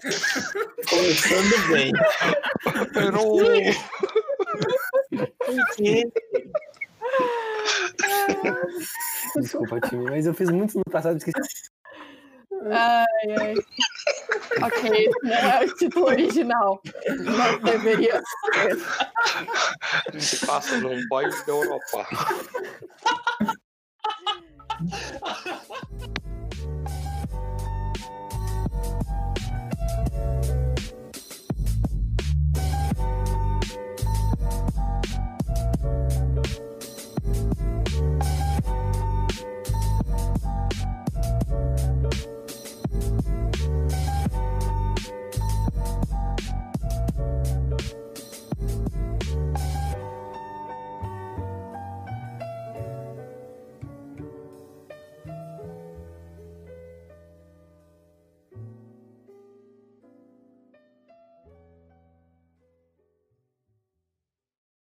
[0.89, 1.91] Começando bem.
[2.95, 3.21] Pero...
[9.35, 11.69] Desculpa, time, mas eu fiz muito no passado, esqueci.
[12.71, 13.55] Ai, ai.
[14.63, 16.81] ok, não é o título original,
[17.37, 18.21] mas deveria
[18.53, 20.19] ser.
[20.19, 22.07] Se passa num boy da Europa.